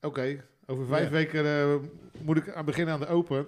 Oké, 0.00 0.44
over 0.66 0.86
vijf 0.86 1.04
Ja. 1.04 1.10
weken 1.10 1.44
eh, 1.46 1.74
moet 2.22 2.36
ik 2.36 2.50
aan 2.52 2.64
beginnen 2.64 2.94
aan 2.94 3.00
de 3.00 3.06
Open. 3.06 3.46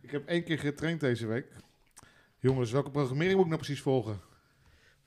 Ik 0.00 0.10
heb 0.10 0.26
één 0.28 0.44
keer 0.44 0.58
getraind 0.58 1.00
deze 1.00 1.26
week. 1.26 1.46
Jongens, 2.38 2.70
welke 2.70 2.90
programmering 2.90 3.34
moet 3.34 3.44
ik 3.44 3.50
nou 3.50 3.62
precies 3.62 3.82
volgen? 3.82 4.20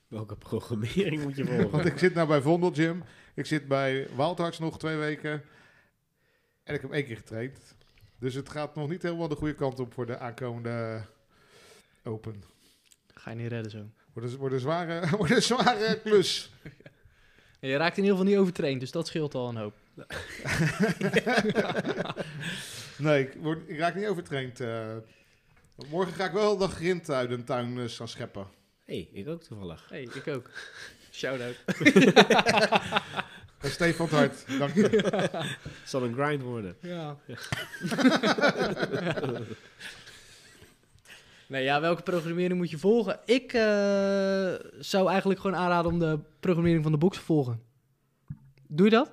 Welke 0.08 0.36
programmering 0.36 1.24
moet 1.24 1.36
je 1.36 1.46
volgen? 1.55 1.70
Want 1.70 1.86
ik 1.86 1.98
zit 1.98 2.13
nou 2.13 2.28
bij 2.28 2.42
Vondel 2.42 2.71
Gym. 2.74 3.04
Ik 3.34 3.46
zit 3.46 3.68
bij 3.68 4.08
Wildhearts 4.16 4.60
nog 4.60 4.79
twee 4.79 4.96
weken. 4.98 5.44
En 6.63 6.76
ik 6.76 6.82
heb 6.82 6.91
één 6.91 7.05
keer 7.05 7.16
getraind. 7.18 7.75
Dus 8.20 8.34
het 8.34 8.50
gaat 8.50 8.75
nog 8.75 8.89
niet 8.89 9.02
helemaal 9.02 9.28
de 9.28 9.36
goede 9.36 9.54
kant 9.55 9.80
op 9.80 9.94
voor 9.94 10.05
de 10.05 10.18
aankomende 10.18 11.05
Open. 12.04 12.44
Ga 13.14 13.30
je 13.30 13.36
niet 13.36 13.48
redden 13.52 13.71
zo. 13.71 13.86
Wordt 14.14 14.32
een, 14.32 14.38
wordt 14.38 14.54
een, 14.54 14.59
zware, 14.62 15.07
wordt 15.18 15.32
een 15.32 15.41
zware 15.41 16.00
klus. 16.04 16.52
En 17.59 17.70
je 17.70 17.78
raakt 17.78 17.98
in 17.98 18.04
ieder 18.04 18.18
geval 18.18 18.32
niet 18.32 18.41
overtraind, 18.41 18.80
dus 18.80 18.91
dat 18.91 19.07
scheelt 19.07 19.36
al 19.36 19.50
een 19.50 19.55
hoop. 19.55 19.73
Nee, 22.98 23.27
ik, 23.27 23.34
word, 23.41 23.70
ik 23.70 23.77
raak 23.77 23.95
niet 23.95 24.05
overtraind. 24.08 24.59
eh. 24.59 24.95
Morgen 25.89 26.13
ga 26.13 26.26
ik 26.26 26.31
wel 26.31 26.58
de 26.58 26.67
grind 26.67 27.09
uit 27.09 27.31
een 27.31 27.44
tuin 27.44 27.77
eh, 27.80 27.84
gaan 27.88 28.08
scheppen. 28.08 28.48
hey, 28.86 29.09
ik 29.13 29.27
ook 29.27 29.44
toevallig. 29.44 29.86
hey, 29.89 30.02
ik 30.13 30.27
ook. 30.27 30.49
Shout-out. 31.12 31.55
En 33.62 33.70
Stefan 33.70 34.08
van 34.08 34.20
het 34.20 34.45
Hart, 34.48 34.59
dank 34.59 34.73
je. 34.75 35.36
zal 35.86 36.03
een 36.03 36.14
grind 36.14 36.41
worden. 36.41 36.75
Ja. 36.81 37.17
nee, 41.48 41.64
ja, 41.64 41.81
welke 41.81 42.02
programmering 42.02 42.59
moet 42.59 42.70
je 42.70 42.77
volgen? 42.77 43.20
Ik 43.25 43.53
eh, 43.53 43.61
zou 44.80 45.09
eigenlijk 45.09 45.39
gewoon 45.39 45.55
aanraden 45.55 45.91
om 45.91 46.00
de 46.00 46.20
programmering 46.39 46.84
van 46.84 46.91
de 46.91 46.98
box 46.98 47.17
te 47.17 47.23
volgen. 47.23 47.61
Doe 48.67 48.86
je 48.86 48.91
dat? 48.91 49.11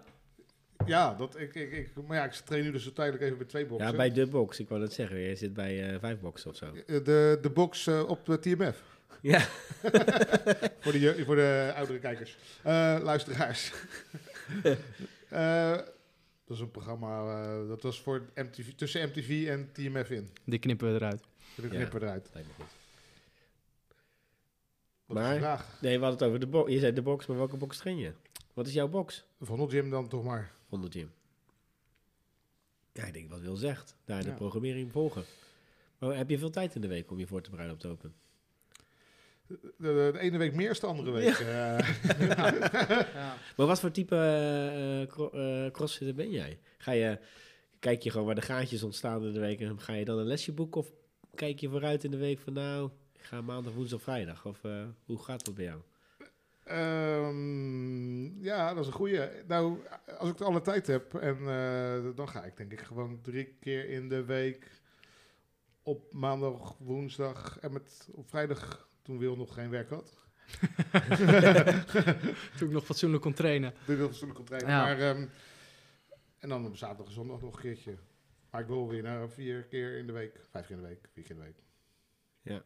Ja, 0.87 1.15
dat, 1.15 1.39
ik, 1.39 1.55
ik, 1.55 1.73
ik, 1.73 1.91
maar 2.07 2.17
ja, 2.17 2.25
ik 2.25 2.33
train 2.33 2.63
nu 2.63 2.71
dus 2.71 2.93
tijdelijk 2.95 3.25
even 3.25 3.37
bij 3.39 3.47
twee 3.47 3.67
boxen. 3.67 3.91
Ja, 3.91 3.97
bij 3.97 4.11
de 4.13 4.27
box. 4.27 4.59
Ik 4.61 4.69
wou 4.69 4.81
net 4.81 4.93
zeggen, 4.93 5.21
jij 5.21 5.37
zit 5.37 5.53
bij 5.55 5.93
eh 5.93 5.99
vijf 6.01 6.21
boxen 6.21 6.51
of 6.51 6.57
zo. 6.57 6.67
Eh, 6.67 7.05
De, 7.05 7.39
de 7.43 7.51
box 7.51 7.87
eh, 7.87 8.09
op 8.09 8.25
de 8.27 8.39
TMF. 8.39 8.83
Ja. 9.21 9.41
voor, 10.81 10.93
de, 10.93 11.01
je- 11.01 11.23
voor 11.25 11.35
de 11.37 11.73
oudere 11.77 11.99
kijkers. 11.99 12.37
Eh, 12.63 12.99
luisteraars. 13.03 13.73
Eh, 15.29 15.71
dat 16.47 16.57
is 16.57 16.61
een 16.61 16.71
programma, 16.71 17.43
eh, 17.43 17.69
dat 17.69 17.83
was 17.83 18.01
voor 18.01 18.23
MTV, 18.35 18.69
tussen 18.77 19.09
MTV 19.09 19.47
en 19.49 19.69
TMF 19.73 20.11
in. 20.11 20.29
Die 20.45 20.59
knippen 20.59 20.89
we 20.89 20.95
eruit. 20.95 21.23
De 21.57 21.63
Ja. 21.63 21.69
knippen 21.69 22.03
eruit. 22.03 22.31
Lijkt 22.33 22.49
me 22.49 22.55
goed. 22.55 22.73
Wat 25.07 25.17
is 25.17 25.23
Maar- 25.23 25.33
de 25.35 25.41
vraag? 25.41 25.79
Nee, 25.81 25.99
we 25.99 26.05
hadden 26.05 26.19
het 26.19 26.29
over 26.29 26.41
de 26.41 26.47
box. 26.47 26.71
Je 26.73 26.79
zei 26.79 26.93
de 26.93 27.03
box, 27.03 27.27
maar 27.27 27.37
welke 27.37 27.57
box 27.57 27.77
train 27.79 27.97
je? 27.99 28.13
Wat 28.55 28.67
is 28.67 28.73
jouw 28.73 28.89
box? 28.89 29.25
Van 29.41 29.71
Gym 29.71 29.91
dan 29.91 30.09
toch 30.09 30.25
maar. 30.25 30.51
Ja, 32.93 33.05
ik 33.05 33.13
denk 33.13 33.31
wat 33.31 33.41
Wil 33.41 33.57
zegt. 33.57 33.97
Daar 34.05 34.23
de 34.23 34.29
Ja. 34.29 34.35
programmering 34.35 34.93
volgen. 34.93 35.25
Maar 35.99 36.17
heb 36.17 36.31
je 36.31 36.39
veel 36.39 36.51
tijd 36.51 36.75
in 36.75 36.81
de 36.81 36.89
week 36.89 37.11
om 37.11 37.19
je 37.19 37.27
voor 37.27 37.43
te 37.43 37.51
bereiden 37.51 37.77
op 37.77 37.83
het 37.83 37.93
open? 37.93 38.15
De, 39.47 39.59
de, 39.79 40.11
de 40.13 40.19
ene 40.19 40.39
week 40.39 40.55
meer 40.55 40.71
is 40.71 40.81
de 40.81 40.87
andere 40.87 41.11
week. 41.11 41.39
eh. 41.39 41.79
Ja. 42.29 43.37
Maar 43.57 43.67
wat 43.67 43.81
voor 43.81 43.91
type 43.91 44.17
eh, 44.17 45.03
eh, 45.03 45.09
cro- 45.09 45.31
eh, 45.31 45.71
crossfitter 45.71 46.15
ben 46.17 46.31
jij? 46.31 46.59
Ga 46.79 46.93
je, 46.93 47.19
kijk 47.79 48.03
je 48.03 48.11
gewoon 48.11 48.27
waar 48.27 48.35
de 48.35 48.43
gaatjes 48.43 48.83
ontstaan 48.83 49.25
in 49.27 49.33
de 49.33 49.41
week 49.41 49.61
en 49.61 49.81
ga 49.81 49.93
je 49.93 50.05
dan 50.05 50.19
een 50.19 50.27
lesje 50.27 50.53
boeken? 50.53 50.81
Of 50.81 50.93
kijk 51.35 51.61
je 51.61 51.69
vooruit 51.69 52.05
in 52.05 52.11
de 52.11 52.17
week 52.17 52.39
van 52.39 52.53
nou, 52.53 52.91
ik 53.13 53.21
ga 53.23 53.41
maandag, 53.41 53.73
woensdag, 53.73 54.03
vrijdag? 54.03 54.47
Of 54.47 54.65
eh, 54.65 54.85
hoe 55.05 55.23
gaat 55.23 55.45
dat 55.45 55.55
bij 55.55 55.65
jou? 55.65 55.81
Ehm, 56.65 58.43
ja, 58.43 58.75
dat 58.75 58.83
is 58.83 58.87
een 58.87 58.93
goeie. 58.93 59.21
Nou, 59.47 59.79
als 60.19 60.31
ik 60.31 60.41
alle 60.41 60.61
tijd 60.61 60.87
heb, 60.87 61.15
en, 61.15 61.39
eh, 61.39 62.05
dan 62.15 62.29
ga 62.29 62.45
ik 62.45 62.57
denk 62.57 62.73
ik 62.73 62.81
gewoon 62.81 63.21
drie 63.23 63.57
keer 63.61 63.89
in 63.89 64.09
de 64.09 64.25
week 64.25 64.71
op 65.83 66.13
maandag, 66.13 66.77
woensdag 66.79 67.59
en 67.61 67.73
met, 67.73 68.09
op 68.13 68.29
vrijdag, 68.29 68.89
toen 69.03 69.19
Wil 69.19 69.37
nog 69.37 69.55
geen 69.55 69.71
werk 69.71 69.91
had. 69.91 70.23
Toen 72.57 72.69
ik 72.69 72.75
nog 72.75 72.85
fatsoenlijk 72.85 73.23
kon 73.23 73.33
trainen. 73.33 73.75
Toen 73.87 74.29
ik 74.29 74.35
kon 74.35 74.45
trainen. 74.45 74.71
Ja. 74.71 74.83
Maar, 74.83 74.99
ehm, 74.99 75.27
en 76.39 76.49
dan 76.49 76.67
op 76.67 76.77
zaterdag 76.77 77.07
en 77.07 77.13
zondag 77.13 77.41
nog 77.41 77.55
een 77.55 77.61
keertje. 77.61 77.97
Maar 78.51 78.61
ik 78.61 78.67
wil 78.67 78.89
weer 78.89 79.03
naar 79.03 79.29
vier 79.29 79.63
keer 79.63 79.99
in 79.99 80.07
de 80.07 80.13
week, 80.13 80.41
vijf 80.51 80.67
keer 80.67 80.77
in 80.77 80.83
de 80.83 80.89
week, 80.89 81.09
vier 81.13 81.25
keer 81.25 81.37
in 81.37 81.41
de 81.41 81.47
week. 81.47 81.63
Ja. 82.43 82.63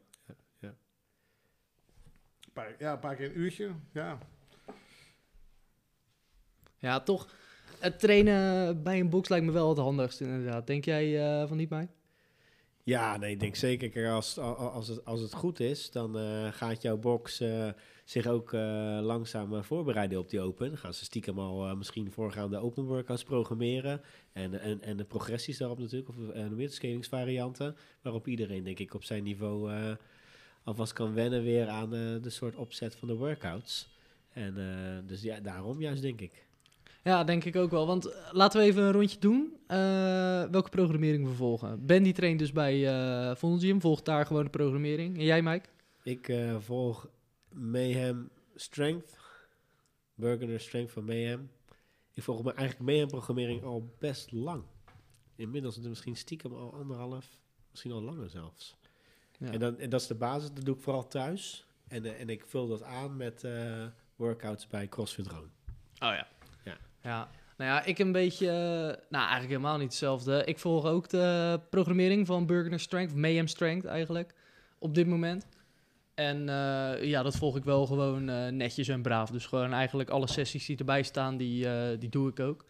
Paar, 2.58 2.74
ja, 2.78 2.92
een 2.92 2.98
paar 2.98 3.16
keer 3.16 3.26
een 3.26 3.38
uurtje, 3.38 3.70
ja. 3.92 4.18
Ja, 6.78 7.00
toch. 7.00 7.34
Het 7.78 7.98
trainen 7.98 8.82
bij 8.82 9.00
een 9.00 9.10
box 9.10 9.28
lijkt 9.28 9.46
me 9.46 9.52
wel 9.52 9.68
het 9.68 9.78
handigste 9.78 10.24
inderdaad. 10.24 10.66
Denk 10.66 10.84
jij 10.84 11.40
eh, 11.40 11.48
van 11.48 11.56
niet, 11.56 11.70
Mike? 11.70 11.88
Ja, 12.82 13.16
nee, 13.16 13.32
ik 13.32 13.40
denk 13.40 13.56
zeker. 13.56 13.88
Kijk, 13.88 14.06
als, 14.06 14.38
als, 14.38 14.58
als, 14.58 14.88
het, 14.88 15.04
als 15.04 15.20
het 15.20 15.34
goed 15.34 15.60
is, 15.60 15.90
dan 15.90 16.18
eh, 16.18 16.52
gaat 16.52 16.82
jouw 16.82 16.96
box 16.96 17.40
eh, 17.40 17.68
zich 18.04 18.26
ook 18.26 18.52
eh, 18.52 18.98
langzaam 19.02 19.64
voorbereiden 19.64 20.18
op 20.18 20.30
die 20.30 20.40
open. 20.40 20.68
Dan 20.68 20.78
gaan 20.78 20.94
ze 20.94 21.04
stiekem 21.04 21.38
al 21.38 21.76
misschien 21.76 22.12
voorgaande 22.12 22.58
open 22.58 22.84
workouts 22.84 23.24
programmeren. 23.24 24.00
En, 24.32 24.60
en, 24.60 24.82
en 24.82 24.96
de 24.96 25.04
progressies 25.04 25.58
daarop 25.58 25.78
natuurlijk, 25.78 26.08
of 26.08 26.16
uh, 26.16 26.56
de 26.56 26.68
scalingsvarianten. 26.68 27.76
Waarop 28.02 28.26
iedereen, 28.26 28.64
denk 28.64 28.78
ik, 28.78 28.94
op 28.94 29.04
zijn 29.04 29.22
niveau 29.22 29.72
eh, 29.72 29.92
alvast 30.68 30.92
kan 30.92 31.14
wennen 31.14 31.42
weer 31.42 31.68
aan 31.68 31.94
eh, 31.94 32.22
de 32.22 32.30
soort 32.30 32.56
opzet 32.56 32.94
van 32.94 33.08
de 33.08 33.14
workouts. 33.14 33.88
En 34.32 34.56
eh, 34.58 35.08
dus 35.08 35.22
ja, 35.22 35.40
daarom 35.40 35.80
juist, 35.80 36.02
denk 36.02 36.20
ik. 36.20 36.46
Ja, 37.04 37.24
denk 37.24 37.44
ik 37.44 37.56
ook 37.56 37.70
wel. 37.70 37.86
Want 37.86 38.06
eh, 38.06 38.32
laten 38.32 38.60
we 38.60 38.66
even 38.66 38.82
een 38.82 38.92
rondje 38.92 39.18
doen. 39.18 39.56
Welke 40.50 40.68
programmering 40.70 41.26
we 41.26 41.32
volgen. 41.32 41.86
Ben 41.86 42.02
die 42.02 42.12
traint 42.12 42.38
dus 42.38 42.52
bij 42.52 43.36
Vondel 43.36 43.58
Gym. 43.58 43.80
Volgt 43.80 44.04
daar 44.04 44.26
gewoon 44.26 44.44
de 44.44 44.50
programmering. 44.50 45.16
En 45.18 45.24
jij, 45.24 45.42
Mike? 45.42 45.68
Ik 46.02 46.32
volg 46.58 47.08
Mayhem 47.52 48.30
Strength. 48.54 49.18
Burgener 50.14 50.60
Strength 50.60 50.92
van 50.92 51.04
Mayhem. 51.04 51.50
Ik 52.14 52.22
volg 52.22 52.42
mijn 52.42 52.56
eigenlijk 52.56 52.90
Mayhem-programmering 52.90 53.62
al 53.62 53.94
best 53.98 54.32
lang. 54.32 54.62
Inmiddels 55.36 55.78
misschien 55.78 56.16
stiekem 56.16 56.52
al 56.52 56.74
anderhalf, 56.74 57.38
misschien 57.70 57.92
al 57.92 58.02
langer 58.02 58.30
zelfs. 58.30 58.77
Ja. 59.38 59.50
En, 59.50 59.58
dan, 59.58 59.78
en 59.78 59.90
dat 59.90 60.00
is 60.00 60.06
de 60.06 60.14
basis, 60.14 60.52
dat 60.52 60.64
doe 60.64 60.74
ik 60.74 60.80
vooral 60.82 61.08
thuis. 61.08 61.66
En, 61.88 62.04
eh, 62.04 62.20
en 62.20 62.28
ik 62.28 62.44
vul 62.46 62.68
dat 62.68 62.82
aan 62.82 63.16
met 63.16 63.44
eh, 63.44 63.84
workouts 64.16 64.66
bij 64.66 64.88
CrossFit 64.88 65.24
Drone. 65.24 65.46
Oh 65.94 65.98
ja. 65.98 66.26
Ja. 66.64 66.76
Ja. 67.02 67.28
Nou 67.56 67.70
ja, 67.70 67.84
ik 67.84 67.98
een 67.98 68.12
beetje... 68.12 68.46
eh, 68.46 69.06
nou, 69.08 69.24
eigenlijk 69.24 69.48
helemaal 69.48 69.76
niet 69.76 69.88
hetzelfde. 69.88 70.44
Ik 70.44 70.58
volg 70.58 70.84
ook 70.84 71.08
de 71.08 71.60
programmering 71.70 72.26
van 72.26 72.46
Burgener 72.46 72.80
Strength. 72.80 73.14
Mayhem 73.14 73.46
Strength 73.46 73.84
eigenlijk. 73.84 74.34
Op 74.78 74.94
dit 74.94 75.06
moment. 75.06 75.46
En 76.14 76.48
eh, 76.48 77.04
ja, 77.04 77.22
dat 77.22 77.36
volg 77.36 77.56
ik 77.56 77.64
wel 77.64 77.86
gewoon 77.86 78.28
eh, 78.28 78.48
netjes 78.48 78.88
en 78.88 79.02
braaf. 79.02 79.30
Dus 79.30 79.46
gewoon 79.46 79.72
eigenlijk 79.72 80.10
alle 80.10 80.28
sessies 80.28 80.66
die 80.66 80.76
erbij 80.76 81.02
staan, 81.02 81.36
die, 81.36 81.68
eh, 81.68 81.98
die 81.98 82.08
doe 82.08 82.28
ik 82.28 82.40
ook. 82.40 82.64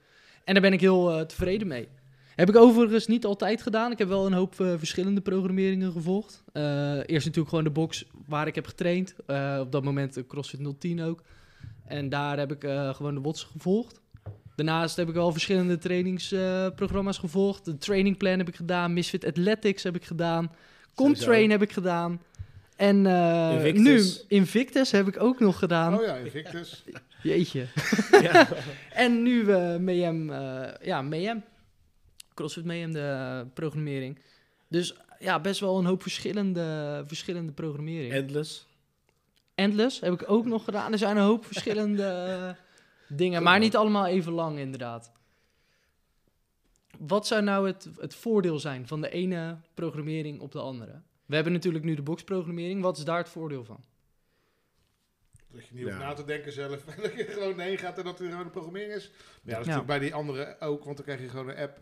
En 0.45 0.53
daar 0.53 0.63
ben 0.63 0.73
ik 0.73 0.81
heel 0.81 1.27
tevreden 1.27 1.67
mee. 1.67 1.89
Heb 2.39 2.49
ik 2.49 2.57
overigens 2.57 3.07
niet 3.07 3.25
altijd 3.25 3.63
gedaan. 3.63 3.91
Ik 3.91 3.99
heb 3.99 4.09
wel 4.09 4.27
een 4.27 4.33
hoop 4.33 4.61
eh, 4.61 4.73
verschillende 4.77 5.21
programmeringen 5.21 5.93
gevolgd. 5.93 6.43
Eh, 6.53 6.63
eerst 6.97 7.27
natuurlijk 7.27 7.49
gewoon 7.49 7.65
de 7.65 7.71
box 7.71 8.05
waar 8.27 8.47
ik 8.47 8.55
heb 8.55 8.67
getraind. 8.67 9.15
Eh, 9.27 9.59
op 9.61 9.73
dat 9.73 9.85
moment 9.85 10.15
de 10.15 10.27
CrossFit 10.27 10.61
010 10.79 11.03
ook. 11.03 11.23
En 11.85 12.09
daar 12.09 12.39
heb 12.39 12.53
ik 12.53 12.65
eh, 12.65 12.95
gewoon 12.95 13.15
de 13.15 13.21
WOTS 13.21 13.43
gevolgd. 13.43 14.01
Daarnaast 14.57 14.97
heb 14.97 15.09
ik 15.09 15.17
al 15.17 15.33
verschillende 15.33 15.79
trainingsprogramma's 15.79 17.19
gevolgd. 17.19 17.65
De 17.65 17.79
trainingplan 17.79 18.39
heb 18.39 18.49
ik 18.49 18.57
gedaan. 18.57 18.93
Misfit 18.93 19.25
Athletics 19.25 19.83
heb 19.83 19.97
ik 19.97 20.05
gedaan. 20.05 20.53
Comtrain 20.95 21.51
heb 21.51 21.63
ik 21.63 21.73
gedaan. 21.73 22.21
En 22.77 23.07
eh, 23.07 23.53
Invictus. 23.53 24.25
nu 24.29 24.37
Invictus 24.37 24.91
heb 24.91 25.09
ik 25.09 25.23
ook 25.23 25.41
nog 25.41 25.59
gedaan. 25.59 25.99
Oh 25.99 26.05
ja, 26.05 26.15
Invictus. 26.15 26.85
Jeetje. 27.23 27.67
ja. 28.23 28.49
En 29.05 29.23
nu 29.23 29.45
Mayhem, 29.79 30.31
eh, 30.31 30.69
ja, 30.83 31.03
Mayhem. 31.03 31.45
CrossFit 32.39 32.65
Mayhem, 32.65 32.93
de 32.93 33.01
eh, 33.01 33.53
programmering. 33.55 34.19
Dus 34.69 34.97
ja, 35.19 35.41
best 35.41 35.61
wel 35.61 35.79
een 35.79 35.85
hoop 35.85 36.03
verschillende, 36.03 37.03
verschillende 37.07 37.53
programmering. 37.53 38.13
Endless. 38.13 38.67
Endless 39.55 40.01
heb 40.01 40.13
ik 40.13 40.31
ook 40.31 40.45
nog 40.47 40.65
gedaan. 40.65 40.93
Er 40.93 40.99
zijn 40.99 41.17
een 41.17 41.23
hoop 41.23 41.45
verschillende 41.45 42.57
dingen, 43.09 43.43
maar 43.43 43.59
niet 43.59 43.77
allemaal 43.77 44.07
even 44.07 44.33
lang 44.33 44.59
inderdaad. 44.59 45.13
Wat 46.99 47.27
zou 47.27 47.43
nou 47.43 47.67
het, 47.67 47.89
het 47.99 48.15
voordeel 48.15 48.59
zijn 48.59 48.87
van 48.87 49.01
de 49.01 49.11
ene 49.11 49.57
programmering 49.75 50.41
op 50.41 50.53
de 50.53 50.61
andere? 50.61 51.01
We 51.27 51.35
hebben 51.35 51.53
natuurlijk 51.53 51.85
nu 51.85 51.95
de 51.95 52.03
boxprogrammering. 52.03 52.83
Wat 52.83 52.97
is 52.99 53.05
daar 53.05 53.19
het 53.19 53.29
voordeel 53.29 53.65
van? 53.65 53.85
Dat 55.53 55.67
je 55.67 55.75
niet 55.75 55.83
hoeft 55.83 55.97
Ja. 55.97 56.03
na 56.03 56.13
te 56.13 56.25
denken 56.25 56.53
zelf. 56.53 56.85
Dat 57.03 57.13
je 57.17 57.25
gewoon 57.25 57.59
heen 57.61 57.79
gaat 57.79 57.99
en 57.99 58.05
dat 58.05 58.21
er 58.21 58.29
gewoon 58.29 58.45
een 58.45 58.51
programmering 58.51 58.93
is. 58.93 59.11
Maar 59.11 59.21
ja, 59.21 59.29
dat 59.43 59.45
is 59.45 59.53
Ja. 59.53 59.57
natuurlijk 59.57 59.87
bij 59.87 59.99
die 59.99 60.15
andere 60.15 60.57
ook, 60.61 60.85
want 60.85 60.97
dan 60.97 61.05
krijg 61.07 61.21
je 61.21 61.29
gewoon 61.29 61.49
een 61.49 61.57
app. 61.57 61.81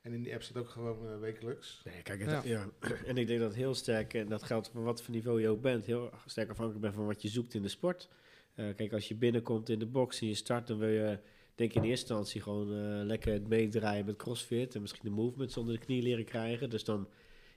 En 0.00 0.12
in 0.12 0.22
die 0.22 0.32
app 0.32 0.42
zit 0.42 0.56
ook 0.56 0.68
gewoon 0.68 1.08
eh, 1.08 1.18
wekelijks. 1.18 1.80
Nee, 1.84 2.02
kijk, 2.02 2.20
het, 2.20 2.44
ja. 2.44 2.70
En 3.06 3.16
ik 3.16 3.26
denk 3.26 3.40
dat 3.40 3.54
heel 3.54 3.74
sterk, 3.74 4.14
en 4.14 4.28
dat 4.28 4.42
geldt 4.42 4.68
voor 4.68 4.82
wat 4.82 5.02
voor 5.02 5.14
niveau 5.14 5.40
je 5.40 5.48
ook 5.48 5.60
bent, 5.60 5.86
heel 5.86 6.10
sterk 6.26 6.50
afhankelijk 6.50 6.82
bent 6.82 6.94
van 6.94 7.06
wat 7.06 7.22
je 7.22 7.28
zoekt 7.28 7.54
in 7.54 7.62
de 7.62 7.68
sport. 7.68 8.08
Eh, 8.54 8.74
kijk, 8.76 8.92
als 8.92 9.08
je 9.08 9.14
binnenkomt 9.14 9.68
in 9.68 9.78
de 9.78 9.86
box 9.86 10.20
en 10.20 10.26
je 10.26 10.34
start, 10.34 10.66
dan 10.66 10.78
wil 10.78 10.88
je 10.88 11.18
denk 11.58 11.74
in 11.74 11.82
eerste 11.82 12.14
instantie 12.14 12.40
gewoon 12.40 12.72
eh, 12.72 13.04
lekker 13.04 13.32
het 13.32 13.48
meedraaien 13.48 14.04
met 14.04 14.16
CrossFit 14.16 14.74
en 14.74 14.80
misschien 14.80 15.08
de 15.08 15.14
movements 15.14 15.56
onder 15.56 15.74
de 15.74 15.84
knie 15.84 16.02
leren 16.02 16.24
krijgen. 16.24 16.70
Dus 16.70 16.84
dan 16.84 17.08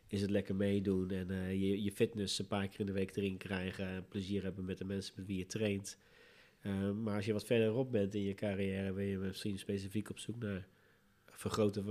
is 0.08 0.22
het 0.22 0.30
lekker 0.30 0.56
meedoen 0.56 1.10
en 1.12 1.32
eh, 1.32 1.52
je, 1.52 1.84
je 1.84 1.92
fitness 1.92 2.40
een 2.40 2.48
paar 2.48 2.68
keer 2.68 2.80
in 2.80 2.86
de 2.86 2.92
week 2.92 3.16
erin 3.16 3.38
krijgen 3.38 3.88
en 3.88 4.08
plezier 4.08 4.44
hebben 4.44 4.66
met 4.66 4.78
de 4.78 4.86
mensen 4.86 5.14
met 5.16 5.26
wie 5.26 5.38
je 5.38 5.46
traint. 5.46 5.98
Eh, 6.62 6.92
maar 6.92 7.16
als 7.16 7.26
je 7.26 7.34
wat 7.34 7.46
verderop 7.46 7.92
bent 7.92 8.16
in 8.16 8.24
je 8.24 8.34
carrière, 8.34 8.94
ben 8.94 9.06
je 9.06 9.18
misschien 9.18 9.60
specifiek 9.60 10.10
op 10.10 10.20
zoek 10.20 10.40
naar 10.40 10.68
vergroten, 11.42 11.86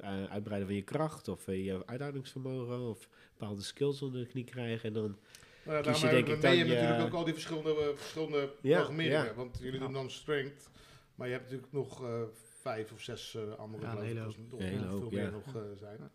eh, 0.00 0.24
uitbreiden 0.24 0.66
van 0.68 0.76
je 0.76 0.82
kracht 0.82 1.28
of 1.28 1.48
eh, 1.48 1.64
je 1.64 1.82
uithoudingsvermogen 1.86 2.80
of 2.80 3.08
bepaalde 3.38 3.62
skills 3.62 4.02
onder 4.02 4.20
de 4.20 4.26
knie 4.26 4.44
krijgen. 4.44 4.88
En 4.88 4.92
dan 4.94 5.16
Nou, 5.64 5.82
Kies 5.82 6.00
je 6.00 6.08
denk 6.08 6.26
ik 6.28 6.40
dan 6.40 6.56
je- 6.56 6.64
natuurlijk 6.64 7.00
ook 7.02 7.12
al 7.12 7.24
die 7.24 7.32
verschillende, 7.32 7.70
eh, 7.70 7.86
verschillende 7.96 8.52
Ja, 8.60 8.76
programmeringen. 8.76 9.24
ja. 9.24 9.34
Want 9.34 9.58
jullie 9.60 9.80
doen 9.80 9.92
dan 9.92 10.10
strength, 10.10 10.70
maar 11.14 11.26
je 11.26 11.32
hebt 11.32 11.44
natuurlijk 11.44 11.72
nog 11.72 12.02
eh, 12.04 12.20
vijf 12.60 12.92
of 12.92 13.00
zes 13.00 13.34
eh, 13.34 13.54
andere 13.58 13.82
Ja, 13.82 13.90
een 13.90 14.18
hoop. 14.18 14.36
nog 14.46 14.98
veel 14.98 15.10
meer 15.10 15.22
ja. 15.22 15.30
nog 15.30 15.46
eh, 15.54 15.60
zijn. 15.78 16.10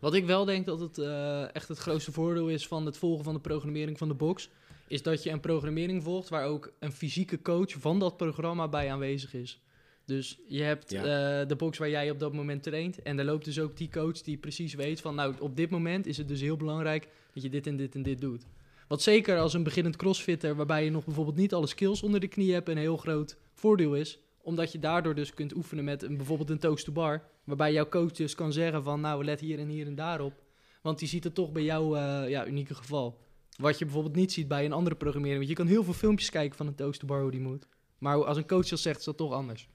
Wat 0.00 0.14
ik 0.14 0.24
wel 0.26 0.44
denk 0.44 0.66
dat 0.66 0.80
het 0.80 0.98
eh, 0.98 1.54
echt 1.54 1.68
het 1.68 1.78
grootste 1.78 2.12
voordeel 2.12 2.48
is 2.48 2.66
van 2.66 2.86
het 2.86 2.96
volgen 2.98 3.24
van 3.24 3.34
de 3.34 3.40
programmering 3.40 3.98
van 3.98 4.08
de 4.08 4.14
box, 4.14 4.50
is 4.88 5.02
dat 5.02 5.22
je 5.22 5.30
een 5.30 5.40
programmering 5.40 6.02
volgt 6.02 6.28
waar 6.28 6.46
ook 6.46 6.72
een 6.78 6.92
fysieke 6.92 7.42
coach 7.42 7.70
van 7.72 7.98
dat 7.98 8.16
programma 8.16 8.68
bij 8.68 8.90
aanwezig 8.92 9.34
is. 9.34 9.62
Dus 10.06 10.38
je 10.48 10.62
hebt 10.62 10.90
Ja. 10.90 11.00
eh, 11.40 11.48
de 11.48 11.56
box 11.56 11.78
waar 11.78 11.90
jij 11.90 12.10
op 12.10 12.18
dat 12.18 12.32
moment 12.32 12.62
traint. 12.62 13.02
En 13.02 13.16
daar 13.16 13.24
loopt 13.24 13.44
dus 13.44 13.60
ook 13.60 13.76
die 13.76 13.88
coach 13.90 14.20
die 14.22 14.36
precies 14.36 14.74
weet 14.74 15.00
van... 15.00 15.14
nou, 15.14 15.34
op 15.40 15.56
dit 15.56 15.70
moment 15.70 16.06
is 16.06 16.16
het 16.16 16.28
dus 16.28 16.40
heel 16.40 16.56
belangrijk 16.56 17.08
dat 17.32 17.42
je 17.42 17.48
dit 17.48 17.66
en 17.66 17.76
dit 17.76 17.94
en 17.94 18.02
dit 18.02 18.20
doet. 18.20 18.46
Wat 18.88 19.02
zeker 19.02 19.38
als 19.38 19.54
een 19.54 19.62
beginnend 19.62 19.96
crossfitter... 19.96 20.56
waarbij 20.56 20.84
je 20.84 20.90
nog 20.90 21.04
bijvoorbeeld 21.04 21.36
niet 21.36 21.54
alle 21.54 21.66
skills 21.66 22.02
onder 22.02 22.20
de 22.20 22.28
knie 22.28 22.52
hebt... 22.52 22.68
een 22.68 22.76
heel 22.76 22.96
groot 22.96 23.36
voordeel 23.52 23.94
is. 23.94 24.18
Omdat 24.42 24.72
je 24.72 24.78
daardoor 24.78 25.14
dus 25.14 25.34
kunt 25.34 25.54
oefenen 25.56 25.84
met 25.84 26.02
een, 26.02 26.16
bijvoorbeeld 26.16 26.50
een 26.50 26.58
toast 26.58 26.84
to 26.84 26.92
bar... 26.92 27.22
waarbij 27.44 27.72
jouw 27.72 27.88
coach 27.88 28.12
dus 28.12 28.34
kan 28.34 28.52
zeggen 28.52 28.82
van... 28.82 29.00
nou, 29.00 29.24
let 29.24 29.40
hier 29.40 29.58
en 29.58 29.68
hier 29.68 29.86
en 29.86 29.94
daarop. 29.94 30.42
Want 30.82 30.98
die 30.98 31.08
ziet 31.08 31.24
het 31.24 31.34
toch 31.34 31.52
bij 31.52 31.62
jouw 31.62 31.94
eh, 31.96 32.28
ja, 32.28 32.46
unieke 32.46 32.74
geval. 32.74 33.18
Wat 33.58 33.78
je 33.78 33.84
bijvoorbeeld 33.84 34.16
niet 34.16 34.32
ziet 34.32 34.48
bij 34.48 34.64
een 34.64 34.72
andere 34.72 34.96
programmering. 34.96 35.38
Want 35.38 35.48
je 35.50 35.56
kan 35.56 35.66
heel 35.66 35.84
veel 35.84 35.92
filmpjes 35.92 36.30
kijken 36.30 36.56
van 36.56 36.66
een 36.66 36.74
toast 36.74 37.00
to 37.00 37.06
bar 37.06 37.20
hoe 37.20 37.30
die 37.30 37.40
moet. 37.40 37.66
Maar 37.98 38.24
als 38.24 38.36
een 38.36 38.46
coach 38.46 38.68
dat 38.68 38.78
zegt, 38.78 38.98
is 38.98 39.04
dat 39.04 39.16
toch 39.16 39.32
anders. 39.32 39.68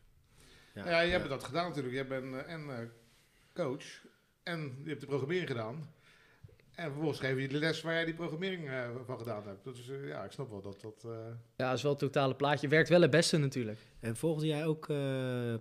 Ja, 0.76 0.90
ja, 0.90 1.00
je 1.00 1.12
hebt 1.12 1.30
dat 1.30 1.44
gedaan 1.44 1.68
natuurlijk. 1.68 1.94
Jij 1.96 2.08
bent 2.08 2.34
eh, 2.36 2.54
en 2.54 2.70
eh, 2.70 2.86
coach 3.54 3.86
en 4.44 4.60
je 4.84 4.90
hebt 4.90 5.02
de 5.02 5.08
programmering 5.08 5.48
gedaan. 5.48 5.94
En 6.76 6.86
vervolgens 6.86 7.20
geven 7.20 7.42
je 7.42 7.48
de 7.48 7.58
les 7.58 7.82
waar 7.82 7.94
jij 7.94 8.06
die 8.06 8.14
programmering 8.14 8.70
eh, 8.70 8.90
van 9.06 9.18
gedaan 9.18 9.48
hebt. 9.48 9.64
Dus 9.64 9.90
eh, 9.90 10.08
ja, 10.08 10.24
ik 10.24 10.32
snap 10.32 10.50
wel 10.50 10.62
dat 10.62 10.82
dat... 10.82 11.04
eh, 11.06 11.12
Ja, 11.56 11.68
dat 11.70 11.78
is 11.78 11.82
wel 11.82 11.92
het 11.92 12.00
totale 12.00 12.36
plaatje. 12.36 12.68
Werkt 12.68 12.90
wel 12.90 13.02
het 13.02 13.12
beste 13.12 13.38
natuurlijk. 13.38 13.80
En 14.00 14.16
volgde 14.16 14.48
jij 14.48 14.66
ook, 14.66 14.90
eh, 14.90 15.54
eh, 15.54 15.60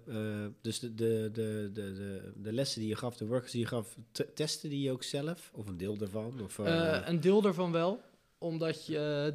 dus 0.63 0.79
de, 0.79 0.95
de, 0.95 1.31
de, 1.33 1.71
de, 1.73 1.93
de, 1.95 2.33
de 2.37 2.53
lessen 2.53 2.81
die 2.81 2.89
je 2.89 2.97
gaf, 2.97 3.17
de 3.17 3.27
workers 3.27 3.53
die 3.53 3.61
je 3.61 3.67
gaf, 3.67 3.97
te- 4.13 4.33
testte 4.33 4.69
die 4.69 4.81
je 4.83 4.91
ook 4.93 5.03
zelf? 5.03 5.51
Of 5.55 5.67
een 5.67 5.77
deel 5.77 5.97
daarvan? 5.97 6.41
Of, 6.43 6.59
een 6.59 7.21
deel 7.21 7.43
daarvan 7.43 7.73
wel. 7.73 8.01
Omdat 8.39 8.87
je, 8.87 9.35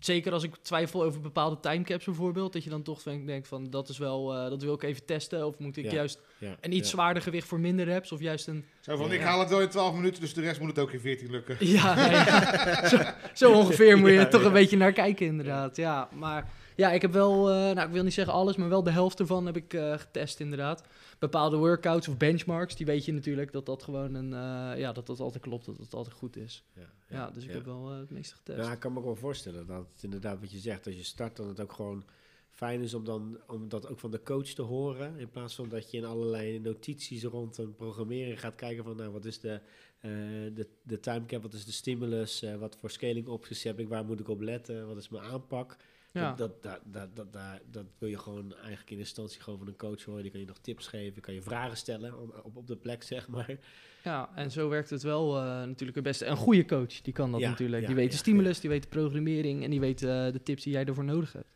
zeker 0.00 0.32
als 0.32 0.42
ik 0.42 0.54
twijfel 0.62 1.02
over 1.04 1.20
bepaalde 1.20 1.60
timecaps 1.60 2.04
bijvoorbeeld, 2.04 2.52
dat 2.52 2.64
je 2.64 2.70
dan 2.70 2.82
toch 2.82 3.02
denk- 3.02 3.26
denkt 3.26 3.48
van 3.48 3.70
dat 3.70 3.88
is 3.88 3.98
wel, 3.98 4.34
eh, 4.34 4.48
dat 4.50 4.62
wil 4.62 4.74
ik 4.74 4.82
even 4.82 5.04
testen. 5.04 5.46
Of 5.46 5.58
moet 5.58 5.76
ik 5.76 5.84
Ja. 5.84 5.92
juist 5.92 6.20
ja, 6.38 6.56
een 6.60 6.72
iets 6.72 6.90
ja. 6.90 6.94
zwaarder 6.96 7.22
gewicht 7.22 7.48
voor 7.48 7.60
minder 7.60 7.84
reps? 7.84 8.12
Of 8.12 8.20
juist 8.20 8.46
een... 8.46 8.64
Zo 8.80 8.96
van, 8.96 9.06
Ja. 9.08 9.12
ik 9.14 9.20
haal 9.20 9.40
het 9.40 9.48
wel 9.50 9.60
in 9.60 9.68
12 9.68 9.94
minuten, 9.94 10.20
dus 10.20 10.34
de 10.34 10.40
rest 10.40 10.60
moet 10.60 10.68
het 10.68 10.78
ook 10.78 10.92
in 10.92 11.00
14 11.00 11.30
lukken. 11.30 11.56
Ja. 11.58 11.96
Zo, 12.88 12.98
zo 13.34 13.52
ongeveer 13.52 13.98
moet 13.98 14.08
je 14.08 14.14
Ja, 14.14 14.20
er 14.20 14.30
toch 14.30 14.40
ja. 14.40 14.46
een 14.46 14.52
beetje 14.52 14.76
naar 14.76 14.92
kijken 14.92 15.26
inderdaad. 15.26 15.76
Ja, 15.76 16.08
maar 16.12 16.48
ja, 16.76 16.90
ik 16.92 17.02
heb 17.02 17.12
wel, 17.12 17.50
eh, 17.50 17.54
nou 17.56 17.80
ik 17.86 17.92
wil 17.92 18.02
niet 18.02 18.14
zeggen 18.14 18.34
alles, 18.34 18.56
maar 18.56 18.68
wel 18.68 18.82
de 18.82 18.90
helft 18.90 19.20
ervan 19.20 19.46
heb 19.46 19.56
ik 19.56 19.74
eh, 19.74 19.92
getest 19.98 20.40
inderdaad. 20.40 20.82
Bepaalde 21.24 21.56
workouts 21.56 22.08
of 22.08 22.16
benchmarks, 22.16 22.76
die 22.76 22.86
weet 22.86 23.04
je 23.04 23.12
natuurlijk 23.12 23.52
dat 23.52 23.66
dat 23.66 23.82
gewoon 23.82 24.14
een, 24.14 24.32
eh, 24.32 24.80
ja, 24.80 24.92
dat 24.92 25.06
dat 25.06 25.20
altijd 25.20 25.42
klopt, 25.42 25.64
dat 25.64 25.76
het 25.76 25.94
altijd 25.94 26.14
goed 26.14 26.36
is. 26.36 26.64
Ja, 26.74 26.92
Ja, 27.08 27.30
dus 27.30 27.44
ik 27.44 27.50
heb 27.50 27.64
wel 27.64 27.90
eh, 27.90 27.98
het 27.98 28.10
meeste 28.10 28.34
getest. 28.34 28.58
Nou, 28.58 28.72
ik 28.72 28.78
kan 28.78 28.92
me 28.92 28.98
ook 28.98 29.04
wel 29.04 29.16
voorstellen 29.16 29.66
dat 29.66 29.86
het 29.94 30.02
inderdaad 30.02 30.40
wat 30.40 30.52
je 30.52 30.58
zegt, 30.58 30.86
als 30.86 30.94
je 30.94 31.02
start, 31.02 31.36
dan 31.36 31.48
het 31.48 31.60
ook 31.60 31.72
gewoon 31.72 32.04
fijn 32.50 32.80
is 32.80 32.94
om, 32.94 33.04
dan, 33.04 33.38
om 33.46 33.68
dat 33.68 33.88
ook 33.88 33.98
van 33.98 34.10
de 34.10 34.22
coach 34.22 34.46
te 34.46 34.62
horen. 34.62 35.18
In 35.18 35.30
plaats 35.30 35.54
van 35.54 35.68
dat 35.68 35.90
je 35.90 35.96
in 35.96 36.04
allerlei 36.04 36.58
notities 36.58 37.24
rond 37.24 37.58
een 37.58 37.74
programmering 37.74 38.40
gaat 38.40 38.54
kijken 38.54 38.84
van, 38.84 38.96
nou, 38.96 39.12
wat 39.12 39.24
is 39.24 39.40
de, 39.40 39.60
eh 39.98 40.10
de, 40.54 40.68
de 40.82 41.00
timecap, 41.00 41.42
wat 41.42 41.52
is 41.52 41.64
de 41.64 41.72
stimulus, 41.72 42.44
wat 42.58 42.76
voor 42.80 42.90
scaling 42.90 43.26
opties 43.26 43.62
heb 43.62 43.78
ik, 43.78 43.88
waar 43.88 44.04
moet 44.04 44.20
ik 44.20 44.28
op 44.28 44.40
letten, 44.40 44.86
wat 44.86 44.96
is 44.96 45.08
mijn 45.08 45.24
aanpak. 45.24 45.76
Ja. 46.20 46.32
Dat, 46.32 46.62
dat, 46.62 46.80
dat, 46.84 47.16
dat, 47.16 47.32
dat, 47.70 47.84
wil 47.98 48.08
je 48.08 48.18
gewoon 48.18 48.54
eigenlijk 48.54 48.90
in 48.90 48.98
instantie 48.98 49.40
gewoon 49.40 49.58
van 49.58 49.68
een 49.68 49.76
coach 49.76 50.04
horen. 50.04 50.22
Die 50.22 50.30
kan 50.30 50.40
je 50.40 50.46
nog 50.46 50.58
tips 50.58 50.86
geven, 50.86 51.22
kan 51.22 51.34
je 51.34 51.42
vragen 51.42 51.76
stellen 51.76 52.20
op, 52.44 52.56
op 52.56 52.66
de 52.66 52.76
plek, 52.76 53.02
zeg 53.12 53.28
maar. 53.28 53.56
Ja, 54.04 54.30
en 54.34 54.50
zo 54.50 54.68
werkt 54.68 54.90
het 54.90 55.02
wel 55.02 55.36
eh, 55.36 55.44
natuurlijk 55.44 55.94
het 55.94 56.04
beste. 56.04 56.26
Een 56.26 56.36
goede 56.36 56.64
coach, 56.64 57.00
die 57.00 57.12
kan 57.12 57.32
dat 57.32 57.40
Ja, 57.40 57.48
natuurlijk. 57.50 57.80
ja, 57.80 57.86
die 57.86 57.96
weet 57.96 58.06
de 58.08 58.12
ja, 58.12 58.18
stimulus, 58.18 58.60
die 58.60 58.70
weet 58.70 58.82
de 58.82 58.88
programmering 58.88 59.64
en 59.64 59.70
die 59.70 59.80
weet 59.80 60.02
eh, 60.02 60.32
de 60.32 60.42
tips 60.42 60.62
die 60.62 60.72
jij 60.72 60.84
ervoor 60.84 61.04
nodig 61.04 61.32
hebt. 61.32 61.46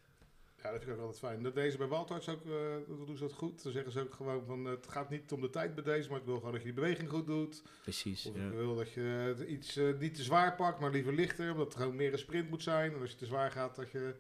Ja, 0.63 0.71
dat 0.71 0.83
vind 0.83 0.93
ik 0.95 0.99
ook 1.01 1.07
altijd 1.07 1.19
fijn. 1.19 1.43
Dat 1.43 1.55
deze 1.55 1.77
bij 1.77 1.87
Waltarts 1.87 2.29
ook, 2.29 2.45
eh, 2.47 2.53
dat 2.89 3.07
doen 3.07 3.17
ze 3.17 3.23
dat 3.23 3.33
goed. 3.33 3.63
Dan 3.63 3.73
zeggen 3.73 3.93
ze 3.93 4.01
ook 4.01 4.15
gewoon 4.15 4.45
van, 4.47 4.65
het 4.65 4.87
gaat 4.89 5.11
niet 5.11 5.33
om 5.33 5.41
de 5.41 5.51
tijd 5.51 5.75
bij 5.75 5.85
deze, 5.85 6.09
maar 6.09 6.19
ik 6.19 6.25
wil 6.25 6.37
gewoon 6.37 6.53
dat 6.53 6.61
je 6.61 6.67
die 6.67 6.77
beweging 6.77 7.09
goed 7.09 7.27
doet. 7.27 7.63
Precies. 7.83 8.27
Of 8.27 8.37
Ja. 8.37 8.47
ik 8.47 8.53
wil 8.53 8.77
dat 8.77 8.93
je 8.93 9.35
iets 9.49 9.79
niet 9.99 10.15
te 10.15 10.23
zwaar 10.23 10.55
pakt, 10.55 10.81
maar 10.81 10.91
liever 10.91 11.15
lichter, 11.15 11.51
omdat 11.51 11.67
het 11.67 11.77
gewoon 11.77 11.97
meer 11.97 12.13
een 12.13 12.19
sprint 12.19 12.51
moet 12.51 12.63
zijn. 12.63 12.93
En 12.93 13.01
als 13.01 13.11
je 13.11 13.17
te 13.17 13.27
zwaar 13.27 13.51
gaat, 13.51 13.77
dat 13.77 13.91
je 13.91 14.15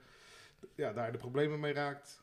ja, 0.75 0.93
daar 0.93 1.13
de 1.13 1.19
problemen 1.19 1.61
mee 1.61 1.73
raakt. 1.73 2.23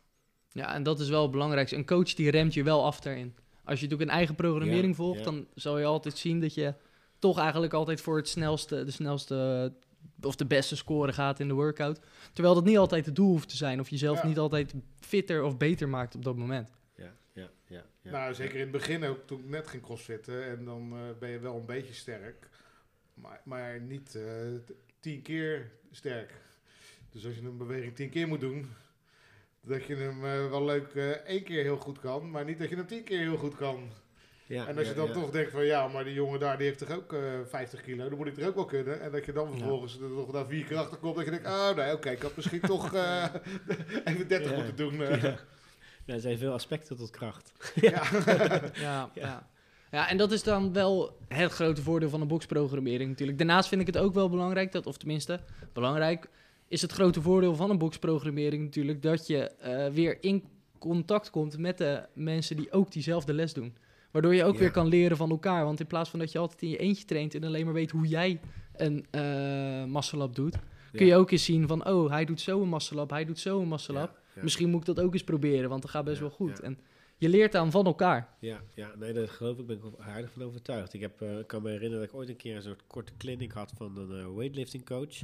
Ja, 0.52 0.74
en 0.74 0.84
dat 0.84 1.00
is 1.00 1.10
wel 1.10 1.22
het 1.22 1.32
belangrijkste. 1.32 1.76
Een 1.76 1.86
coach 1.86 2.14
die 2.14 2.30
remt 2.32 2.54
je 2.54 2.64
wel 2.64 2.86
af 2.86 3.00
daarin. 3.00 3.36
Als 3.64 3.80
je 3.80 3.84
natuurlijk 3.86 4.10
een 4.12 4.18
eigen 4.18 4.36
programmering 4.36 4.88
Ja, 4.88 4.94
volgt, 4.94 5.20
ja. 5.20 5.26
dan 5.26 5.48
zal 5.56 5.78
je 5.80 5.86
altijd 5.86 6.18
zien 6.18 6.40
dat 6.42 6.54
je 6.54 6.74
toch 7.20 7.40
eigenlijk 7.40 7.74
altijd 7.74 8.02
voor 8.02 8.18
het 8.18 8.28
snelste, 8.30 8.84
de 8.84 8.92
snelste 8.92 9.74
of 10.22 10.36
de 10.36 10.46
beste 10.46 10.76
score 10.76 11.14
gaat 11.14 11.40
in 11.40 11.48
de 11.48 11.54
workout. 11.54 12.00
Terwijl 12.34 12.56
dat 12.56 12.64
niet 12.66 12.78
altijd 12.78 13.06
het 13.06 13.16
doel 13.16 13.28
hoeft 13.30 13.50
te 13.50 13.56
zijn 13.58 13.80
of 13.80 13.90
jezelf 13.90 14.22
Ja. 14.22 14.28
niet 14.28 14.38
altijd 14.38 14.74
fitter 15.00 15.44
of 15.44 15.58
beter 15.58 15.90
maakt 15.90 16.16
op 16.16 16.24
dat 16.24 16.36
moment. 16.36 16.72
Ja, 16.96 17.14
ja, 17.34 17.50
ja, 17.68 17.86
ja. 18.02 18.12
Nou, 18.12 18.34
zeker 18.34 18.56
in 18.56 18.62
het 18.62 18.72
begin 18.72 19.04
ook, 19.04 19.28
toen 19.28 19.40
ik 19.40 19.50
net 19.50 19.68
ging 19.68 19.84
crossfitten. 19.84 20.46
En 20.46 20.66
dan 20.66 20.92
eh, 20.94 21.00
ben 21.20 21.30
je 21.30 21.40
wel 21.40 21.56
een 21.56 21.66
beetje 21.66 21.94
sterk. 21.94 22.50
Maar, 23.14 23.42
maar 23.44 23.82
niet 23.82 24.16
eh, 24.16 24.24
tien 25.00 25.22
keer 25.22 25.72
sterk. 25.92 26.34
Dus 27.16 27.26
als 27.26 27.36
je 27.36 27.42
een 27.42 27.58
beweging 27.58 27.96
tien 27.96 28.10
keer 28.10 28.28
moet 28.28 28.40
doen... 28.40 28.74
Dat 29.62 29.84
je 29.84 29.96
hem 29.96 30.26
eh, 30.26 30.50
wel 30.50 30.66
leuk 30.66 30.94
eh, 30.96 31.10
één 31.10 31.44
keer 31.44 31.64
heel 31.64 31.78
goed 31.78 32.00
kan, 32.00 32.32
maar 32.32 32.46
niet 32.46 32.60
dat 32.60 32.70
je 32.70 32.76
hem 32.76 32.88
tien 32.88 33.04
keer 33.04 33.20
heel 33.20 33.38
goed 33.38 33.56
kan. 33.56 33.90
Ja, 34.46 34.68
en 34.68 34.78
als 34.78 34.86
ja, 34.86 34.92
je 34.92 34.96
dan 34.98 35.08
ja. 35.08 35.14
toch 35.14 35.32
denkt 35.32 35.52
van 35.52 35.66
ja, 35.66 35.88
maar 35.88 36.04
die 36.04 36.14
jongen 36.14 36.40
daar 36.40 36.58
die 36.58 36.66
heeft 36.66 36.80
toch 36.80 36.92
ook 36.92 37.14
eh 37.14 37.22
50 37.46 37.82
kilo, 37.82 38.10
dan 38.10 38.18
moet 38.18 38.28
ik 38.28 38.38
er 38.38 38.48
ook 38.48 38.56
wel 38.56 38.66
kunnen. 38.66 39.02
En 39.02 39.12
dat 39.12 39.26
je 39.26 39.32
dan 39.32 39.58
vervolgens 39.58 40.00
er 40.00 40.10
nog 40.10 40.32
na 40.32 40.46
vier 40.46 40.66
keer 40.66 40.78
achter 40.78 40.98
komt 40.98 41.16
dat 41.16 41.26
je 41.26 41.32
denkt, 41.32 41.48
oh 41.48 41.76
nee, 41.76 41.94
oké, 41.94 42.10
ik 42.10 42.22
had 42.22 42.36
misschien 42.36 42.62
toch 42.76 42.94
eh, 42.94 43.26
even 44.06 44.28
30 44.28 44.50
Ja. 44.52 44.56
moeten 44.56 44.76
doen. 44.76 44.96
Ja. 44.98 45.40
Ja, 46.06 46.14
er 46.14 46.20
zijn 46.20 46.38
veel 46.38 46.54
aspecten 46.54 46.98
tot 46.98 47.10
kracht. 47.10 47.52
Ja. 47.76 48.04
Ja, 48.74 49.10
ja. 49.14 49.50
ja, 49.92 50.10
en 50.10 50.18
dat 50.18 50.32
is 50.32 50.44
dan 50.44 50.74
wel 50.74 51.18
het 51.28 51.52
grote 51.52 51.82
voordeel 51.82 52.10
van 52.10 52.20
de 52.20 52.26
boxprogrammering 52.26 53.10
natuurlijk. 53.10 53.38
Daarnaast 53.38 53.70
vind 53.70 53.82
ik 53.82 53.88
het 53.88 53.98
ook 53.98 54.14
wel 54.14 54.30
belangrijk, 54.30 54.72
dat, 54.72 54.86
of 54.86 54.98
tenminste, 54.98 55.40
belangrijk 55.74 56.30
is 56.68 56.82
het 56.82 56.92
grote 56.92 57.22
voordeel 57.22 57.56
van 57.56 57.70
een 57.70 57.78
boxprogrammering 57.78 58.64
natuurlijk 58.64 59.02
dat 59.02 59.28
je 59.28 59.40
eh, 59.50 59.88
weer 59.88 60.18
in 60.24 60.44
contact 60.80 61.30
komt 61.30 61.58
met 61.58 61.78
de 61.78 62.04
mensen 62.14 62.56
die 62.56 62.72
ook 62.72 62.92
diezelfde 62.92 63.34
les 63.34 63.54
doen. 63.54 63.76
Waardoor 64.12 64.36
je 64.36 64.44
ook 64.44 64.54
Ja. 64.54 64.60
weer 64.60 64.72
kan 64.72 64.88
leren 64.88 65.18
van 65.18 65.30
elkaar. 65.30 65.64
Want 65.66 65.80
in 65.80 65.88
plaats 65.88 66.10
van 66.10 66.20
dat 66.20 66.32
je 66.32 66.40
altijd 66.40 66.62
in 66.62 66.70
je 66.70 66.78
eentje 66.78 67.06
traint 67.06 67.36
en 67.36 67.44
alleen 67.44 67.66
maar 67.66 67.74
weet 67.74 67.92
hoe 67.92 68.08
jij 68.08 68.40
een 68.76 69.06
muscle-up 69.92 70.36
doet, 70.36 70.56
kun 70.92 71.06
je 71.06 71.16
ook 71.16 71.32
eens 71.32 71.46
zien 71.46 71.68
van, 71.68 71.88
oh, 71.88 72.10
hij 72.10 72.26
doet 72.26 72.42
zo 72.42 72.62
een 72.62 72.70
muscle-up, 72.70 73.10
hij 73.10 73.26
doet 73.26 73.40
zo 73.40 73.62
een. 73.62 73.80
Ja. 73.88 74.12
Misschien 74.42 74.70
moet 74.70 74.80
ik 74.88 74.96
dat 74.96 75.06
ook 75.06 75.14
eens 75.14 75.24
proberen, 75.24 75.70
want 75.70 75.82
dat 75.82 75.92
gaat 75.92 76.06
best 76.06 76.20
wel 76.20 76.30
goed. 76.30 76.60
En 76.60 76.78
je 77.18 77.30
leert 77.30 77.52
dan 77.52 77.72
van 77.72 77.86
elkaar. 77.86 78.30
Ja, 78.40 78.62
ja, 78.74 78.92
nee, 79.00 79.14
dat 79.14 79.30
geloof 79.30 79.58
ik, 79.58 79.66
ben 79.66 79.78
ik 79.78 79.84
aardig 80.00 80.32
van 80.32 80.44
overtuigd. 80.44 80.94
Ik 80.94 81.02
heb, 81.02 81.22
ik 81.22 81.48
kan 81.48 81.62
me 81.62 81.70
herinneren 81.70 82.00
dat 82.00 82.14
ik 82.14 82.20
ooit 82.20 82.30
een 82.30 82.36
keer 82.36 82.56
een 82.56 82.62
soort 82.62 82.84
korte 82.88 83.12
clinic 83.18 83.52
had 83.52 83.74
van 83.78 83.98
een 83.98 84.36
weightlifting 84.36 84.86
coach. 84.86 85.16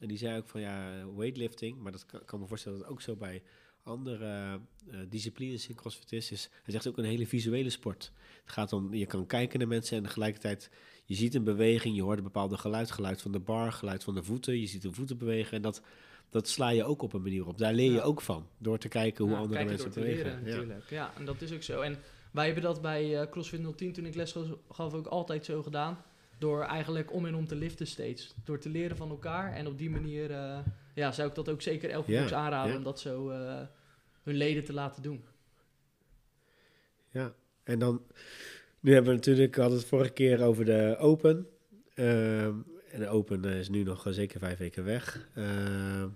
En 0.00 0.08
die 0.08 0.18
zei 0.18 0.38
ook 0.38 0.48
van 0.48 0.60
ja, 0.60 0.92
weightlifting, 1.16 1.78
maar 1.82 1.92
dat 1.92 2.06
kan, 2.06 2.24
kan 2.24 2.40
me 2.40 2.46
voorstellen 2.46 2.78
dat 2.78 2.86
het 2.86 2.96
ook 2.96 3.02
zo 3.02 3.16
bij 3.16 3.42
andere 3.82 4.60
eh, 4.90 4.98
disciplines 5.08 5.68
in 5.68 5.74
CrossFit 5.74 6.12
is, 6.12 6.30
is. 6.30 6.48
Hij 6.62 6.72
zegt 6.72 6.88
ook 6.88 6.98
een 6.98 7.04
hele 7.04 7.26
visuele 7.26 7.70
sport. 7.70 8.12
Het 8.42 8.52
gaat 8.52 8.72
om, 8.72 8.94
je 8.94 9.06
kan 9.06 9.26
kijken 9.26 9.58
naar 9.58 9.68
mensen 9.68 9.96
en 9.96 10.02
tegelijkertijd, 10.02 10.70
je 11.04 11.14
ziet 11.14 11.34
een 11.34 11.44
beweging, 11.44 11.96
je 11.96 12.02
hoort 12.02 12.18
een 12.18 12.24
bepaalde 12.24 12.58
geluid, 12.58 12.90
geluid 12.90 13.22
van 13.22 13.32
de 13.32 13.38
bar, 13.38 13.72
geluid 13.72 14.04
van 14.04 14.14
de 14.14 14.22
voeten, 14.22 14.60
je 14.60 14.66
ziet 14.66 14.82
de 14.82 14.92
voeten 14.92 15.18
bewegen 15.18 15.56
en 15.56 15.62
dat, 15.62 15.82
dat 16.28 16.48
sla 16.48 16.68
je 16.68 16.84
ook 16.84 17.02
op 17.02 17.12
een 17.12 17.22
manier 17.22 17.46
op. 17.46 17.58
Daar 17.58 17.72
leer 17.74 17.90
je 17.90 17.96
Ja. 17.96 18.02
ook 18.02 18.20
van, 18.20 18.46
door 18.58 18.78
te 18.78 18.88
kijken 18.88 19.24
hoe 19.24 19.32
Ja, 19.34 19.40
andere 19.40 19.64
kijken 19.64 19.74
mensen 19.82 20.00
bewegen. 20.00 20.24
leren, 20.24 20.44
ja. 20.44 20.56
natuurlijk. 20.56 20.90
Ja, 20.90 21.12
en 21.16 21.24
dat 21.24 21.42
is 21.42 21.52
ook 21.52 21.62
zo. 21.62 21.80
En 21.80 21.98
wij 22.30 22.44
hebben 22.44 22.62
dat 22.62 22.82
bij 22.82 23.20
eh, 23.20 23.30
CrossFit 23.30 23.76
010 23.76 23.92
toen 23.92 24.06
ik 24.06 24.14
les 24.14 24.34
gaf 24.70 24.94
ook 24.94 25.06
altijd 25.06 25.44
zo 25.44 25.62
gedaan. 25.62 25.98
Door 26.40 26.62
eigenlijk 26.62 27.12
om 27.12 27.26
en 27.26 27.34
om 27.34 27.46
te 27.46 27.54
liften 27.54 27.86
steeds. 27.86 28.34
Door 28.44 28.58
te 28.58 28.68
leren 28.68 28.96
van 28.96 29.10
elkaar. 29.10 29.52
En 29.52 29.66
op 29.66 29.78
die 29.78 29.90
manier 29.90 30.30
eh, 30.30 30.58
ja, 30.94 31.12
zou 31.12 31.28
ik 31.28 31.34
dat 31.34 31.48
ook 31.48 31.62
zeker 31.62 31.90
elke 31.90 32.10
Ja, 32.12 32.20
box 32.20 32.32
aanraden 32.32 32.70
ja. 32.72 32.76
om 32.78 32.84
dat 32.84 33.00
zo 33.00 33.30
eh, 33.30 33.60
hun 34.22 34.34
leden 34.34 34.64
te 34.64 34.72
laten 34.72 35.02
doen. 35.02 35.24
Ja, 37.10 37.34
en 37.62 37.78
dan, 37.78 38.02
nu 38.80 38.92
hebben 38.92 39.10
we 39.10 39.16
natuurlijk, 39.16 39.54
we 39.54 39.60
hadden 39.60 39.78
het 39.78 39.88
vorige 39.88 40.10
keer 40.12 40.42
over 40.42 40.64
de 40.64 40.96
Open. 40.98 41.46
Ehm, 41.94 42.54
en 42.90 43.00
de 43.00 43.08
Open 43.08 43.44
eh, 43.44 43.58
is 43.58 43.68
nu 43.68 43.82
nog 43.82 44.06
zeker 44.10 44.38
vijf 44.38 44.58
weken 44.58 44.84
weg. 44.84 45.28
Ehm, 45.34 46.08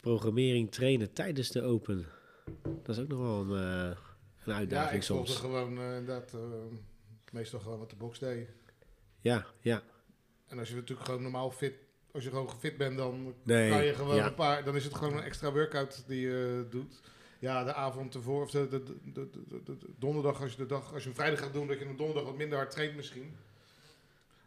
programmering 0.00 0.70
trainen 0.70 1.12
tijdens 1.12 1.50
de 1.50 1.62
Open. 1.62 2.06
Dat 2.62 2.96
is 2.96 3.02
ook 3.02 3.08
nog 3.08 3.18
wel 3.18 3.40
een, 3.56 3.62
eh, 3.62 3.96
een 4.44 4.52
Ja, 4.52 4.54
uitdaging 4.54 5.00
ik 5.02 5.08
volgde 5.08 5.26
soms. 5.26 5.40
gewoon 5.40 5.78
eh, 5.78 5.84
inderdaad 5.96 6.34
eh, 6.34 6.40
meestal 7.32 7.60
gewoon 7.60 7.78
wat 7.78 7.90
de 7.90 7.96
box 7.96 8.18
deed. 8.18 8.48
Ja, 9.28 9.46
ja. 9.60 9.82
En 10.46 10.58
als 10.58 10.68
je 10.68 10.74
natuurlijk 10.74 11.06
gewoon 11.06 11.22
normaal 11.22 11.50
fit, 11.50 11.74
als 12.12 12.24
je 12.24 12.30
gewoon 12.30 12.50
gefit 12.50 12.76
bent, 12.76 12.96
dan 12.96 13.34
Nee, 13.42 13.70
kan 13.70 13.84
je 13.84 13.94
gewoon 13.94 14.16
ja. 14.16 14.26
een 14.26 14.34
paar, 14.34 14.64
dan 14.64 14.76
is 14.76 14.84
het 14.84 14.94
gewoon 14.94 15.16
een 15.16 15.22
extra 15.22 15.52
workout 15.52 16.04
die 16.06 16.20
je 16.20 16.66
doet. 16.70 17.00
Ja, 17.38 17.64
de 17.64 17.74
avond 17.74 18.14
ervoor, 18.14 18.42
of 18.42 18.50
de, 18.50 18.68
de, 18.68 18.82
de, 18.82 18.96
de, 19.12 19.30
de- 19.48 19.62
de- 19.64 19.76
de 19.78 19.86
donderdag, 19.98 20.40
als 20.40 20.50
je 20.50 20.56
de 20.56 20.66
dag, 20.66 20.92
als 20.92 21.02
je 21.02 21.08
een 21.08 21.14
vrijdag 21.14 21.38
gaat 21.40 21.52
doen, 21.52 21.66
dat 21.66 21.78
je 21.78 21.84
een 21.84 21.96
donderdag 21.96 22.24
wat 22.24 22.36
minder 22.36 22.58
hard 22.58 22.70
traint 22.70 22.96
misschien. 22.96 23.36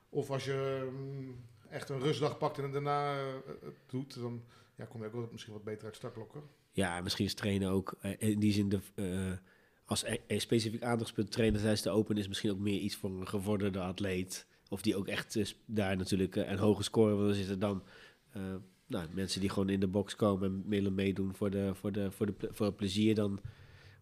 Of 0.10 0.30
als 0.30 0.46
je 0.46 0.90
mm, 0.92 1.36
echt 1.70 1.90
een 1.90 2.00
rustdag 2.00 2.38
pakt 2.38 2.58
en 2.58 2.64
het 2.64 2.74
daarna 2.74 3.18
eh, 3.20 3.26
het 3.64 3.76
doet, 3.88 4.20
dan 4.20 4.44
ja, 4.76 4.86
kom 4.86 5.02
je 5.02 5.08
ook 5.08 5.14
wel 5.14 5.30
misschien 5.32 5.54
wat 5.54 5.64
beter 5.64 5.86
uit 5.86 5.96
startblokken. 5.96 6.42
Ja, 6.72 7.02
misschien 7.02 7.26
is 7.26 7.34
trainen 7.34 7.70
ook 7.70 7.94
eh, 8.02 8.12
in 8.18 8.40
die 8.40 8.54
zin 8.54 8.70
de, 8.70 8.80
eh, 8.96 9.38
als 9.86 10.04
een 10.28 10.42
specifiek 10.42 10.84
aandachtspunt 10.84 11.32
trainen 11.32 11.60
tijdens 11.60 11.82
de 11.82 11.90
Open 11.90 12.18
is 12.18 12.28
misschien 12.28 12.52
ook 12.52 12.58
meer 12.60 12.80
iets 12.80 12.96
voor 12.96 13.10
een 13.10 13.28
gevorderde 13.28 13.80
atleet. 13.80 14.46
Of 14.72 14.82
die 14.82 14.96
ook 14.96 15.08
echt 15.08 15.36
eh, 15.36 15.46
daar 15.66 15.98
natuurlijk 15.98 16.36
eh, 16.36 16.50
een 16.50 16.58
hoge 16.58 16.84
score 16.84 17.16
willen 17.16 17.36
zitten 17.36 17.60
dan 17.60 17.84
eh, 18.32 18.42
nou, 18.88 19.08
mensen 19.14 19.40
die 19.40 19.50
gewoon 19.50 19.70
in 19.70 19.80
de 19.80 19.88
box 19.88 20.16
komen 20.16 20.50
en 20.50 20.64
willen 20.70 20.96
meedoen 20.96 21.34
voor, 21.36 21.50
de, 21.50 21.72
voor, 21.74 21.92
de, 21.92 22.12
voor, 22.12 22.26
de, 22.26 22.34
voor 22.52 22.66
het 22.66 22.76
plezier 22.76 23.16
dan. 23.16 23.40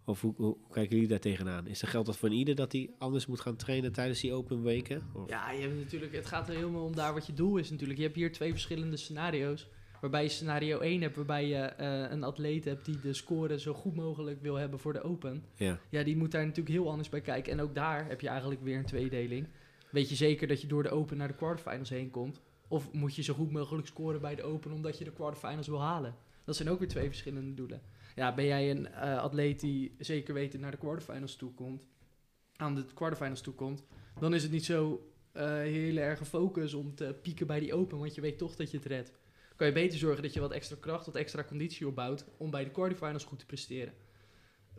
Of 0.05 0.21
hoe, 0.21 0.33
hoe 0.37 0.57
kijken 0.71 0.93
jullie 0.93 1.09
daar 1.09 1.19
tegenaan? 1.19 1.67
Is 1.67 1.81
er 1.81 1.87
geldt 1.87 2.07
dat 2.07 2.17
voor 2.17 2.29
ieder 2.29 2.55
dat 2.55 2.71
hij 2.71 2.89
anders 2.97 3.25
moet 3.25 3.39
gaan 3.39 3.55
trainen 3.55 3.91
tijdens 3.91 4.19
die 4.21 4.33
open 4.33 4.61
weken? 4.61 5.01
Of? 5.13 5.29
Ja, 5.29 5.51
je 5.51 5.61
hebt 5.61 5.75
natuurlijk, 5.75 6.13
het 6.13 6.25
gaat 6.25 6.47
er 6.47 6.55
helemaal 6.55 6.83
om 6.83 6.95
daar 6.95 7.13
wat 7.13 7.25
je 7.25 7.33
doel 7.33 7.57
is 7.57 7.69
natuurlijk. 7.69 7.99
Je 7.99 8.05
hebt 8.05 8.17
hier 8.17 8.31
twee 8.31 8.51
verschillende 8.51 8.97
scenario's. 8.97 9.67
Waarbij 10.01 10.23
je 10.23 10.29
scenario 10.29 10.79
1 10.79 11.01
hebt, 11.01 11.15
waarbij 11.15 11.47
je 11.47 11.81
een 12.11 12.23
atleet 12.23 12.65
hebt 12.65 12.85
die 12.85 12.99
de 12.99 13.13
score 13.13 13.59
zo 13.59 13.73
goed 13.73 13.95
mogelijk 13.95 14.41
wil 14.41 14.55
hebben 14.55 14.79
voor 14.79 14.93
de 14.93 15.01
Open. 15.01 15.43
Ja, 15.55 15.79
Ja, 15.89 16.03
die 16.03 16.17
moet 16.17 16.31
daar 16.31 16.45
natuurlijk 16.45 16.75
heel 16.75 16.89
anders 16.89 17.09
bij 17.09 17.21
kijken. 17.21 17.51
En 17.51 17.61
ook 17.61 17.75
daar 17.75 18.07
heb 18.07 18.21
je 18.21 18.27
eigenlijk 18.27 18.61
weer 18.63 18.77
een 18.77 18.85
tweedeling. 18.85 19.47
Weet 19.91 20.09
je 20.09 20.15
zeker 20.15 20.47
dat 20.47 20.61
je 20.61 20.67
door 20.67 20.83
de 20.83 20.89
Open 20.89 21.17
naar 21.17 21.27
de 21.27 21.35
quarterfinals 21.35 21.89
heen 21.89 22.11
komt? 22.11 22.41
Of 22.67 22.91
moet 22.91 23.15
je 23.15 23.21
zo 23.21 23.33
goed 23.33 23.51
mogelijk 23.51 23.87
scoren 23.87 24.21
bij 24.21 24.35
de 24.35 24.43
Open 24.43 24.71
omdat 24.71 24.97
je 24.97 25.03
de 25.03 25.13
quarterfinals 25.13 25.67
wil 25.67 25.81
halen? 25.81 26.15
Dat 26.45 26.55
zijn 26.55 26.69
ook 26.69 26.79
weer 26.79 26.87
twee 26.87 27.07
verschillende 27.07 27.53
doelen. 27.53 27.81
Ja, 28.15 28.33
ben 28.33 28.45
jij 28.45 28.71
een 28.71 28.87
eh, 28.87 29.17
atleet 29.17 29.59
die 29.59 29.95
zeker 29.97 30.33
weten 30.33 30.59
naar 30.59 30.71
de 30.71 30.77
quarterfinals 30.77 31.35
toe 31.35 31.53
komt, 31.53 31.87
aan 32.55 32.75
de 32.75 32.85
quarterfinals 32.93 33.41
toe 33.41 33.53
komt, 33.53 33.83
dan 34.19 34.33
is 34.33 34.43
het 34.43 34.51
niet 34.51 34.65
zo 34.65 35.03
eh 35.31 35.47
heel 35.47 35.97
erg 35.97 36.27
focus 36.27 36.73
om 36.73 36.95
te 36.95 37.15
pieken 37.21 37.47
bij 37.47 37.59
die 37.59 37.73
Open, 37.73 37.99
want 37.99 38.15
je 38.15 38.21
weet 38.21 38.37
toch 38.37 38.55
dat 38.55 38.71
je 38.71 38.77
het 38.77 38.85
redt. 38.85 39.13
Kan 39.55 39.67
je 39.67 39.73
beter 39.73 39.99
zorgen 39.99 40.23
dat 40.23 40.33
je 40.33 40.39
wat 40.39 40.51
extra 40.51 40.77
kracht, 40.79 41.05
wat 41.05 41.15
extra 41.15 41.43
conditie 41.43 41.87
opbouwt 41.87 42.25
om 42.37 42.51
bij 42.51 42.63
de 42.63 42.69
quarterfinals 42.69 43.23
goed 43.23 43.39
te 43.39 43.45
presteren. 43.45 43.93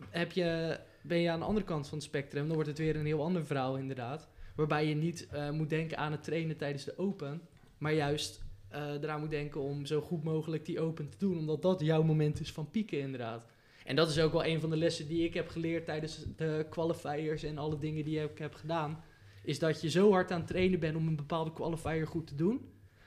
Heb 0.09 0.33
je, 0.33 0.81
ben 1.03 1.19
je 1.19 1.31
aan 1.31 1.39
de 1.39 1.45
andere 1.45 1.67
kant 1.67 1.89
van 1.89 1.99
het 1.99 2.07
spectrum, 2.07 2.47
dan 2.47 2.55
wordt 2.55 2.69
het 2.69 2.79
weer 2.79 2.97
een 2.97 3.07
heel 3.07 3.23
ander 3.23 3.47
verhaal 3.47 3.77
inderdaad. 3.77 4.29
Waarbij 4.61 4.87
je 4.87 4.95
niet 4.95 5.27
eh, 5.31 5.51
moet 5.51 5.71
denken 5.71 5.99
aan 5.99 6.13
het 6.13 6.23
trainen 6.23 6.57
tijdens 6.57 6.85
de 6.85 6.99
Open, 6.99 7.41
maar 7.79 7.93
juist 7.93 8.43
eh 8.69 8.93
eraan 9.03 9.21
moet 9.21 9.31
denken 9.31 9.61
om 9.61 9.87
zo 9.87 10.01
goed 10.01 10.25
mogelijk 10.25 10.65
die 10.65 10.81
Open 10.81 11.09
te 11.09 11.19
doen, 11.19 11.39
omdat 11.39 11.63
dat 11.63 11.81
jouw 11.81 12.03
moment 12.03 12.41
is 12.41 12.53
van 12.53 12.71
pieken 12.71 13.01
inderdaad. 13.01 13.47
En 13.85 13.97
dat 13.97 14.11
is 14.11 14.19
ook 14.19 14.33
wel 14.33 14.45
een 14.45 14.61
van 14.61 14.71
de 14.71 14.77
lessen 14.77 15.09
die 15.09 15.25
ik 15.25 15.35
heb 15.35 15.49
geleerd 15.49 15.85
tijdens 15.85 16.27
de 16.37 16.67
qualifiers 16.71 17.43
en 17.43 17.59
alle 17.59 17.79
dingen 17.79 18.05
die 18.05 18.23
ik 18.23 18.39
heb 18.39 18.55
gedaan. 18.55 19.03
Is 19.43 19.59
dat 19.59 19.81
je 19.81 19.91
zo 19.91 20.11
hard 20.13 20.31
aan 20.31 20.39
het 20.39 20.49
trainen 20.49 20.81
bent 20.81 20.97
om 20.97 21.07
een 21.07 21.17
bepaalde 21.17 21.53
qualifier 21.53 22.07
goed 22.07 22.27
te 22.27 22.35
doen. 22.35 22.61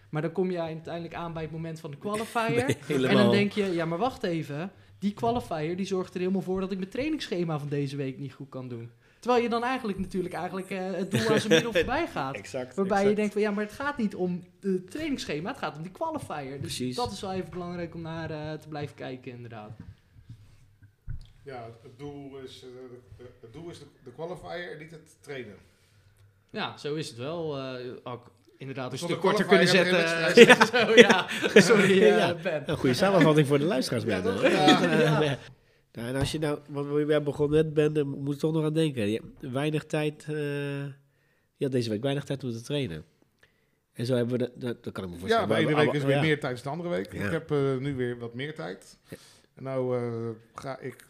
Maar 0.10 0.22
dan 0.22 0.32
kom 0.32 0.52
je 0.52 0.60
uiteindelijk 0.60 1.16
aan 1.16 1.34
bij 1.34 1.44
het 1.44 1.52
moment 1.52 1.80
van 1.80 1.92
de 1.92 1.98
qualifier. 1.98 2.66
Nee, 2.88 3.08
En 3.08 3.16
dan 3.16 3.32
denk 3.32 3.52
je, 3.52 3.66
ja 3.66 3.86
maar 3.86 3.98
wacht 3.98 4.24
even. 4.24 4.72
Die 5.00 5.14
qualifier 5.14 5.76
die 5.76 5.86
zorgt 5.86 6.14
er 6.14 6.20
helemaal 6.20 6.42
voor 6.42 6.60
dat 6.60 6.72
ik 6.72 6.78
mijn 6.78 6.90
trainingsschema 6.90 7.60
van 7.60 7.70
deze 7.70 7.96
week 7.96 8.20
niet 8.20 8.34
goed 8.34 8.50
kan 8.50 8.68
doen. 8.68 8.92
Terwijl 9.24 9.44
je 9.44 9.50
dan 9.50 9.64
eigenlijk 9.64 10.00
natuurlijk 10.00 10.34
eigenlijk 10.34 10.70
eh, 10.70 10.92
het 10.92 11.12
doel 11.12 11.30
aan 11.30 11.40
zijn 11.40 11.54
middel 11.54 11.74
voorbij 11.84 12.08
gaat. 12.08 12.36
Exact. 12.36 12.76
Waarbij 12.76 13.10
je 13.10 13.16
denkt 13.16 13.34
van 13.34 13.42
ja, 13.42 13.52
maar 13.52 13.64
het 13.64 13.74
gaat 13.74 13.98
niet 13.98 14.16
om 14.16 14.44
het 14.60 14.92
trainingsschema, 14.92 15.50
het 15.50 15.58
gaat 15.58 15.76
om 15.76 15.82
die 15.82 15.92
qualifier. 15.92 16.52
Dus 16.52 16.60
Precies. 16.60 16.96
dat 16.96 17.12
is 17.12 17.22
wel 17.22 17.34
even 17.34 17.50
belangrijk 17.50 17.94
om 17.94 18.02
naar 18.02 18.32
eh, 18.32 18.54
te 18.54 18.68
blijven 18.68 18.96
kijken 18.96 19.32
inderdaad. 19.32 19.72
Ja, 21.44 21.70
het 21.84 21.98
doel 22.00 22.38
is, 22.38 22.64
eh, 22.64 23.24
het 23.42 23.54
doel 23.54 23.70
is 23.70 23.80
de, 23.80 23.86
de 24.04 24.12
qualifier 24.12 24.72
en 24.72 24.78
niet 24.80 24.92
het 24.92 25.18
trainen. 25.22 25.56
Ja, 26.50 26.78
zo 26.78 26.96
is 26.96 27.08
het 27.08 27.18
wel. 27.18 27.58
eh, 27.58 27.92
ook 28.04 28.32
inderdaad 28.58 28.92
een 28.92 28.98
stuk 28.98 29.10
de 29.10 29.18
korter 29.18 29.46
kunnen 29.46 29.68
zetten. 29.68 30.08
Zo, 30.68 30.96
ja. 30.96 31.26
Sorry 31.54 32.02
eh, 32.04 32.18
Ja. 32.18 32.34
Ben. 32.34 32.64
Een 32.66 32.78
goede 32.78 32.96
samenvatting 32.96 33.48
voor 33.48 33.58
de 33.60 33.66
luisteraars, 33.66 34.04
Ja, 34.04 34.22
Ben. 34.22 34.52
Ja. 34.52 35.38
Ja. 35.94 36.02
Nou, 36.02 36.14
en 36.14 36.20
als 36.20 36.32
je 36.32 36.40
nou, 36.40 36.60
want 36.70 36.88
we 36.88 36.94
hebben 36.98 37.24
begonnen 37.24 37.64
net, 37.66 37.74
Ben, 37.74 37.94
daar 37.94 38.08
moet 38.08 38.34
je 38.34 38.40
toch 38.40 38.54
nog 38.54 38.64
aan 38.64 38.74
denken. 38.74 39.08
Je 39.10 39.22
hebt 39.40 39.54
weinig 39.54 39.86
tijd, 39.86 40.24
eh 40.28 40.86
je 41.56 41.64
had 41.70 41.72
deze 41.72 41.90
week 41.90 42.02
weinig 42.02 42.24
tijd 42.24 42.44
om 42.44 42.52
te 42.52 42.62
trainen. 42.62 43.04
En 43.94 44.06
zo 44.06 44.16
hebben 44.16 44.34
we, 44.34 44.40
dat, 44.40 44.52
dat, 44.62 44.84
dat 44.84 44.94
kan 44.94 45.04
ik 45.04 45.10
me 45.10 45.16
Ja, 45.16 45.20
voorstellen. 45.22 45.56
ene 45.56 45.66
Maar- 45.66 45.76
week 45.76 45.86
maar- 45.86 45.96
is 45.96 46.04
weer 46.04 46.16
ja. 46.16 46.22
meer 46.22 46.40
tijd 46.40 46.64
dan 46.64 46.64
de 46.64 46.70
andere 46.70 46.90
week. 46.90 47.14
Ja. 47.14 47.26
Ik 47.26 47.32
heb 47.32 47.52
eh, 47.52 47.78
nu 47.78 47.96
weer 47.96 48.18
wat 48.18 48.34
meer 48.34 48.56
tijd. 48.56 48.98
Ja. 49.10 49.18
En 49.54 49.64
nou 49.64 49.98
eh, 49.98 50.30
ga 50.56 50.80
ik... 50.80 51.08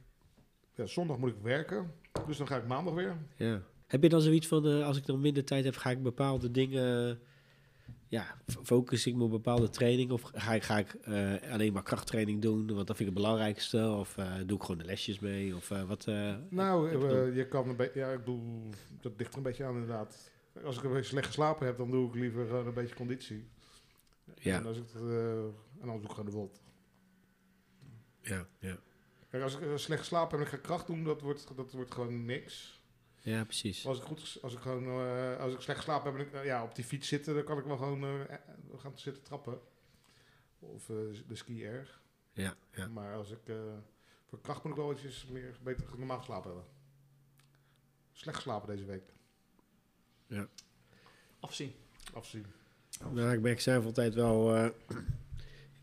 Ja, 0.76 0.86
zondag 0.86 1.18
moet 1.18 1.30
ik 1.30 1.36
werken. 1.42 1.92
Dus 2.28 2.38
dan 2.38 2.48
ga 2.48 2.58
ik 2.58 2.68
maandag 2.68 2.94
weer. 2.94 3.18
Ja. 3.36 3.62
Heb 3.88 4.04
je 4.04 4.10
dan 4.10 4.22
zoiets 4.22 4.48
van, 4.48 4.84
als 4.84 4.98
ik 4.98 5.06
dan 5.06 5.22
minder 5.22 5.44
tijd 5.44 5.64
heb, 5.66 5.76
ga 5.76 5.90
ik 5.90 6.04
bepaalde 6.04 6.52
dingen, 6.52 7.20
ja, 8.14 8.38
focus 8.64 9.08
ik 9.08 9.16
me 9.16 9.24
op 9.24 9.30
bepaalde 9.30 9.70
training 9.70 10.12
of 10.12 10.22
ga 10.34 10.54
ik, 10.54 10.64
ga 10.64 10.78
ik 10.78 10.94
eh, 10.94 11.52
alleen 11.52 11.74
maar 11.74 11.84
krachttraining 11.84 12.42
doen, 12.42 12.74
want 12.74 12.88
dat 12.88 12.98
vind 12.98 13.00
ik 13.00 13.16
het 13.16 13.24
belangrijkste, 13.24 13.88
of 13.88 14.18
eh, 14.18 14.34
doe 14.46 14.58
ik 14.58 14.64
gewoon 14.64 14.78
de 14.78 14.86
lesjes 14.86 15.20
mee, 15.20 15.56
of 15.56 15.72
eh, 15.72 15.84
wat? 15.84 16.06
Nou, 16.50 17.02
je 17.36 17.48
kan 17.48 17.70
een 17.70 17.76
beetje... 17.76 18.00
Ja, 18.00 18.12
ik 18.12 18.18
bedoel, 18.18 18.70
dat 19.02 19.14
ligt 19.18 19.32
er 19.32 19.38
een 19.38 19.44
beetje 19.44 19.64
aan 19.64 19.74
inderdaad. 19.74 20.32
Als 20.64 20.78
ik 20.78 20.84
een 20.84 20.90
beetje 20.90 21.10
slecht 21.10 21.26
geslapen 21.26 21.66
heb, 21.66 21.78
dan 21.78 21.92
doe 21.92 22.08
ik 22.08 22.16
liever 22.16 22.54
een 22.54 22.74
beetje 22.74 22.96
conditie. 22.96 23.48
Ja. 24.36 24.58
En, 24.58 24.66
als 24.66 24.78
ik, 24.78 24.86
en 24.94 25.54
anders 25.82 26.02
doe 26.02 26.10
ik 26.10 26.16
gewoon 26.16 26.26
de 26.26 26.38
wot. 26.38 26.62
ja, 28.22 28.48
ja. 28.60 28.78
Kijk, 29.30 29.44
als 29.44 29.58
ik 29.58 29.78
slecht 29.78 30.00
geslapen 30.00 30.30
heb 30.30 30.48
en 30.48 30.54
ik 30.54 30.60
ga 30.60 30.68
kracht 30.68 30.88
doen, 30.88 31.04
dat 31.04 31.22
wordt, 31.22 31.52
dat 31.56 31.72
wordt 31.72 31.94
gewoon 31.94 32.26
niks. 32.26 32.83
Ja, 33.24 33.44
precies. 33.44 33.86
Als 33.88 33.98
ik, 33.98 34.04
goed, 34.04 34.38
als 34.42 34.54
ik 34.54 34.60
gewoon, 34.60 34.86
eh, 34.86 35.40
als 35.40 35.54
ik 35.54 35.60
slecht 35.60 35.78
geslapen 35.80 36.12
heb 36.12 36.20
en 36.20 36.28
ik 36.28 36.34
eh, 36.34 36.46
ja, 36.46 36.64
op 36.64 36.76
die 36.76 36.84
fiets 36.84 37.08
zitten, 37.08 37.34
dan 37.36 37.44
kan 37.44 37.58
ik 37.58 37.66
wel 37.66 37.78
gewoon 37.78 38.04
eh, 38.04 38.22
eh, 38.34 38.40
gaan 38.78 38.92
zitten 38.96 39.24
trappen. 39.24 39.60
Of 40.60 40.90
eh, 40.90 40.96
de 41.28 41.36
ski 41.36 41.66
erg. 41.66 42.02
Ja, 42.34 42.56
ja. 42.72 42.88
Maar 42.88 43.16
als 43.16 43.32
ik 43.32 43.48
eh, 43.48 43.56
voor 44.26 44.42
kracht 44.42 44.64
moet 44.64 44.72
ik 44.72 44.78
wel 44.78 44.92
iets 44.92 45.26
meer 45.26 45.58
beter 45.64 45.86
normaal 45.98 46.18
geslapen 46.18 46.52
hebben. 46.52 46.70
Slecht 48.12 48.38
geslapen 48.38 48.68
deze 48.68 48.86
week. 48.86 49.14
Afzien. 51.40 51.74
Afzien. 52.14 52.46
Nou, 53.12 53.34
ik 53.34 53.42
merk 53.42 53.62
zelf 53.62 53.86
altijd 53.86 54.14
wel. 54.14 54.72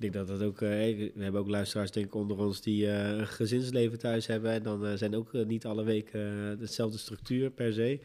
Ik 0.00 0.12
denk 0.12 0.26
dat 0.26 0.38
dat 0.38 0.46
ook. 0.48 0.60
eh, 0.62 0.68
we 1.14 1.22
hebben 1.22 1.40
ook 1.40 1.48
luisteraars, 1.48 1.90
denk 1.90 2.06
ik, 2.06 2.14
onder 2.14 2.38
ons 2.38 2.60
die 2.60 2.86
eh, 2.90 3.18
een 3.18 3.26
gezinsleven 3.26 3.98
thuis 3.98 4.26
hebben. 4.26 4.50
En 4.50 4.62
dan 4.62 4.86
eh, 4.86 4.94
zijn 4.94 5.14
ook 5.16 5.32
niet 5.32 5.64
alle 5.66 5.84
weken 5.84 6.58
dezelfde 6.58 6.98
structuur 6.98 7.50
per 7.50 7.72
se. 7.72 8.00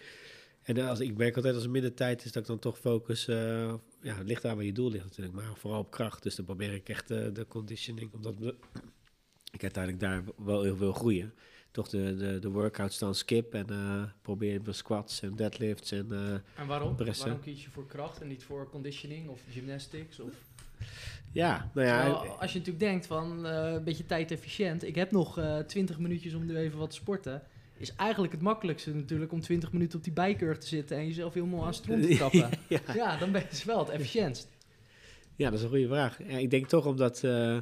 En 0.62 0.78
als, 0.80 1.00
ik 1.00 1.18
merk 1.18 1.36
altijd 1.36 1.56
als 1.56 1.64
er 1.64 1.70
minder 1.70 1.94
tijd 1.94 2.26
is, 2.26 2.32
dat 2.32 2.42
ik 2.42 2.48
dan 2.48 2.60
toch 2.60 2.80
focus. 2.80 3.26
ja, 3.26 3.80
het 4.02 4.28
ligt 4.28 4.46
aan 4.46 4.56
waar 4.56 4.66
je 4.66 4.72
doel 4.74 4.92
ligt 4.92 5.04
natuurlijk, 5.04 5.36
maar 5.36 5.56
vooral 5.56 5.80
op 5.80 5.92
kracht. 5.92 6.24
Dus 6.24 6.36
dan 6.36 6.46
probeer 6.46 6.74
ik 6.74 6.90
echt 6.90 7.08
de 7.08 7.46
conditioning, 7.48 8.14
omdat 8.14 8.36
we- 8.40 8.56
ik 9.52 9.62
uiteindelijk 9.62 10.04
daar 10.04 10.24
wel 10.46 10.64
heel 10.64 10.76
veel 10.76 10.94
groeien. 10.94 11.34
Toch 11.72 11.88
de, 11.90 12.16
de, 12.16 12.40
de 12.40 12.50
workouts 12.50 13.00
dan 13.00 13.16
skip 13.16 13.54
en 13.54 13.70
eh, 13.70 14.04
probeer 14.22 14.62
mijn 14.62 14.76
squats 14.76 15.22
en 15.22 15.36
deadlifts 15.36 15.92
en 15.92 16.12
En 16.56 16.68
waarom? 16.68 16.96
Pressen. 16.96 17.26
Waarom 17.26 17.44
kies 17.44 17.64
je 17.64 17.70
voor 17.70 17.88
kracht 17.88 18.22
en 18.22 18.28
niet 18.28 18.44
voor 18.44 18.70
conditioning 18.70 19.30
of 19.30 19.42
gymnastics? 19.50 20.20
Of... 20.20 20.34
ja, 21.36 21.72
nou 21.74 21.88
ja. 21.88 22.02
Terwijl 22.04 22.32
als 22.40 22.52
je 22.52 22.58
natuurlijk 22.60 22.86
denkt 22.86 23.06
van 23.08 23.46
eh, 23.46 23.72
een 23.74 23.84
beetje 23.84 24.06
tijd-efficiënt, 24.06 24.84
ik 24.84 24.96
heb 24.96 25.12
nog 25.12 25.38
eh 25.38 25.58
20 25.60 26.00
minuutjes 26.00 26.34
om 26.34 26.46
nu 26.46 26.58
even 26.58 26.80
wat 26.80 26.90
te 26.90 26.96
sporten. 26.96 27.44
Is 27.78 27.96
eigenlijk 27.96 28.34
het 28.34 28.42
makkelijkste 28.42 28.94
natuurlijk 28.96 29.32
om 29.32 29.42
20 29.42 29.72
minuten 29.72 29.98
op 29.98 30.04
die 30.04 30.14
bijkurg 30.14 30.58
te 30.58 30.68
zitten 30.68 30.98
en 30.98 31.08
jezelf 31.08 31.34
helemaal 31.34 31.66
aan 31.66 31.74
stroom 31.74 32.02
te 32.02 32.16
trappen. 32.18 32.50
ja. 32.70 32.80
ja, 32.94 33.18
dan 33.18 33.32
ben 33.32 33.42
je 33.52 33.66
wel 33.66 33.80
het 33.80 33.90
efficiëntst. 33.90 34.48
Ja, 35.36 35.50
dat 35.50 35.58
is 35.58 35.64
een 35.64 35.70
goede 35.70 35.88
vraag. 35.88 36.20
Ja, 36.28 36.38
ik 36.38 36.50
denk 36.50 36.68
toch 36.68 36.86
omdat, 36.86 37.24
eh, 37.24 37.58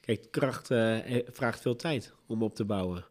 kijk, 0.00 0.26
kracht 0.30 0.70
eh, 0.70 1.16
eh, 1.16 1.26
vraagt 1.30 1.60
veel 1.60 1.76
tijd 1.76 2.12
om 2.26 2.42
op 2.42 2.54
te 2.54 2.64
bouwen. 2.64 3.04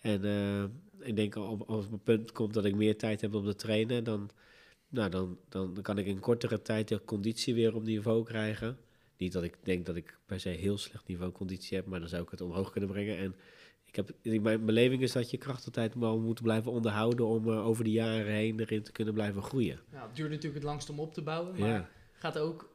En 0.00 0.24
eh, 0.24 1.08
ik 1.08 1.16
denk 1.16 1.36
al- 1.36 1.64
als 1.66 1.84
het 1.90 2.04
punt 2.04 2.32
komt 2.32 2.54
dat 2.54 2.64
ik 2.64 2.74
meer 2.74 2.96
tijd 2.98 3.20
heb 3.20 3.34
om 3.34 3.44
te 3.44 3.54
trainen, 3.54 4.04
dan, 4.04 4.30
nou, 4.88 5.10
dan, 5.10 5.38
dan, 5.48 5.74
dan 5.74 5.82
kan 5.82 5.98
ik 5.98 6.06
in 6.06 6.20
kortere 6.20 6.62
tijd 6.62 6.88
de 6.88 7.04
conditie 7.04 7.54
weer 7.54 7.74
op 7.74 7.82
niveau 7.82 8.24
krijgen. 8.24 8.78
Niet 9.20 9.32
dat 9.32 9.42
ik 9.42 9.56
denk 9.62 9.86
dat 9.86 9.96
ik 9.96 10.18
per 10.26 10.40
se 10.40 10.48
heel 10.48 10.78
slecht 10.78 11.06
niveau 11.06 11.32
conditie 11.32 11.76
heb, 11.76 11.86
maar 11.86 12.00
dan 12.00 12.08
zou 12.08 12.22
ik 12.22 12.30
het 12.30 12.40
omhoog 12.40 12.70
kunnen 12.70 12.90
brengen. 12.90 13.16
En 13.16 13.34
ik 13.84 13.96
heb, 13.96 14.14
mijn 14.42 14.64
beleving 14.64 15.02
is 15.02 15.12
dat 15.12 15.30
je 15.30 15.36
kracht 15.36 15.66
altijd 15.66 15.94
wel 15.94 16.20
moet 16.20 16.42
blijven 16.42 16.72
onderhouden 16.72 17.26
om 17.26 17.48
eh, 17.50 17.66
over 17.66 17.84
de 17.84 17.90
jaren 17.90 18.32
heen 18.32 18.60
erin 18.60 18.82
te 18.82 18.92
kunnen 18.92 19.14
blijven 19.14 19.42
groeien. 19.42 19.80
Ja, 19.92 20.06
het 20.06 20.16
duurt 20.16 20.28
natuurlijk 20.28 20.54
het 20.54 20.64
langst 20.64 20.90
om 20.90 21.00
op 21.00 21.14
te 21.14 21.22
bouwen, 21.22 21.58
maar 21.58 21.68
Ja, 21.68 21.88
gaat 22.12 22.38
ook, 22.38 22.74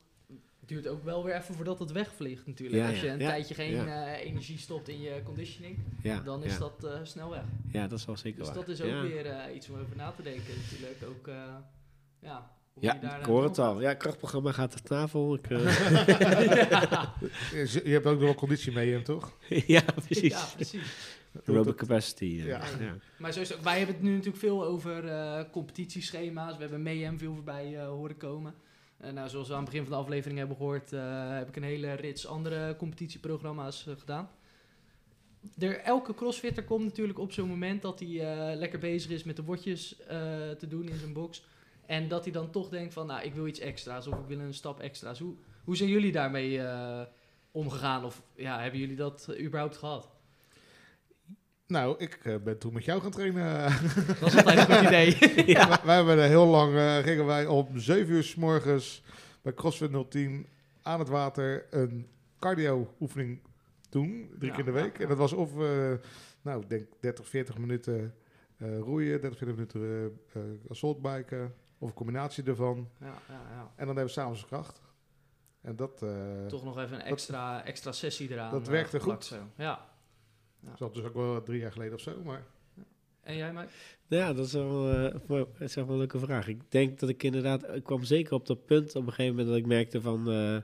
duurt 0.66 0.88
ook 0.88 1.04
wel 1.04 1.24
weer 1.24 1.36
even 1.36 1.56
voordat 1.56 1.80
het 1.80 1.92
wegvliegt 1.92 2.48
natuurlijk. 2.48 2.82
Ja, 2.84 2.90
Als 2.90 3.02
je 3.02 3.08
een 3.10 3.20
tijdje 3.20 3.54
geen 3.54 3.88
eh, 3.88 4.25
energie 4.25 4.58
stopt 4.58 4.88
in 4.90 5.02
je 5.02 5.22
conditioning, 5.24 5.78
ja, 6.04 6.20
dan 6.22 6.44
is 6.44 6.58
dat 6.58 6.84
eh, 6.84 7.00
snel 7.04 7.30
weg. 7.30 7.44
Ja, 7.72 7.88
dat 7.88 8.00
is 8.00 8.06
wel 8.06 8.18
zeker 8.18 8.40
Dus 8.40 8.48
waar. 8.48 8.56
dat 8.56 8.68
is 8.68 8.82
ook 8.82 9.02
weer 9.02 9.52
iets 9.54 9.70
om 9.70 9.80
over 9.80 9.96
na 9.96 10.12
te 10.12 10.22
denken 10.22 10.54
natuurlijk. 10.58 11.04
Ook, 11.08 11.30
ja, 12.20 12.55
Ja, 12.79 13.17
ik 13.20 13.25
hoor 13.25 13.44
het 13.44 13.60
al. 13.60 13.82
Ja, 13.82 13.94
krachtprogramma 13.94 14.51
gaat 14.51 14.74
op 14.74 14.79
tafel. 14.79 15.34
Ik, 15.36 15.50
eh, 15.50 15.89
ja. 16.70 17.13
Je 17.51 17.82
je 17.84 17.91
hebt 17.91 18.05
ook 18.05 18.13
nog 18.15 18.24
wel 18.24 18.36
conditie 18.36 18.72
mee, 18.72 18.91
hem, 18.91 19.03
toch? 19.03 19.38
ja, 19.75 19.82
precies. 20.05 20.32
ja, 20.34 20.46
precies. 20.55 20.94
Aerobic 21.46 21.75
capacity. 21.75 22.25
eh, 22.39 22.46
Ja. 22.46 22.62
ja. 22.79 22.96
Maar 23.17 23.34
sowieso, 23.34 23.55
wij 23.63 23.77
hebben 23.77 23.96
het 23.96 24.03
nu 24.03 24.10
natuurlijk 24.12 24.38
veel 24.38 24.65
over 24.65 25.08
eh, 25.08 25.44
competitieschema's. 25.51 26.55
We 26.55 26.62
hebben 26.62 26.82
MEM 26.84 27.17
veel 27.17 27.34
voorbij 27.34 27.77
eh, 27.77 27.88
horen 27.88 28.17
komen. 28.17 28.53
En 28.98 29.13
nou, 29.13 29.29
zoals 29.29 29.48
we 29.48 29.53
aan 29.53 29.60
het 29.62 29.70
begin 29.70 29.86
van 29.86 29.94
de 29.94 30.00
aflevering 30.00 30.38
hebben 30.39 30.58
gehoord, 30.58 30.94
eh, 30.94 31.01
heb 31.29 31.48
ik 31.48 31.55
een 31.55 31.63
hele 31.63 31.94
rits 31.94 32.27
andere 32.27 32.75
competitieprogramma's 32.75 33.86
gedaan. 33.98 34.29
Er, 35.58 35.79
elke 35.79 36.13
crossfitter 36.13 36.63
komt 36.63 36.84
natuurlijk 36.84 37.20
op 37.20 37.32
zo'n 37.32 37.48
moment 37.48 37.82
dat 37.82 38.00
hij 38.00 38.10
eh, 38.20 38.58
lekker 38.58 38.79
bezig 38.79 39.12
is 39.12 39.24
met 39.24 39.36
de 39.36 39.41
bordjes 39.41 40.00
eh, 40.00 40.17
te 40.58 40.67
doen 40.67 40.88
in 40.89 40.98
zijn 40.98 41.13
box. 41.13 41.44
En 41.86 42.08
dat 42.08 42.24
hij 42.24 42.34
dan 42.34 42.50
toch 42.51 42.70
denkt 42.70 42.94
van, 42.94 43.08
nou, 43.08 43.24
ik 43.25 43.34
wil 43.34 43.48
iets 43.48 43.60
extra's 43.60 44.08
of 44.08 44.20
ik 44.20 44.27
wil 44.27 44.39
een 44.39 44.54
stap 44.54 44.80
extra's. 44.80 45.20
Hoe, 45.20 45.36
hoe 45.63 45.75
zijn 45.75 45.89
jullie 45.89 46.12
daarmee 46.12 46.62
eh, 46.62 47.01
omgegaan? 47.51 48.06
Of 48.06 48.22
ja, 48.36 48.60
hebben 48.62 48.80
jullie 48.80 48.96
dat 48.96 49.27
eh, 49.30 49.46
überhaupt 49.46 49.77
gehad? 49.77 50.10
Nou, 51.68 51.96
ik 51.98 52.20
eh, 52.24 52.36
ben 52.44 52.58
toen 52.58 52.74
met 52.74 52.86
jou 52.86 53.01
gaan 53.01 53.12
trainen. 53.12 53.63
Dat 54.08 54.20
was 54.20 54.36
altijd 54.36 54.58
een 54.70 54.75
goed 54.77 54.86
idee. 54.88 55.18
Ja. 55.56 55.68
wij, 55.68 55.80
wij 55.86 55.96
hebben 55.96 56.27
heel 56.27 56.46
lang, 56.46 57.04
gingen 57.06 57.25
wij 57.25 57.46
om 57.46 57.80
7 57.80 58.13
uur 58.13 58.24
s 58.24 58.36
morgens 58.36 59.04
bij 59.42 59.54
CrossFit 59.54 60.12
010 60.12 60.48
aan 60.82 61.00
het 61.00 61.08
water 61.10 61.65
een 61.70 62.08
cardio 62.39 62.94
oefening 63.00 63.39
doen, 63.89 64.30
drie 64.39 64.50
Ja, 64.51 64.56
keer 64.58 64.68
in 64.68 64.74
de 64.74 64.82
week. 64.82 64.98
ja. 64.98 65.04
En 65.04 65.10
dat 65.10 65.18
was 65.18 65.34
of, 65.34 65.54
nou, 66.42 66.62
ik 66.62 66.70
denk 66.70 66.88
30, 67.00 67.27
40 67.27 67.58
minuten 67.58 68.13
roeien, 68.60 69.22
30, 69.22 69.38
40 69.38 69.56
minuten 69.56 70.20
assaultbiken, 70.70 71.54
of 71.86 71.92
een 71.92 71.98
combinatie 71.98 72.44
ervan. 72.44 72.89
Ja, 73.00 73.06
ja, 73.06 73.42
ja. 73.51 73.72
En 73.75 73.86
dan 73.86 73.88
hebben 73.88 74.06
we 74.06 74.10
s'avonds 74.12 74.46
kracht. 74.46 74.82
En 75.62 75.75
dat, 75.75 76.01
eh 76.01 76.46
Toch 76.46 76.63
nog 76.63 76.77
even 76.80 76.96
een 76.96 77.01
extra, 77.06 77.63
extra 77.63 77.92
sessie 77.92 78.32
eraan. 78.32 78.51
dat 78.51 78.62
eh, 78.62 78.68
werkte 78.68 79.00
goed. 79.00 79.25
Zo. 79.25 79.36
Ja. 79.58 79.86
dat 80.60 80.80
was 80.80 80.94
dus 80.94 81.04
ook 81.04 81.13
wel 81.13 81.44
drie 81.44 81.60
jaar 81.60 81.72
geleden 81.72 81.94
of 81.94 82.00
zo, 82.00 82.22
maar... 82.24 82.44
En 83.22 83.36
jij, 83.36 83.54
Mike? 83.54 83.68
Ja, 84.08 84.34
dat 84.34 84.46
is 84.46 84.54
wel, 84.54 84.92
eh, 84.92 85.15
voor- 85.25 85.38
dat 85.38 85.62
is 85.62 85.75
wel 85.75 85.89
een 85.89 85.98
leuke 85.98 86.20
vraag. 86.20 86.48
Ik 86.48 86.72
denk 86.72 87.00
dat 87.00 87.10
ik 87.10 87.24
inderdaad, 87.24 87.75
ik 87.75 87.84
kwam 87.84 88.04
zeker 88.04 88.34
op 88.34 88.46
dat 88.48 88.65
punt 88.65 88.96
op 88.96 89.01
een 89.08 89.10
gegeven 89.13 89.30
moment 89.36 89.48
dat 89.48 89.58
ik 89.58 89.65
merkte 89.65 90.01
van, 90.01 90.32
eh, 90.32 90.58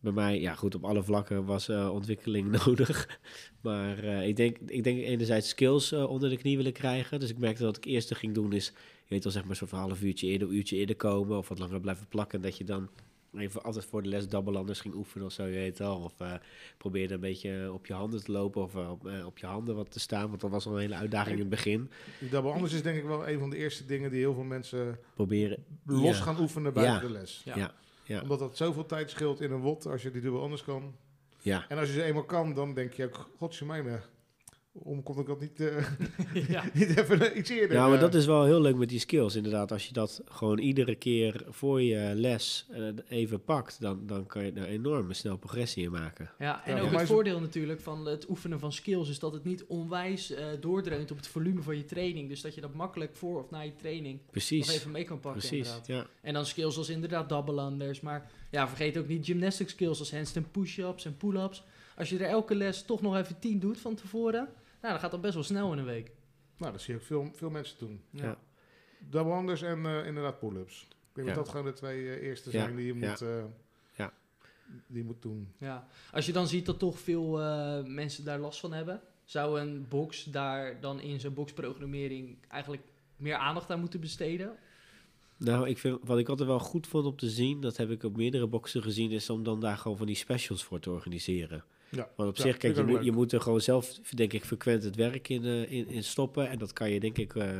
bij 0.00 0.12
mij, 0.12 0.40
ja 0.40 0.54
goed, 0.54 0.74
op 0.74 0.84
alle 0.84 1.02
vlakken 1.02 1.44
was 1.44 1.68
eh, 1.68 1.90
ontwikkeling 1.92 2.50
nodig. 2.64 3.18
Maar 3.60 3.98
eh, 3.98 4.26
ik, 4.28 4.36
denk, 4.36 4.56
ik 4.66 4.84
denk 4.84 4.98
enerzijds 4.98 5.48
skills 5.48 5.92
eh, 5.92 6.10
onder 6.10 6.30
de 6.30 6.36
knie 6.36 6.56
willen 6.56 6.72
krijgen. 6.72 7.20
Dus 7.20 7.30
ik 7.30 7.38
merkte 7.38 7.62
dat 7.62 7.76
ik 7.76 7.84
eerst 7.84 8.14
ging 8.16 8.34
doen 8.34 8.52
is, 8.52 8.66
je 9.04 9.14
weet 9.14 9.22
wel 9.24 9.32
zeg 9.32 9.44
maar 9.44 9.56
zo'n 9.56 9.68
half 9.70 10.02
uurtje 10.02 10.26
eerder, 10.26 10.48
uurtje 10.48 10.76
eerder 10.76 10.96
komen 10.96 11.38
of 11.38 11.48
wat 11.48 11.58
langer 11.58 11.80
blijven 11.80 12.06
plakken. 12.08 12.40
Dat 12.40 12.56
je 12.58 12.64
dan 12.64 12.88
even 13.34 13.62
altijd 13.62 13.84
voor 13.84 14.02
de 14.02 14.08
les 14.08 14.28
dabbelanders 14.28 14.80
ging 14.80 14.94
oefenen 14.94 15.26
of 15.26 15.32
zo, 15.32 15.44
je 15.44 15.52
weet 15.54 15.78
wel. 15.78 15.96
Of 15.96 16.20
eh, 16.20 16.32
probeerde 16.78 17.14
een 17.14 17.20
beetje 17.20 17.72
op 17.72 17.86
je 17.86 17.92
handen 17.92 18.24
te 18.24 18.32
lopen 18.32 18.62
of 18.62 18.74
op, 18.74 19.10
op 19.26 19.38
je 19.38 19.46
handen 19.46 19.74
wat 19.76 19.90
te 19.90 20.00
staan. 20.00 20.28
Want 20.28 20.40
dat 20.40 20.50
was 20.50 20.66
al 20.66 20.72
een 20.74 20.80
hele 20.80 20.94
uitdaging 20.94 21.34
in 21.34 21.40
het 21.40 21.50
begin. 21.50 21.90
Die 22.20 22.28
double 22.28 22.50
anders 22.52 22.72
is 22.72 22.82
denk 22.82 22.96
ik 22.98 23.04
wel 23.04 23.28
een 23.28 23.38
van 23.38 23.50
de 23.50 23.56
eerste 23.56 23.84
dingen 23.86 24.10
die 24.10 24.18
heel 24.20 24.34
veel 24.34 24.42
mensen 24.42 24.98
Proberen 25.14 25.64
los 25.86 26.16
Ja. 26.16 26.22
gaan 26.22 26.40
oefenen 26.40 26.72
buiten 26.72 26.94
Ja. 26.94 27.00
de 27.00 27.10
les. 27.12 27.42
Ja. 27.44 27.56
Ja, 27.56 27.74
ja, 28.08 28.20
Omdat 28.22 28.38
dat 28.38 28.56
zoveel 28.56 28.86
tijd 28.86 29.10
scheelt 29.10 29.40
in 29.40 29.50
een 29.50 29.60
wot 29.60 29.86
als 29.86 30.02
je 30.02 30.10
die 30.10 30.20
dubbel 30.20 30.42
anders 30.42 30.64
kan. 30.64 30.96
ja. 31.40 31.64
En 31.68 31.78
als 31.78 31.88
je 31.88 31.94
ze 31.94 32.02
eenmaal 32.02 32.24
kan, 32.24 32.54
dan 32.54 32.74
denk 32.74 32.92
je 32.92 33.04
ook, 33.04 33.30
godsjemijne, 33.36 34.00
waarom 34.82 35.02
kon 35.02 35.18
ik 35.18 35.26
dat 35.26 35.40
niet, 35.40 35.60
eh, 35.60 35.86
ja. 36.54 36.64
niet 36.72 36.96
even 36.96 37.38
iets 37.38 37.50
eerder? 37.50 37.76
Ja, 37.76 37.86
maar 37.86 37.94
eh? 37.94 38.00
dat 38.00 38.14
is 38.14 38.26
wel 38.26 38.44
heel 38.44 38.60
leuk 38.60 38.76
met 38.76 38.88
die 38.88 38.98
skills. 38.98 39.36
Inderdaad, 39.36 39.72
als 39.72 39.86
je 39.86 39.92
dat 39.92 40.22
gewoon 40.24 40.58
iedere 40.58 40.94
keer 40.94 41.44
voor 41.48 41.82
je 41.82 42.12
les 42.14 42.66
eh, 42.70 42.82
even 43.08 43.44
pakt, 43.44 43.80
dan, 43.80 44.06
dan 44.06 44.26
kan 44.26 44.44
je 44.44 44.52
daar 44.52 44.66
enorme 44.66 45.14
snel 45.14 45.36
progressie 45.36 45.84
in 45.84 45.90
maken. 45.90 46.30
ja, 46.38 46.64
en 46.64 46.76
Ja, 46.76 46.82
ook 46.82 46.90
het 46.90 47.08
voordeel 47.08 47.40
natuurlijk 47.40 47.80
van 47.80 48.06
het 48.06 48.28
oefenen 48.28 48.58
van 48.58 48.72
skills 48.72 49.08
is 49.08 49.18
dat 49.18 49.32
het 49.32 49.44
niet 49.44 49.64
onwijs 49.64 50.30
eh 50.30 50.46
doordreunt 50.60 51.10
op 51.10 51.16
het 51.16 51.28
volume 51.28 51.62
van 51.62 51.76
je 51.76 51.84
training. 51.84 52.28
Dus 52.28 52.40
dat 52.40 52.54
je 52.54 52.60
dat 52.60 52.74
makkelijk 52.74 53.16
voor 53.16 53.42
of 53.42 53.50
na 53.50 53.60
je 53.60 53.76
training 53.76 54.20
nog 54.32 54.70
even 54.70 54.90
mee 54.90 55.04
kan 55.04 55.20
pakken 55.20 55.40
precies. 55.40 55.66
inderdaad. 55.66 55.86
Ja. 55.86 56.06
En 56.20 56.34
dan 56.34 56.46
skills 56.46 56.76
als 56.76 56.88
inderdaad 56.88 57.28
double 57.28 57.62
unders. 57.62 58.00
Maar 58.00 58.30
ja, 58.50 58.68
vergeet 58.68 58.98
ook 58.98 59.08
niet 59.08 59.26
gymnastic 59.26 59.68
skills 59.68 59.98
als 59.98 60.10
handstand 60.10 60.52
push-ups 60.52 61.04
en 61.04 61.16
pull-ups. 61.16 61.64
Als 61.96 62.08
je 62.08 62.18
er 62.18 62.30
elke 62.30 62.54
les 62.54 62.82
toch 62.82 63.00
nog 63.00 63.16
even 63.16 63.38
10 63.38 63.58
doet 63.58 63.78
van 63.78 63.94
tevoren, 63.94 64.48
nou, 64.80 64.92
dan 64.92 64.98
gaat 65.00 65.10
dat 65.10 65.20
best 65.20 65.34
wel 65.34 65.42
snel 65.42 65.72
in 65.72 65.78
een 65.78 65.84
week. 65.84 66.10
Nou, 66.56 66.72
dat 66.72 66.80
zie 66.80 66.94
ik 66.94 67.02
veel, 67.02 67.30
veel 67.34 67.50
mensen 67.50 67.78
doen. 67.78 68.02
Ja. 68.10 68.38
Double 68.98 69.32
anders 69.32 69.62
en 69.62 69.86
eh, 69.86 70.06
inderdaad 70.06 70.38
pull-ups. 70.38 70.80
Ik 70.90 70.96
denk 71.14 71.28
Ja. 71.28 71.34
dat 71.34 71.44
dat 71.44 71.48
gewoon 71.54 71.66
de 71.66 71.72
twee 71.78 72.08
eh, 72.14 72.26
eerste 72.26 72.50
Ja, 72.52 72.62
zijn 72.64 72.76
die 72.76 72.86
je 72.86 72.98
ja. 72.98 73.08
moet, 73.10 73.20
eh, 73.20 73.44
Ja. 73.96 74.12
die 74.66 74.98
je 74.98 75.04
moet 75.04 75.22
doen. 75.22 75.52
Ja, 75.58 75.86
als 76.12 76.26
je 76.26 76.32
dan 76.32 76.48
ziet 76.48 76.66
dat 76.66 76.78
toch 76.78 76.98
veel 76.98 77.40
eh, 77.42 77.84
mensen 77.84 78.24
daar 78.24 78.38
last 78.38 78.60
van 78.60 78.72
hebben, 78.72 79.00
zou 79.24 79.60
een 79.60 79.86
box 79.88 80.24
daar 80.24 80.80
dan 80.80 81.00
in 81.00 81.20
zijn 81.20 81.34
boxprogrammering 81.34 82.36
eigenlijk 82.48 82.82
meer 83.16 83.34
aandacht 83.36 83.70
aan 83.70 83.80
moeten 83.80 84.00
besteden? 84.00 84.56
Nou, 85.36 85.68
ik 85.68 85.78
vind, 85.78 85.98
wat 86.02 86.18
ik 86.18 86.28
altijd 86.28 86.48
wel 86.48 86.58
goed 86.58 86.86
vond 86.86 87.06
om 87.06 87.16
te 87.16 87.28
zien, 87.30 87.60
dat 87.60 87.76
heb 87.76 87.90
ik 87.90 88.02
op 88.02 88.16
meerdere 88.16 88.46
boxen 88.46 88.82
gezien, 88.82 89.10
is 89.10 89.30
om 89.30 89.42
dan 89.42 89.60
daar 89.60 89.76
gewoon 89.78 89.96
van 89.96 90.06
die 90.06 90.16
specials 90.16 90.64
voor 90.64 90.80
te 90.80 90.90
organiseren. 90.90 91.64
Ja. 91.90 92.10
Want 92.16 92.28
op 92.28 92.36
Ja, 92.36 92.42
zich, 92.42 92.56
kijk, 92.56 92.76
je 92.76 92.82
moet, 92.82 93.04
je 93.04 93.12
moet 93.12 93.32
er 93.32 93.40
gewoon 93.40 93.60
zelf, 93.60 93.92
denk 94.14 94.32
ik, 94.32 94.44
frequent 94.44 94.82
het 94.82 94.96
werk 94.96 95.28
in, 95.28 95.44
eh, 95.44 95.70
in, 95.70 95.88
in 95.88 96.04
stoppen. 96.04 96.48
En 96.48 96.58
dat 96.58 96.72
kan 96.72 96.90
je, 96.90 97.00
denk 97.00 97.18
ik, 97.18 97.34
eh, 97.34 97.58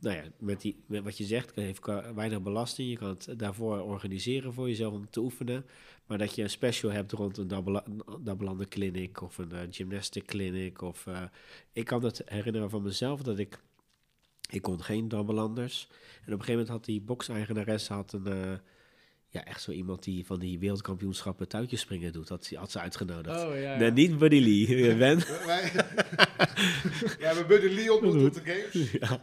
nou 0.00 0.16
ja, 0.16 0.22
met, 0.38 0.60
die, 0.60 0.82
met 0.86 1.04
wat 1.04 1.18
je 1.18 1.24
zegt, 1.24 1.54
heeft 1.54 1.86
weinig 2.14 2.42
belasting. 2.42 2.90
Je 2.90 2.96
kan 2.96 3.08
het 3.08 3.34
daarvoor 3.36 3.80
organiseren 3.80 4.52
voor 4.52 4.68
jezelf 4.68 4.92
om 4.92 5.10
te 5.10 5.20
oefenen. 5.20 5.66
Maar 6.06 6.18
dat 6.18 6.34
je 6.34 6.42
een 6.42 6.50
special 6.50 6.90
hebt 6.90 7.12
rond 7.12 7.38
een 7.38 7.48
double- 8.22 8.66
clinic 8.68 9.22
of 9.22 9.38
een 9.38 9.52
eh, 9.52 9.60
gymnastic 9.70 10.26
clinic. 10.26 10.82
Of, 10.82 11.06
ik 11.72 11.84
kan 11.84 12.04
het 12.04 12.22
herinneren 12.24 12.70
van 12.70 12.82
mezelf 12.82 13.22
dat 13.22 13.38
ik, 13.38 13.60
ik 14.50 14.62
kon 14.62 14.82
geen 14.82 15.08
double-anders. 15.08 15.88
En 15.90 15.96
op 15.96 16.22
een 16.22 16.30
gegeven 16.32 16.52
moment 16.52 16.68
had 16.68 16.84
die 16.84 17.00
box-eigenares 17.00 17.88
had 17.88 18.12
een... 18.12 18.60
eh, 19.32 19.40
ja, 19.40 19.44
echt 19.44 19.62
zo 19.62 19.70
iemand 19.70 20.02
die 20.02 20.26
van 20.26 20.38
die 20.40 20.58
wereldkampioenschappen 20.58 21.48
touwtjes 21.48 21.80
springen 21.80 22.12
doet. 22.12 22.28
Dat 22.28 22.50
had 22.54 22.70
ze 22.70 22.80
uitgenodigd. 22.80 23.44
Oh 23.44 23.60
ja. 23.60 23.76
Nee, 23.76 23.90
niet 23.90 24.18
Buddy 24.18 24.40
Lee, 24.40 24.66
eh, 24.90 24.98
Ben. 24.98 25.18
Wij, 25.46 25.70
ja, 25.74 25.86
we 27.18 27.24
hebben 27.26 27.46
Buddy 27.46 27.74
Lee 27.74 27.92
ontmoet 27.92 28.26
op 28.26 28.34
de 28.34 28.40
games. 28.44 28.90
ja. 29.00 29.20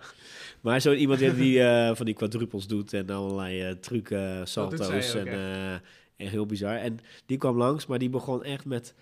Maar 0.62 0.80
zo 0.80 0.94
iemand 0.94 1.20
die, 1.20 1.36
die 1.36 1.62
eh, 1.64 1.96
van 1.96 2.06
die 2.06 2.16
quadruples 2.16 2.68
doet 2.68 2.94
en 2.94 3.10
allerlei 3.10 3.62
eh 3.62 3.72
trucken, 3.72 4.38
doet 4.38 4.50
salto's 4.50 5.14
en, 5.14 5.28
eh, 5.28 5.74
en 5.74 5.82
heel 6.16 6.46
bizar. 6.46 6.76
En 6.76 7.00
die 7.26 7.38
kwam 7.38 7.58
langs, 7.58 7.86
maar 7.86 8.00
die 8.00 8.10
begon 8.10 8.44
echt 8.44 8.66
met 8.66 8.94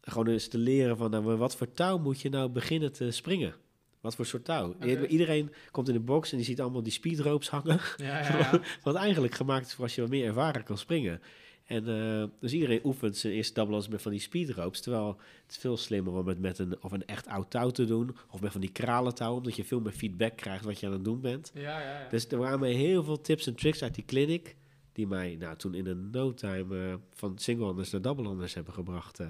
gewoon 0.00 0.26
eens 0.26 0.48
te 0.48 0.58
leren 0.58 0.96
van 0.96 1.10
nou, 1.10 1.36
wat 1.36 1.56
voor 1.56 1.72
touw 1.72 1.98
moet 1.98 2.20
je 2.20 2.28
nou 2.28 2.48
beginnen 2.48 2.92
te 2.92 3.10
springen? 3.10 3.54
Wat 4.06 4.16
voor 4.16 4.26
soort 4.26 4.44
touw? 4.44 4.74
Iedereen 5.08 5.52
komt 5.70 5.88
in 5.88 5.94
de 5.94 6.00
box 6.00 6.30
en 6.30 6.36
die 6.36 6.46
ziet 6.46 6.60
allemaal 6.60 6.82
die 6.82 6.92
speedropes 6.92 7.48
hangen. 7.48 7.80
Ja, 7.96 8.18
ja, 8.18 8.38
ja. 8.38 8.60
Wat 8.82 8.94
eigenlijk 8.94 9.34
gemaakt 9.34 9.66
is 9.66 9.74
voor 9.74 9.84
als 9.84 9.94
je 9.94 10.00
wat 10.00 10.10
meer 10.10 10.26
ervaren 10.26 10.64
kan 10.64 10.78
springen. 10.78 11.20
En 11.64 11.88
eh, 11.88 12.24
dus 12.40 12.52
iedereen 12.52 12.80
oefent 12.84 13.16
zijn 13.16 13.32
eerste 13.32 13.54
double 13.54 13.82
met 13.90 14.02
van 14.02 14.10
die 14.10 14.20
speedropes. 14.20 14.80
Terwijl 14.80 15.08
het 15.42 15.50
is 15.50 15.56
veel 15.56 15.76
slimmer 15.76 16.12
om 16.12 16.26
het 16.26 16.38
met 16.38 16.58
een, 16.58 16.82
of 16.82 16.92
een 16.92 17.06
echt 17.06 17.26
oud 17.26 17.50
touw 17.50 17.70
te 17.70 17.84
doen. 17.84 18.16
Of 18.30 18.40
met 18.40 18.52
van 18.52 18.60
die 18.60 18.72
kralentouw, 18.72 19.34
omdat 19.36 19.56
je 19.56 19.64
veel 19.64 19.80
meer 19.80 19.92
feedback 19.92 20.36
krijgt 20.36 20.64
wat 20.64 20.80
je 20.80 20.86
aan 20.86 20.92
het 20.92 21.04
doen 21.04 21.20
bent. 21.20 21.50
ja, 21.54 21.80
ja, 21.80 22.00
ja. 22.00 22.08
Dus 22.08 22.28
er 22.28 22.38
waren 22.38 22.60
mij 22.60 22.72
heel 22.72 23.04
veel 23.04 23.20
tips 23.20 23.46
en 23.46 23.54
tricks 23.54 23.82
uit 23.82 23.94
die 23.94 24.04
clinic. 24.04 24.56
Die 24.92 25.06
mij 25.06 25.36
nou, 25.38 25.56
toen 25.56 25.74
in 25.74 25.86
een 25.86 26.10
no 26.10 26.34
time 26.34 26.88
eh, 26.88 26.94
van 27.14 27.38
single-handers 27.38 27.90
naar 27.90 28.02
double-handers 28.02 28.54
hebben 28.54 28.72
gebracht. 28.72 29.20
eh. 29.20 29.28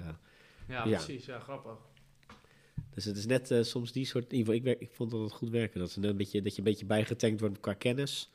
ja. 0.67 0.83
precies. 0.83 1.25
Ja, 1.25 1.39
grappig. 1.39 1.77
Dus 2.97 3.05
het 3.05 3.17
is 3.17 3.25
net 3.25 3.51
eh, 3.51 3.61
soms 3.63 3.91
die 3.91 4.05
soort... 4.05 4.31
In 4.31 4.37
ieder 4.37 4.53
geval, 4.53 4.71
ik, 4.71 4.79
ik 4.79 4.91
vond 4.91 5.11
dat 5.11 5.19
het 5.19 5.31
goed 5.31 5.49
werken. 5.49 5.79
Dat, 5.79 5.95
een 5.95 6.17
beetje, 6.17 6.41
dat 6.41 6.51
je 6.51 6.57
een 6.57 6.63
beetje 6.63 6.85
bijgetankt 6.85 7.39
wordt 7.39 7.59
qua 7.59 7.73
kennis. 7.73 8.31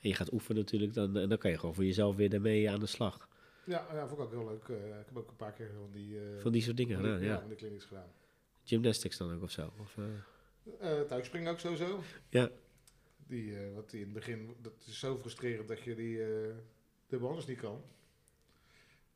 En 0.00 0.08
je 0.08 0.14
gaat 0.14 0.32
oefenen 0.32 0.60
natuurlijk. 0.62 0.94
Dan, 0.94 1.16
en 1.16 1.28
dan 1.28 1.38
kan 1.38 1.50
je 1.50 1.58
gewoon 1.58 1.74
voor 1.74 1.84
jezelf 1.84 2.16
weer 2.16 2.30
daarmee 2.30 2.70
aan 2.70 2.80
de 2.80 2.86
slag. 2.86 3.28
Ja, 3.64 3.86
ja, 3.92 4.08
vond 4.08 4.20
ik 4.20 4.26
ook 4.26 4.32
heel 4.32 4.44
leuk. 4.44 4.68
Eh, 4.68 4.98
ik 5.00 5.06
heb 5.06 5.16
ook 5.16 5.28
een 5.28 5.36
paar 5.36 5.52
keer 5.52 5.70
van 5.72 5.90
die, 5.92 6.18
eh 6.18 6.40
Van 6.40 6.52
die 6.52 6.62
soort 6.62 6.76
dingen 6.76 6.96
gedaan, 6.96 7.20
ja. 7.20 7.38
van 7.40 7.48
die 7.48 7.56
clinics 7.56 7.84
gedaan. 7.84 8.12
Gymnastics 8.64 9.16
dan 9.16 9.34
ook 9.34 9.42
of 9.42 9.50
zo. 9.50 9.72
Of, 9.80 9.98
eh, 9.98 10.98
Eh 10.98 11.06
touwspringen 11.06 11.52
ook 11.52 11.58
sowieso. 11.58 12.00
Ja. 12.28 12.50
Die, 13.26 13.56
eh, 13.58 13.74
wat 13.74 13.90
die 13.90 14.00
in 14.00 14.04
het 14.04 14.14
begin, 14.14 14.56
dat 14.60 14.72
is 14.86 14.98
zo 14.98 15.18
frustrerend 15.18 15.68
dat 15.68 15.82
je 15.82 15.94
die 15.94 16.22
eh 16.22 16.54
dubbel 17.06 17.28
anders 17.28 17.46
niet 17.46 17.60
kan. 17.60 17.82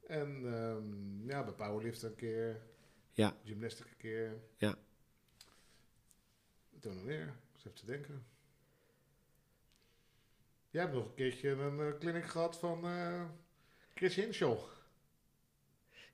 En 0.07 0.41
ehm, 0.45 1.29
ja, 1.29 1.45
bij 1.45 1.53
powerlift 1.53 2.03
een 2.03 2.15
keer. 2.15 2.61
Ja. 3.13 3.37
Gymnastic 3.45 3.87
een 3.87 3.97
keer. 3.97 4.37
Ja. 4.57 4.79
Toen 6.81 6.95
nog 6.95 7.05
meer. 7.05 7.35
Dus 7.53 7.65
even 7.65 7.79
te 7.79 7.87
denken. 7.87 8.23
Jij 10.71 10.83
hebt 10.83 10.95
nog 10.95 11.05
een 11.05 11.15
keertje 11.15 11.49
een 11.51 11.81
eh, 11.81 11.99
clinic 11.99 12.25
gehad 12.27 12.59
van 12.59 12.85
eh, 12.85 13.21
Chris 13.95 14.15
Hinshaw. 14.15 14.59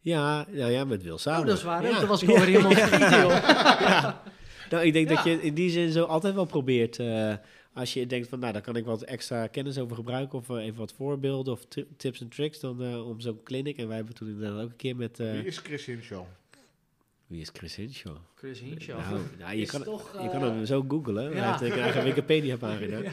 Ja, 0.01 0.47
nou 0.51 0.71
ja, 0.71 0.85
met 0.85 1.03
Wil 1.03 1.19
samen. 1.19 1.41
Oh, 1.41 1.47
dat 1.47 1.57
is 1.57 1.63
waar. 1.63 1.83
Ja. 1.83 1.99
Dat 2.01 2.09
was 2.09 2.23
ik 2.23 2.29
alweer 2.29 2.45
helemaal 2.47 2.73
vergeten, 2.73 3.21
joh. 3.21 3.29
ja. 3.89 4.23
Nou, 4.71 4.85
ik 4.85 4.93
denk 4.93 5.09
dat 5.09 5.25
Ja. 5.25 5.31
je 5.31 5.43
in 5.43 5.55
die 5.55 5.71
zin 5.71 5.91
zo 5.93 6.05
altijd 6.05 6.35
wel 6.35 6.45
probeert. 6.45 6.99
eh, 6.99 7.35
als 7.73 7.93
je 7.93 8.07
denkt 8.07 8.29
van, 8.29 8.39
nou, 8.39 8.53
daar 8.53 8.63
kan 8.63 8.77
ik 8.77 8.85
wat 8.85 9.03
extra 9.03 9.47
kennis 9.47 9.79
over 9.79 9.97
gebruiken. 9.97 10.39
Of 10.39 10.49
even 10.49 10.79
wat 10.79 10.93
voorbeelden 10.93 11.53
of 11.53 11.65
ti- 11.67 11.87
tips 11.97 12.21
en 12.21 12.29
tricks 12.29 12.61
dan 12.61 12.83
eh, 12.83 13.07
om 13.09 13.21
zo'n 13.21 13.43
clinic. 13.43 13.77
En 13.77 13.87
wij 13.87 13.97
hebben 13.97 14.15
toen 14.15 14.29
inderdaad 14.29 14.63
ook 14.65 14.71
een 14.71 14.77
keer 14.77 14.97
met... 14.97 15.21
eh, 15.21 15.33
Wie 15.33 15.45
is 15.45 15.59
Chris 15.59 15.85
Hinshaw? 15.87 16.25
Wie 17.35 17.43
is 17.43 17.51
Chris 17.53 17.77
Hinshaw? 17.77 18.17
Chris 18.35 18.61
Hinshaw. 18.61 18.99
Nou, 18.99 19.21
nou, 19.39 19.55
je, 19.57 19.63
Is 19.63 19.71
kan, 19.71 19.83
toch, 19.83 20.13
je 20.13 20.19
eh, 20.19 20.31
kan 20.31 20.43
hem 20.43 20.65
zo 20.67 20.85
googlen. 20.89 21.37
Hij 21.37 21.49
heeft 21.51 21.61
een 21.61 21.81
eigen 21.83 22.05
Wikipedia-pagina. 22.05 22.99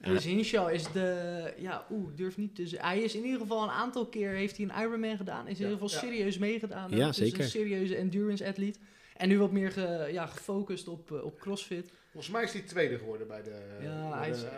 Ja. 0.00 0.10
Chris 0.10 0.24
Hinshaw 0.24 0.70
is 0.72 0.92
de... 0.92 1.52
Ja, 1.58 1.86
oeh, 1.90 2.16
durf 2.16 2.36
niet 2.36 2.54
te 2.54 2.66
zeggen. 2.66 2.88
Hij 2.88 3.00
is 3.02 3.14
in 3.14 3.24
ieder 3.24 3.40
geval 3.40 3.62
een 3.62 3.68
aantal 3.70 4.06
keer... 4.06 4.30
Heeft 4.30 4.56
hij 4.56 4.68
een 4.68 4.82
Ironman 4.82 5.16
gedaan. 5.16 5.48
Is 5.48 5.58
Ja, 5.58 5.66
heel 5.66 5.78
veel 5.78 5.90
ja. 5.90 5.98
serieus 5.98 6.38
meegedaan. 6.38 6.90
Ja, 6.90 7.06
dus 7.06 7.16
zeker. 7.16 7.40
een 7.40 7.48
serieuze 7.48 7.96
endurance 7.96 8.46
athlete. 8.46 8.78
En 9.16 9.28
nu 9.28 9.38
wat 9.38 9.52
meer 9.52 9.70
ge- 9.72 10.08
ja, 10.12 10.26
gefocust 10.26 10.88
op, 10.88 11.12
eh, 11.12 11.24
op 11.24 11.38
crossfit. 11.40 11.90
Volgens 12.10 12.32
mij 12.32 12.42
is 12.42 12.52
hij 12.52 12.62
tweede 12.62 12.98
geworden 12.98 13.26
bij 13.26 13.42
de, 13.42 13.78
Ja, 13.82 14.08
bij 14.08 14.18
hij 14.18 14.30
de 14.30 14.36
is- 14.36 14.42
eh, 14.42 14.50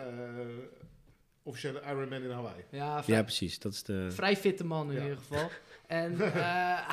officiële 1.42 1.80
Ironman 1.86 2.22
in 2.22 2.30
Hawaii. 2.30 2.64
Ja, 2.70 3.02
vrij, 3.02 3.16
Ja, 3.16 3.22
precies. 3.22 3.58
Dat 3.58 3.72
is 3.72 3.82
de... 3.82 4.06
vrij 4.10 4.36
fitte 4.36 4.64
man 4.64 4.88
in 4.90 4.96
Ja. 4.96 5.02
ieder 5.02 5.16
geval. 5.16 5.50
En 5.90 6.20
eh, 6.20 6.32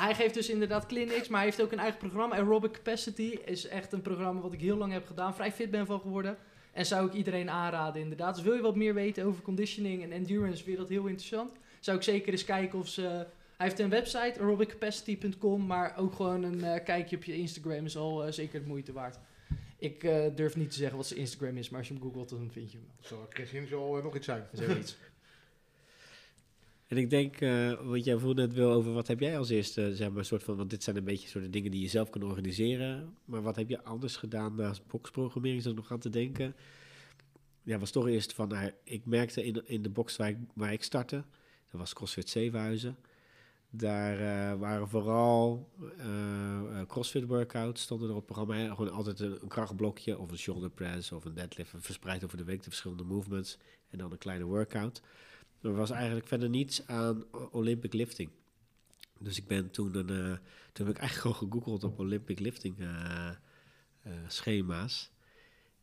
hij 0.04 0.14
geeft 0.14 0.34
dus 0.34 0.48
inderdaad 0.48 0.86
clinics, 0.86 1.28
maar 1.28 1.40
hij 1.40 1.48
heeft 1.48 1.62
ook 1.62 1.72
een 1.72 1.78
eigen 1.78 1.98
programma. 1.98 2.36
Aerobic 2.36 2.72
Capacity 2.72 3.38
is 3.44 3.68
echt 3.68 3.92
een 3.92 4.02
programma 4.02 4.40
wat 4.40 4.52
ik 4.52 4.60
heel 4.60 4.76
lang 4.76 4.92
heb 4.92 5.06
gedaan. 5.06 5.34
Vrij 5.34 5.52
fit 5.52 5.70
ben 5.70 5.86
van 5.86 6.00
geworden. 6.00 6.36
En 6.72 6.86
zou 6.86 7.06
ik 7.06 7.12
iedereen 7.12 7.50
aanraden 7.50 8.02
inderdaad. 8.02 8.34
Dus 8.34 8.44
wil 8.44 8.54
je 8.54 8.60
wat 8.60 8.76
meer 8.76 8.94
weten 8.94 9.24
over 9.24 9.42
conditioning 9.42 10.02
en 10.02 10.12
endurance, 10.12 10.64
vind 10.64 10.76
je 10.76 10.82
dat 10.82 10.88
heel 10.88 11.06
interessant. 11.06 11.52
Zou 11.80 11.96
ik 11.96 12.02
zeker 12.02 12.32
eens 12.32 12.44
kijken 12.44 12.78
of 12.78 12.88
ze... 12.88 13.02
Hij 13.56 13.66
heeft 13.66 13.78
een 13.78 13.88
website, 13.88 14.40
aerobiccapacity.com, 14.40 15.66
maar 15.66 15.96
ook 15.96 16.14
gewoon 16.14 16.42
een 16.42 16.64
eh, 16.64 16.84
kijkje 16.84 17.16
op 17.16 17.24
je 17.24 17.36
Instagram 17.36 17.84
is 17.84 17.96
al 17.96 18.24
eh, 18.24 18.32
zeker 18.32 18.60
de 18.60 18.66
moeite 18.66 18.92
waard. 18.92 19.18
Ik 19.78 20.00
durf 20.34 20.56
niet 20.56 20.70
te 20.70 20.76
zeggen 20.76 20.96
wat 20.96 21.06
zijn 21.06 21.20
Instagram 21.20 21.56
is, 21.56 21.68
maar 21.68 21.78
als 21.78 21.88
je 21.88 21.94
hem 21.94 22.02
googelt, 22.02 22.28
dan 22.28 22.50
vind 22.52 22.72
je 22.72 22.78
hem 22.78 22.86
Zal 23.00 23.26
Chris 23.28 23.50
Hinshaw 23.50 23.96
eh, 23.96 24.04
nog 24.04 24.16
iets 24.16 24.26
zijn? 24.26 24.46
Zoiets. 24.52 24.96
En 26.88 26.96
ik 26.96 27.10
denk, 27.10 27.40
eh 27.40 27.72
want 27.72 28.04
jij 28.04 28.18
vroeg 28.18 28.34
net 28.34 28.52
wel 28.52 28.72
over 28.72 28.92
wat 28.92 29.06
heb 29.06 29.20
jij 29.20 29.38
als 29.38 29.48
eerste, 29.48 29.96
zeg 29.96 30.10
maar, 30.10 30.24
soort 30.24 30.42
van, 30.42 30.56
want 30.56 30.70
dit 30.70 30.82
zijn 30.82 30.96
een 30.96 31.04
beetje 31.04 31.28
soort 31.28 31.52
dingen 31.52 31.70
die 31.70 31.80
je 31.80 31.88
zelf 31.88 32.10
kan 32.10 32.22
organiseren. 32.22 33.16
Maar 33.24 33.42
wat 33.42 33.56
heb 33.56 33.68
je 33.68 33.84
anders 33.84 34.16
gedaan 34.16 34.54
naast 34.54 34.86
boxprogrammering, 34.86 35.62
zo 35.62 35.72
nog 35.72 35.92
aan 35.92 35.98
te 35.98 36.10
denken? 36.10 36.54
Ja, 37.62 37.78
was 37.78 37.90
toch 37.90 38.08
eerst 38.08 38.32
van, 38.32 38.48
nou, 38.48 38.72
ik 38.84 39.06
merkte 39.06 39.44
in, 39.44 39.62
in 39.66 39.82
de 39.82 39.88
box 39.88 40.16
waar 40.54 40.72
ik, 40.72 40.82
startte, 40.82 41.24
dat 41.70 41.80
was 41.80 41.92
CrossFit 41.92 42.28
Zevenhuizen. 42.28 42.96
Daar 43.70 44.20
eh, 44.20 44.58
waren 44.58 44.88
vooral 44.88 45.68
eh, 45.98 46.82
CrossFit 46.86 47.26
workouts 47.26 47.82
stonden 47.82 48.08
er 48.08 48.14
op 48.14 48.28
het 48.28 48.36
programma. 48.36 48.74
Gewoon 48.74 48.92
altijd 48.92 49.20
een, 49.20 49.38
een 49.42 49.48
krachtblokje 49.48 50.18
of 50.18 50.30
een 50.30 50.38
shoulder 50.38 50.70
press 50.70 51.12
of 51.12 51.24
een 51.24 51.34
deadlift. 51.34 51.74
Verspreid 51.76 52.24
over 52.24 52.36
de 52.36 52.44
week 52.44 52.62
de 52.62 52.68
verschillende 52.68 53.04
movements. 53.04 53.58
En 53.90 53.98
dan 53.98 54.12
een 54.12 54.18
kleine 54.18 54.44
workout. 54.44 55.02
Er 55.62 55.74
was 55.74 55.90
eigenlijk 55.90 56.26
verder 56.26 56.48
niets 56.48 56.86
aan 56.86 57.24
Olympic 57.50 57.92
lifting. 57.92 58.30
Dus 59.18 59.38
ik 59.38 59.46
ben 59.46 59.70
toen, 59.70 59.94
een, 59.96 60.08
eh, 60.08 60.38
toen 60.72 60.86
heb 60.86 60.94
ik 60.94 61.00
eigenlijk 61.00 61.12
gewoon 61.20 61.36
gegoogeld 61.36 61.84
op 61.84 61.98
Olympic 61.98 62.38
lifting 62.38 62.78
eh, 62.78 63.28
eh, 64.02 64.12
schema's. 64.26 65.10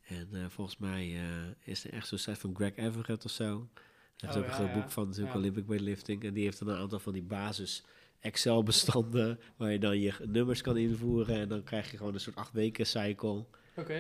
En 0.08 0.52
volgens 0.52 0.78
mij 0.78 1.20
is 1.64 1.84
er 1.84 1.94
echt 1.94 2.08
zo'n 2.08 2.18
site 2.18 2.40
van 2.40 2.56
Greg 2.56 2.76
Everett 2.76 3.26
of 3.26 3.32
zo. 3.32 3.70
Hij 3.74 3.84
heeft 4.16 4.36
Oh, 4.36 4.38
ook 4.38 4.44
een 4.44 4.50
ja, 4.50 4.56
groot 4.56 4.68
ja. 4.68 4.82
boek 4.82 4.92
van 4.92 5.08
natuurlijk 5.08 5.34
Ja. 5.34 5.40
Olympic 5.40 5.68
weightlifting. 5.68 6.24
En 6.24 6.34
die 6.34 6.44
heeft 6.44 6.60
dan 6.60 6.68
een 6.68 6.78
aantal 6.78 7.00
van 7.00 7.14
die 7.14 7.24
basis 7.24 7.84
Excel 8.20 8.64
bestanden. 8.64 9.40
waar 9.58 9.72
je 9.72 9.80
dan 9.80 10.00
je 10.00 10.14
nummers 10.26 10.62
kan 10.62 10.78
invoeren. 10.78 11.36
En 11.36 11.50
dan 11.50 11.64
krijg 11.64 11.92
je 11.92 11.98
gewoon 11.98 12.14
een 12.14 12.20
soort 12.20 12.36
acht 12.36 12.52
weken 12.52 12.86
cycle 12.86 13.46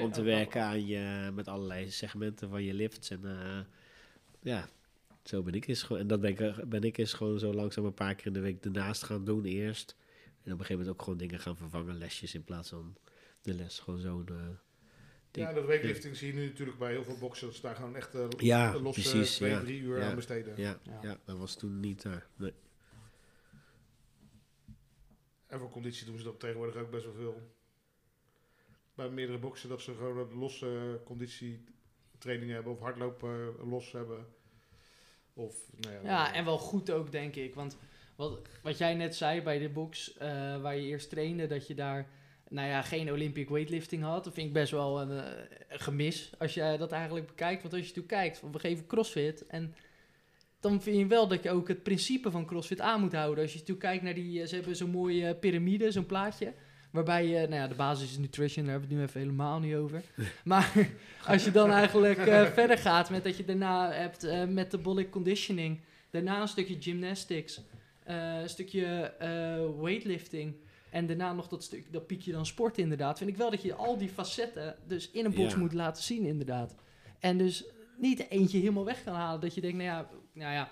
om 0.01 0.11
te 0.11 0.19
oh, 0.19 0.25
werken 0.25 0.61
aan 0.63 0.85
je, 0.85 1.31
met 1.33 1.47
allerlei 1.47 1.91
segmenten 1.91 2.49
van 2.49 2.63
je 2.63 2.73
lifts. 2.73 3.09
En 3.09 3.21
ja, 4.41 4.69
zo 5.25 5.41
ben 5.43 5.53
ik 5.53 5.67
eens 5.67 5.83
gewoon. 5.83 6.01
En 6.01 6.07
dat 6.07 6.21
ben 6.21 6.29
ik, 6.29 6.69
ben 6.69 6.83
ik 6.83 6.97
eens 6.97 7.13
gewoon 7.13 7.39
zo 7.39 7.53
langzaam 7.53 7.85
een 7.85 7.93
paar 7.93 8.15
keer 8.15 8.25
in 8.27 8.33
de 8.33 8.39
week 8.39 8.65
ernaast 8.65 9.03
gaan 9.03 9.25
doen 9.25 9.45
eerst. 9.45 9.95
En 10.25 10.51
op 10.53 10.59
een 10.59 10.65
gegeven 10.65 10.75
moment 10.77 10.89
ook 10.89 11.01
gewoon 11.01 11.17
dingen 11.19 11.39
gaan 11.39 11.57
vervangen, 11.57 11.97
lesjes 11.97 12.33
in 12.35 12.43
plaats 12.43 12.69
van 12.69 12.95
de 13.41 13.53
les. 13.53 13.79
Gewoon 13.79 13.99
zo'n... 13.99 14.25
ding. 14.25 15.47
Ja, 15.47 15.53
dat 15.53 15.65
weightlifting 15.65 16.15
zie 16.15 16.27
je 16.27 16.33
nu 16.33 16.45
natuurlijk 16.47 16.77
bij 16.77 16.91
heel 16.91 17.03
veel 17.03 17.17
boxers. 17.17 17.61
Daar 17.61 17.75
gaan 17.75 17.95
echt 17.95 18.15
eh, 18.15 18.27
Ja, 18.37 18.79
losse 18.79 19.01
precies, 19.11 19.35
twee, 19.35 19.49
ja. 19.49 19.59
drie 19.59 19.79
uur 19.81 19.99
Ja. 19.99 20.09
aan 20.09 20.15
besteden. 20.15 20.53
ja, 20.57 20.79
Ja. 20.83 20.99
ja. 21.01 21.17
dat 21.25 21.37
was 21.37 21.55
toen 21.55 21.79
niet 21.79 22.01
daar. 22.01 22.27
Nee. 22.35 22.53
En 25.47 25.59
voor 25.59 25.69
conditie 25.69 26.05
doen 26.05 26.17
ze 26.17 26.23
dat 26.23 26.39
tegenwoordig 26.39 26.75
ook 26.75 26.91
best 26.91 27.05
wel 27.05 27.13
veel. 27.13 27.53
Bij 28.95 29.09
meerdere 29.09 29.39
boxen 29.39 29.69
dat 29.69 29.81
ze 29.81 29.93
gewoon 29.93 30.33
losse 30.33 31.01
conditietraining 31.05 32.51
hebben. 32.51 32.71
Of 32.71 32.79
hardlopen 32.79 33.53
eh, 33.59 33.69
los 33.69 33.91
hebben. 33.91 34.25
Of, 35.35 35.55
nou 35.77 35.93
ja, 35.93 36.01
Ja, 36.03 36.33
en 36.33 36.45
wel 36.45 36.57
goed 36.57 36.91
ook, 36.91 37.11
denk 37.11 37.35
ik. 37.35 37.55
Want 37.55 37.77
wat, 38.15 38.39
wat 38.61 38.77
jij 38.77 38.93
net 38.93 39.15
zei 39.15 39.41
bij 39.41 39.59
de 39.59 39.69
box, 39.69 40.17
eh, 40.17 40.61
waar 40.61 40.75
je 40.75 40.87
eerst 40.87 41.09
trainde, 41.09 41.47
dat 41.47 41.67
je 41.67 41.73
daar 41.73 42.07
nou 42.49 42.67
ja, 42.67 42.81
geen 42.81 43.11
Olympic 43.11 43.49
weightlifting 43.49 44.03
had. 44.03 44.23
Dat 44.23 44.33
vind 44.33 44.47
ik 44.47 44.53
best 44.53 44.71
wel 44.71 45.01
een, 45.01 45.11
eh, 45.11 45.31
een 45.67 45.79
gemis, 45.79 46.31
als 46.37 46.53
je 46.53 46.75
dat 46.77 46.91
eigenlijk 46.91 47.27
bekijkt. 47.27 47.61
Want 47.61 47.73
als 47.73 47.81
je 47.81 47.87
natuurlijk 47.87 48.15
kijkt, 48.15 48.37
van, 48.37 48.51
we 48.51 48.59
geven 48.59 48.87
crossfit 48.87 49.45
en 49.47 49.75
dan 50.65 50.81
vind 50.81 50.97
je 50.97 51.07
wel 51.07 51.27
dat 51.27 51.43
je 51.43 51.51
ook 51.51 51.67
het 51.67 51.83
principe 51.83 52.31
van 52.31 52.45
CrossFit 52.45 52.81
aan 52.81 53.01
moet 53.01 53.13
houden. 53.13 53.43
Als 53.43 53.53
je 53.53 53.59
natuurlijk 53.59 53.85
kijkt 53.85 54.03
naar 54.03 54.13
die, 54.13 54.41
eh, 54.41 54.47
ze 54.47 54.55
hebben 54.55 54.75
zo'n 54.75 54.89
mooie 54.89 55.27
eh, 55.27 55.39
piramide, 55.39 55.91
zo'n 55.91 56.05
plaatje. 56.05 56.53
Waarbij 56.95 57.27
je, 57.27 57.39
nou 57.39 57.61
ja, 57.61 57.67
de 57.67 57.75
basis 57.75 58.11
is 58.11 58.17
nutrition, 58.17 58.65
daar 58.65 58.71
hebben 58.71 58.89
we 58.89 58.95
het 58.95 59.03
nu 59.03 59.09
even 59.09 59.21
helemaal 59.21 59.59
niet 59.59 59.75
over. 59.75 60.01
Maar 60.43 60.87
als 61.25 61.43
je 61.43 61.51
dan 61.51 61.71
eigenlijk 61.71 62.17
eh, 62.17 62.45
verder 62.45 62.77
gaat 62.77 63.09
met 63.09 63.23
dat 63.23 63.37
je 63.37 63.45
daarna 63.45 63.91
hebt 63.91 64.23
eh, 64.23 64.45
metabolic 64.45 65.11
conditioning, 65.11 65.79
daarna 66.09 66.41
een 66.41 66.47
stukje 66.47 66.75
gymnastics, 66.79 67.61
eh, 68.03 68.41
een 68.41 68.49
stukje 68.49 69.13
weightlifting 69.81 70.55
en 70.89 71.07
daarna 71.07 71.33
nog 71.33 71.47
dat 71.47 71.63
stuk, 71.63 71.91
dat 71.91 72.07
piekje 72.07 72.31
dan 72.31 72.45
sport 72.45 72.77
inderdaad, 72.77 73.17
vind 73.17 73.29
ik 73.29 73.37
wel 73.37 73.49
dat 73.49 73.61
je 73.61 73.73
al 73.73 73.97
die 73.97 74.09
facetten 74.09 74.75
dus 74.87 75.11
in 75.11 75.25
een 75.25 75.33
box 75.33 75.53
Ja. 75.53 75.59
moet 75.59 75.73
laten 75.73 76.03
zien 76.03 76.25
inderdaad. 76.25 76.75
En 77.19 77.37
dus 77.37 77.65
niet 77.97 78.29
eentje 78.29 78.57
helemaal 78.57 78.85
weg 78.85 79.03
kan 79.03 79.13
halen, 79.13 79.41
dat 79.41 79.53
je 79.55 79.61
denkt, 79.61 79.77
nou 79.77 79.89
ja, 79.89 80.09
nou 80.33 80.53
ja 80.53 80.69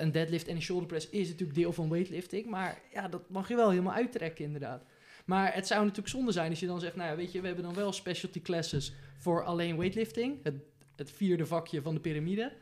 een 0.00 0.12
deadlift 0.12 0.48
en 0.48 0.54
een 0.54 0.62
shoulder 0.62 0.86
press 0.88 1.08
is 1.10 1.28
natuurlijk 1.28 1.58
deel 1.58 1.72
van 1.72 1.88
weightlifting, 1.88 2.46
maar 2.46 2.80
ja, 2.92 3.08
dat 3.08 3.30
mag 3.30 3.48
je 3.48 3.56
wel 3.56 3.70
helemaal 3.70 3.94
uittrekken 3.94 4.44
inderdaad. 4.44 4.84
Maar 5.26 5.54
het 5.54 5.66
zou 5.66 5.80
natuurlijk 5.80 6.08
zonde 6.08 6.32
zijn 6.32 6.50
als 6.50 6.60
je 6.60 6.66
dan 6.66 6.80
zegt, 6.80 6.96
nou 6.96 7.10
ja, 7.10 7.16
weet 7.16 7.32
je, 7.32 7.40
we 7.40 7.46
hebben 7.46 7.64
dan 7.64 7.74
wel 7.74 7.92
specialty 7.92 8.42
classes 8.42 8.92
voor 9.18 9.44
alleen 9.44 9.76
weightlifting, 9.76 10.38
het, 10.42 10.54
het 10.96 11.10
vierde 11.10 11.46
vakje 11.46 11.82
van 11.82 11.94
de 11.94 12.00
piramide. 12.00 12.52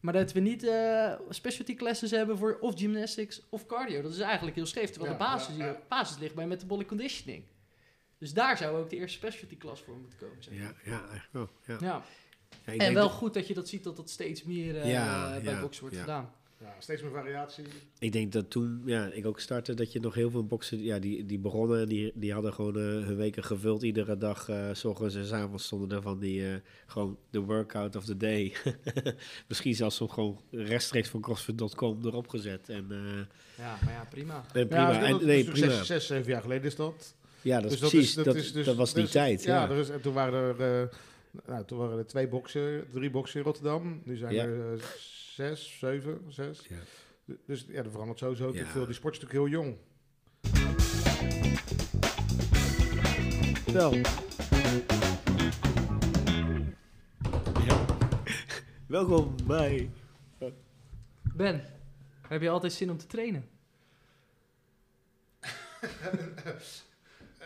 Maar 0.00 0.12
dat 0.12 0.32
we 0.32 0.40
niet 0.40 0.62
eh, 0.64 1.12
specialty 1.28 1.74
classes 1.74 2.10
hebben 2.10 2.38
voor 2.38 2.58
of 2.60 2.78
gymnastics 2.78 3.42
of 3.48 3.66
cardio. 3.66 4.02
Dat 4.02 4.12
is 4.12 4.18
eigenlijk 4.18 4.56
heel 4.56 4.66
scheef, 4.66 4.90
terwijl 4.90 5.12
Ja, 5.12 5.18
de 5.18 5.24
basis, 5.24 5.56
ja, 5.56 5.66
ja. 5.66 5.80
basis 5.88 6.18
ligt 6.18 6.34
bij 6.34 6.46
metabolic 6.46 6.86
conditioning. 6.86 7.44
Dus 8.18 8.32
daar 8.32 8.56
zou 8.56 8.76
ook 8.78 8.90
de 8.90 8.96
eerste 8.96 9.18
specialty 9.18 9.56
class 9.56 9.82
voor 9.82 9.96
moeten 9.96 10.18
komen. 10.18 10.42
Zeg. 10.42 10.54
Ja, 10.54 10.72
ja, 10.84 10.98
eigenlijk 11.08 11.28
wel. 11.32 11.48
Ja. 11.66 11.76
Ja. 11.80 12.02
Ja, 12.66 12.72
ik 12.72 12.80
En 12.80 12.94
wel 12.94 13.08
dat- 13.08 13.16
goed 13.16 13.34
dat 13.34 13.46
je 13.46 13.54
dat 13.54 13.68
ziet 13.68 13.84
dat 13.84 13.96
dat 13.96 14.10
steeds 14.10 14.42
meer 14.42 14.80
eh, 14.80 14.90
Ja, 14.90 15.40
bij 15.42 15.52
ja, 15.52 15.60
box 15.60 15.80
wordt 15.80 15.94
ja. 15.94 16.00
gedaan. 16.00 16.32
Ja, 16.64 16.74
steeds 16.78 17.02
meer 17.02 17.10
variatie. 17.10 17.64
Ik 17.98 18.12
denk 18.12 18.32
dat 18.32 18.50
toen 18.50 18.82
ja, 18.84 19.06
ik 19.12 19.26
ook 19.26 19.40
startte, 19.40 19.74
dat 19.74 19.92
je 19.92 20.00
nog 20.00 20.14
heel 20.14 20.30
veel 20.30 20.44
boksen, 20.46 20.82
ja, 20.82 20.98
die, 20.98 21.26
die 21.26 21.38
begonnen 21.38 21.80
en 21.80 21.88
die, 21.88 22.12
die 22.14 22.32
hadden 22.32 22.52
gewoon 22.52 22.76
eh, 22.76 22.82
hun 22.82 23.16
weken 23.16 23.44
gevuld. 23.44 23.82
Iedere 23.82 24.16
dag, 24.16 24.48
eh, 24.48 24.68
s 24.72 24.84
ochtends 24.84 25.14
en 25.14 25.26
s 25.26 25.32
avonds 25.32 25.64
stonden 25.64 25.96
er 25.96 26.02
van 26.02 26.18
die, 26.18 26.48
eh, 26.48 26.54
gewoon 26.86 27.18
de 27.30 27.38
workout 27.40 27.96
of 27.96 28.04
the 28.04 28.16
day. 28.16 28.52
Misschien 29.48 29.74
zelfs 29.74 30.00
gewoon 30.08 30.40
rechtstreeks 30.50 31.08
van 31.08 31.20
CrossFit.com 31.20 31.98
erop 32.04 32.28
gezet. 32.28 32.68
En, 32.68 32.86
Ja, 33.58 33.78
maar 33.84 33.92
ja, 33.92 34.06
prima. 34.10 34.44
en 34.52 34.68
prima. 34.68 34.90
Ja, 34.92 34.98
dat, 34.98 35.02
en, 35.06 35.10
dat 35.10 35.22
nee, 35.22 35.44
prima. 35.44 35.70
Zes, 35.70 35.86
zes, 35.86 36.06
zeven 36.06 36.30
jaar 36.30 36.42
geleden 36.42 36.64
is 36.66 36.76
dat. 36.76 37.14
Ja, 37.42 37.60
dat 37.60 37.72
is 37.72 37.80
Dus 37.80 37.90
precies. 37.90 38.14
Dat, 38.14 38.34
is 38.34 38.52
dat, 38.52 38.64
dus- 38.64 38.74
was 38.74 38.92
die 38.94 39.02
dus- 39.02 39.12
tijd. 39.12 39.42
Ja, 39.42 39.62
Ja, 39.62 39.70
er 39.70 39.76
is, 39.76 39.88
en 39.88 40.00
toen 40.00 40.12
waren 40.14 40.58
er, 40.58 40.88
nou, 41.46 41.64
toen 41.64 41.78
waren 41.78 41.98
er 41.98 42.06
twee 42.06 42.28
boksen, 42.28 42.84
drie 42.92 43.10
boksen 43.10 43.38
in 43.38 43.44
Rotterdam. 43.46 44.00
Nu 44.04 44.16
zijn 44.16 44.34
Ja. 44.34 44.44
er 44.44 44.80
zes, 45.34 45.78
zeven, 45.78 46.32
zes. 46.32 46.66
Ja. 46.68 46.76
Dus 47.46 47.64
ja, 47.68 47.82
er 47.82 47.90
verandert 47.90 48.18
sowieso 48.18 48.52
Ja. 48.52 48.66
veel. 48.66 48.84
Die 48.86 48.94
sport 48.94 49.14
is 49.16 49.20
natuurlijk 49.22 49.50
heel 49.50 49.60
jong. 49.60 49.76
Wel. 53.72 53.94
Ja. 57.64 57.84
Welkom 58.86 59.36
bij. 59.46 59.90
Ben, 61.22 61.64
heb 62.28 62.40
je 62.40 62.48
altijd 62.48 62.72
zin 62.72 62.90
om 62.90 62.96
te 62.98 63.06
trainen? 63.06 63.48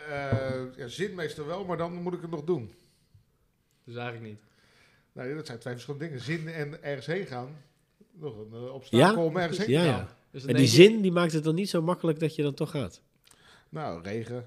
Eh, 0.09 0.77
ja, 0.77 0.87
zin 0.87 1.15
meestal 1.15 1.47
wel, 1.47 1.65
maar 1.65 1.77
dan 1.77 1.93
moet 1.95 2.15
ik 2.15 2.21
het 2.21 2.31
nog 2.31 2.45
doen. 2.45 2.75
Dus 3.85 3.95
eigenlijk 3.97 4.27
niet. 4.27 4.41
Nee, 5.13 5.35
dat 5.35 5.47
zijn 5.47 5.59
twee 5.59 5.73
verschillende 5.73 6.07
dingen. 6.07 6.21
Zin 6.21 6.49
en 6.49 6.83
ergens 6.83 7.07
heen 7.07 7.27
gaan. 7.27 7.57
Nog 8.21 8.37
een 8.39 8.51
uh, 8.65 8.75
obstakel 8.75 9.25
om 9.25 9.37
ergens 9.37 9.59
heen 9.59 9.71
Ja, 9.71 9.81
te 9.81 9.87
ja. 9.87 9.97
gaan. 9.97 10.09
Dus 10.31 10.41
dan 10.43 10.51
En 10.51 10.57
die 10.57 10.65
je- 10.65 10.71
zin 10.71 11.01
die 11.01 11.13
maakt 11.13 11.33
het 11.33 11.45
dan 11.45 11.55
niet 11.55 11.69
zo 11.69 11.83
makkelijk 11.83 12.21
dat 12.21 12.35
je 12.35 12.43
dan 12.43 12.55
toch 12.55 12.71
gaat. 12.71 13.03
Nou, 13.69 14.03
regen. 14.03 14.45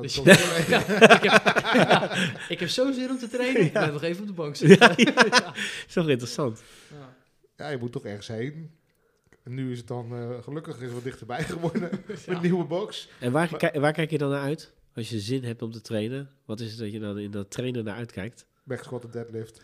Dus- 0.00 0.18
ik, 0.18 0.26
heb, 0.26 1.22
ja, 1.22 2.12
ik 2.48 2.60
heb 2.60 2.68
zo 2.68 2.92
zin 2.92 3.10
om 3.10 3.18
te 3.18 3.28
trainen. 3.28 3.62
Ik 3.62 3.72
blijf 3.72 3.92
nog 3.92 4.02
even 4.02 4.20
op 4.20 4.26
de 4.26 4.32
bank 4.32 4.56
zitten. 4.66 4.92
Ja. 4.96 5.54
Is 5.86 5.92
toch 5.92 6.08
interessant? 6.08 6.62
Ja. 6.90 7.14
Ja, 7.56 7.68
je 7.70 7.76
moet 7.78 7.92
toch 7.92 8.04
ergens 8.04 8.26
heen. 8.28 8.70
En 9.42 9.54
nu 9.54 9.72
is 9.72 9.78
het 9.78 9.86
dan 9.86 10.14
eh, 10.14 10.42
gelukkig 10.42 10.76
is 10.76 10.82
het 10.82 10.92
wat 10.92 11.02
dichterbij 11.04 11.42
geworden. 11.44 11.90
Met 12.06 12.26
een 12.26 12.40
nieuwe 12.40 12.64
box. 12.64 13.08
En 13.20 13.32
waar, 13.32 13.70
waar 13.80 13.92
kijk 13.92 14.10
je 14.10 14.18
dan 14.18 14.30
naar 14.30 14.42
uit? 14.42 14.72
Als 14.94 15.10
je 15.10 15.20
zin 15.20 15.44
hebt 15.44 15.62
om 15.62 15.70
te 15.70 15.80
trainen, 15.80 16.30
wat 16.44 16.60
is 16.60 16.70
het 16.70 16.78
dat 16.80 16.92
je 16.92 16.98
dan 16.98 17.18
in 17.18 17.30
dat 17.30 17.50
trainen 17.50 17.84
naar 17.84 17.96
uitkijkt? 17.96 18.46
Back 18.64 18.82
squat 18.84 19.04
en 19.04 19.10
deadlift. 19.10 19.60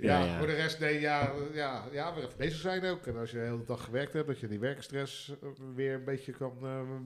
Ja, 0.00 0.18
Ja, 0.18 0.24
ja. 0.24 0.38
voor 0.38 0.46
de 0.46 0.54
rest, 0.54 0.78
nee, 0.80 1.00
ja, 1.00 1.32
ja, 1.52 1.84
ja, 1.92 2.14
weer 2.14 2.24
even 2.24 2.36
bezig 2.36 2.60
zijn 2.60 2.84
ook. 2.84 3.06
En 3.06 3.16
als 3.16 3.30
je 3.30 3.36
de 3.36 3.42
hele 3.42 3.64
dag 3.64 3.84
gewerkt 3.84 4.12
hebt, 4.12 4.26
dat 4.26 4.38
je 4.38 4.48
die 4.48 4.58
werkstress 4.58 5.28
eh, 5.42 5.48
weer 5.74 5.94
een 5.94 6.04
beetje 6.04 6.32
kan 6.32 6.56
ehm, 6.62 7.02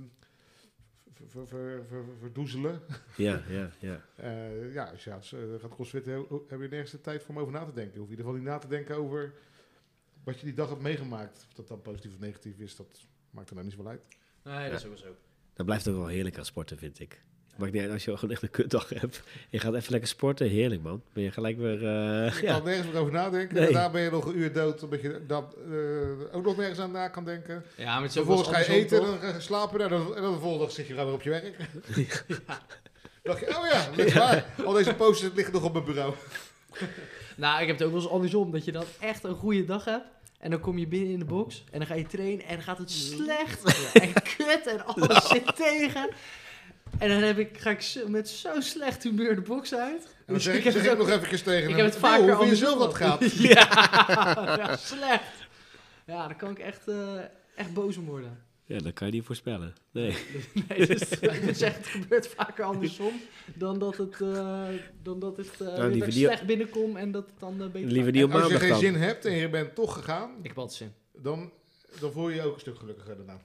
ver- 1.15 1.29
ver- 1.29 1.47
ver- 1.47 1.85
ver- 1.89 2.05
verdoezelen. 2.21 2.81
Ja, 3.17 3.43
ja, 3.49 3.71
ja. 3.79 4.01
Eh, 4.17 4.73
ja, 4.75 4.85
als 4.85 5.05
je 5.05 5.11
gaat, 5.11 5.31
eh, 5.35 5.41
gaat 5.61 5.71
crossfitten, 5.71 6.13
he- 6.13 6.39
heb 6.49 6.61
je 6.61 6.69
nergens 6.69 6.91
de 6.91 7.01
tijd 7.01 7.23
voor 7.23 7.35
om 7.35 7.41
over 7.41 7.53
na 7.53 7.65
te 7.65 7.73
denken. 7.73 7.93
Je 7.93 7.99
hoeft 7.99 8.11
in 8.13 8.17
ieder 8.19 8.25
geval 8.33 8.41
niet 8.41 8.51
na 8.53 8.59
te 8.59 8.69
denken 8.69 8.97
over 8.97 9.33
wat 10.25 10.39
je 10.39 10.45
die 10.45 10.55
dag 10.55 10.69
hebt 10.69 10.81
meegemaakt. 10.83 11.45
Of 11.49 11.55
dat 11.55 11.69
dan 11.69 11.83
positief 11.83 12.13
of 12.13 12.19
negatief 12.19 12.59
is, 12.59 12.77
dat 12.77 13.07
maakt 13.31 13.49
er 13.49 13.55
nou 13.55 13.67
niet 13.67 13.75
zoveel 13.77 13.91
uit. 13.91 14.03
Nee, 14.43 14.71
dat 14.71 14.79
is 14.81 14.87
ook 14.87 14.99
zo. 14.99 15.17
Dat 15.55 15.67
blijft 15.67 15.89
ook 15.89 15.97
wel 15.97 16.07
heerlijk 16.07 16.39
aan 16.39 16.45
sporten, 16.45 16.79
vind 16.79 17.01
ik. 17.01 17.23
Maakt 17.57 17.73
niet 17.73 17.83
uit 17.83 17.91
als 17.93 18.05
je 18.05 18.17
gewoon 18.17 18.31
echt 18.31 18.43
een 18.43 18.51
kutdag 18.51 18.89
hebt. 18.89 19.23
Je 19.51 19.59
gaat 19.59 19.75
even 19.75 19.91
lekker 19.91 20.09
sporten, 20.09 20.49
heerlijk 20.49 20.83
man. 20.83 21.03
Ben 21.13 21.23
je 21.23 21.31
gelijk 21.31 21.59
weer... 21.59 21.75
eh, 21.77 22.35
Je 22.41 22.41
ja. 22.47 22.53
kan 22.55 22.65
nergens 22.65 22.87
meer 22.93 23.01
over 23.01 23.13
nadenken. 23.13 23.55
Nee. 23.57 23.67
En 23.67 23.73
daarna 23.73 23.91
ben 23.91 24.03
je 24.03 24.11
nog 24.11 24.27
een 24.27 24.39
uur 24.39 24.53
dood, 24.53 24.83
omdat 24.83 25.01
je 25.03 25.21
dan 25.27 25.45
eh, 25.71 26.37
ook 26.37 26.45
nog 26.45 26.57
nergens 26.57 26.79
aan 26.79 26.91
na 26.91 27.09
kan 27.09 27.25
denken. 27.25 27.65
Ja, 27.77 28.01
maar 28.01 28.11
Vervolgens 28.11 28.49
ga 28.49 28.59
je 28.59 28.67
eten, 28.67 28.99
toch? 28.99 29.07
dan 29.07 29.19
ga 29.19 29.35
je 29.35 29.41
slapen 29.41 29.79
nou, 29.79 29.91
dan, 29.91 30.17
en 30.17 30.23
dan 30.23 30.33
de 30.33 30.39
volgende 30.39 30.65
dag 30.65 30.75
zit 30.75 30.87
je 30.87 30.93
gewoon 30.93 31.07
weer 31.09 31.15
op 31.15 31.23
je 31.23 31.31
werk. 31.31 31.57
dacht 33.23 33.41
je, 33.41 33.47
oh 33.59 33.67
ja, 33.73 33.89
dat 33.97 34.07
is 34.07 34.13
waar. 34.13 34.47
Al 34.65 34.73
deze 34.73 34.95
posters 34.95 35.35
liggen 35.35 35.55
nog 35.55 35.65
op 35.65 35.73
mijn 35.73 35.85
bureau. 35.85 36.15
Nou, 37.37 37.61
ik 37.61 37.67
heb 37.67 37.79
het 37.79 37.87
ook 37.87 37.93
wel 37.93 38.03
eens 38.03 38.11
andersom. 38.11 38.51
Dat 38.53 38.65
je 38.65 38.73
dan 38.73 38.85
echt 39.01 39.25
een 39.25 39.35
goede 39.35 39.65
dag 39.65 39.85
hebt. 39.85 40.05
En 40.39 40.51
dan 40.51 40.61
kom 40.61 40.79
je 40.79 40.87
binnen 40.87 41.11
in 41.13 41.19
de 41.19 41.25
box. 41.25 41.65
En 41.71 41.79
dan 41.79 41.87
ga 41.89 41.95
je 41.95 42.07
trainen. 42.07 42.45
En 42.47 42.55
dan 42.55 42.65
gaat 42.65 42.79
het 42.79 42.91
slecht. 42.91 43.93
En 43.93 44.13
kut. 44.13 44.67
En 44.67 44.85
alles 44.87 45.29
zit 45.29 45.57
tegen. 45.57 46.09
En 46.99 47.09
dan 47.09 47.23
heb 47.23 47.39
ik, 47.39 47.59
ga 47.59 47.71
ik 47.71 47.81
zo- 47.81 48.09
met 48.09 48.29
zo'n 48.29 48.63
slecht 48.63 49.03
humeur 49.03 49.35
de 49.35 49.41
box 49.41 49.75
uit. 49.75 50.03
En 50.05 50.11
dan 50.27 50.35
Dus 50.35 50.45
zeg 50.45 50.55
ik, 50.57 50.65
heb 50.65 50.73
zeg 50.73 50.83
het 50.83 50.93
ik 50.93 50.99
ook- 51.01 51.07
nog 51.09 51.17
even 51.23 51.43
tegen 51.45 51.63
Ik 51.71 51.77
hem, 51.77 51.85
heb 51.85 51.93
het 51.93 52.01
"Nou, 52.03 52.15
vaker 52.15 52.35
hoe 52.35 52.47
vind 52.47 52.59
je 52.59 52.65
zelf 52.65 52.81
andersom. 52.81 53.09
dat 53.09 53.21
gaat? 53.21 53.33
ja, 53.33 54.57
ja, 54.67 54.77
slecht. 54.77 55.33
Ja, 56.07 56.27
dan 56.27 56.37
kan 56.37 56.51
ik 56.51 56.59
echt, 56.59 56.89
eh, 56.89 57.19
echt 57.57 57.73
boos 57.75 57.97
om 57.97 58.05
worden. 58.05 58.45
ja, 58.65 58.79
dat 58.79 58.93
kan 58.93 59.07
je 59.07 59.13
niet 59.13 59.25
voorspellen. 59.25 59.75
Nee. 59.91 60.17
Nee, 60.69 60.87
dus, 60.87 61.01
ik 61.21 61.55
zeg, 61.55 61.77
het 61.77 61.87
gebeurt 61.87 62.27
vaker 62.29 62.65
andersom 62.65 63.13
dan 63.55 63.79
dat 63.79 63.97
het, 63.97 64.21
eh, 64.21 64.65
dan 65.03 65.19
dat 65.21 65.37
het 65.37 65.51
eh, 65.53 65.59
Nou, 65.61 65.77
weer 65.77 65.83
liever 65.89 65.99
dat 65.99 66.09
ik 66.09 66.15
niet- 66.15 66.25
slecht 66.27 66.47
binnenkom 66.47 66.97
en 66.97 67.11
dat 67.11 67.27
het 67.27 67.41
dan 67.41 67.59
beter 67.73 67.91
Liever 67.91 68.25
op 68.25 68.33
als 68.33 68.53
je 68.53 68.59
geen 68.59 68.69
dan. 68.69 68.79
zin 68.79 68.95
hebt 68.95 69.25
en 69.25 69.33
je 69.35 69.49
bent 69.51 69.75
toch 69.75 69.93
gegaan, 69.95 70.31
Ik 70.43 70.47
heb 70.49 70.59
altijd 70.59 70.77
zin. 70.79 70.93
dan, 71.23 71.53
dan 72.01 72.13
voel 72.13 72.29
je 72.29 72.35
je 72.35 72.43
ook 72.43 72.55
een 72.55 72.61
stuk 72.61 72.79
gelukkiger 72.79 73.17
daarna. 73.17 73.41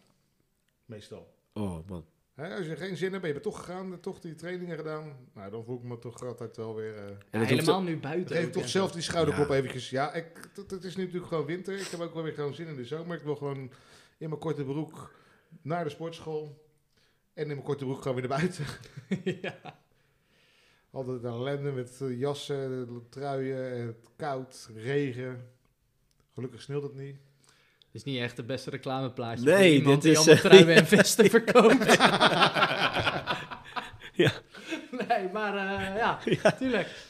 Meestal. 0.86 1.34
Oh 1.54 1.88
man. 1.90 2.06
Hè, 2.39 2.56
als 2.58 2.65
je 2.65 2.75
geen 2.75 2.97
zin 2.97 3.12
hebt 3.12 3.21
en 3.21 3.28
je 3.28 3.34
bent 3.39 3.45
toch 3.45 3.58
gegaan, 3.60 3.99
toch 3.99 4.19
die 4.19 4.36
trainingen 4.36 4.78
gedaan, 4.78 5.17
nou, 5.34 5.52
dan 5.52 5.63
voel 5.63 5.78
ik 5.78 5.84
me 5.84 5.99
toch 5.99 6.23
altijd 6.25 6.58
wel 6.58 6.75
weer... 6.75 6.95
eh, 6.95 7.04
En 7.04 7.10
Ja, 7.32 7.39
het 7.39 7.49
hoeft 7.49 7.49
helemaal 7.49 7.82
nu 7.82 7.97
buiten. 7.99 8.36
geef 8.36 8.45
ook, 8.45 8.52
toch 8.52 8.69
zelf 8.69 8.91
die 8.91 9.02
schouderklop 9.02 9.47
Ja. 9.49 9.56
eventjes. 9.56 9.89
Ja, 9.89 10.13
ik, 10.13 10.49
het, 10.56 10.71
het 10.71 10.84
is 10.84 10.95
nu 10.95 11.04
natuurlijk 11.04 11.30
gewoon 11.32 11.45
winter. 11.45 11.80
Ik 11.80 11.88
heb 11.88 11.99
ook 11.99 12.13
wel 12.13 12.23
weer 12.23 12.34
gewoon 12.34 12.54
zin 12.54 12.67
in 12.67 12.75
de 12.75 12.86
zomer. 12.86 13.17
Ik 13.17 13.23
wil 13.23 13.36
gewoon 13.36 13.71
in 14.17 14.30
mijn 14.30 14.41
korte 14.41 14.63
broek 14.63 15.12
naar 15.62 15.84
de 15.84 15.89
sportschool. 15.89 16.67
En 17.34 17.41
in 17.43 17.47
mijn 17.47 17.62
korte 17.62 17.86
broek 17.86 18.02
gewoon 18.02 18.17
weer 18.19 18.28
naar 18.30 18.38
buiten. 18.39 18.65
ja. 19.41 19.80
Altijd 20.91 21.23
een 21.23 21.30
ellende 21.30 21.71
met 21.71 22.02
eh, 22.02 22.19
jassen, 22.19 22.88
truien, 23.10 23.86
het 23.88 24.10
koud, 24.15 24.69
regen. 24.75 25.49
Gelukkig 26.34 26.62
sneeuwt 26.62 26.84
het 26.84 26.95
niet. 26.95 27.17
Het 27.91 28.02
is 28.02 28.04
niet 28.04 28.19
echt 28.19 28.38
het 28.38 28.45
beste 28.47 28.69
reclameplaatje 28.69 29.45
Nee, 29.45 29.56
voor 29.56 29.65
iemand 29.65 30.02
dit 30.02 30.02
die 30.02 30.12
is, 30.12 30.17
allemaal 30.17 30.36
eh, 30.36 30.49
truien 30.60 30.75
en 30.75 30.88
vesten 30.97 31.30
verkoopt. 31.30 31.97
Ja. 34.13 34.32
Nee, 35.08 35.30
maar 35.34 35.56
eh, 35.56 35.95
ja, 35.97 36.19
tuurlijk. 36.52 37.08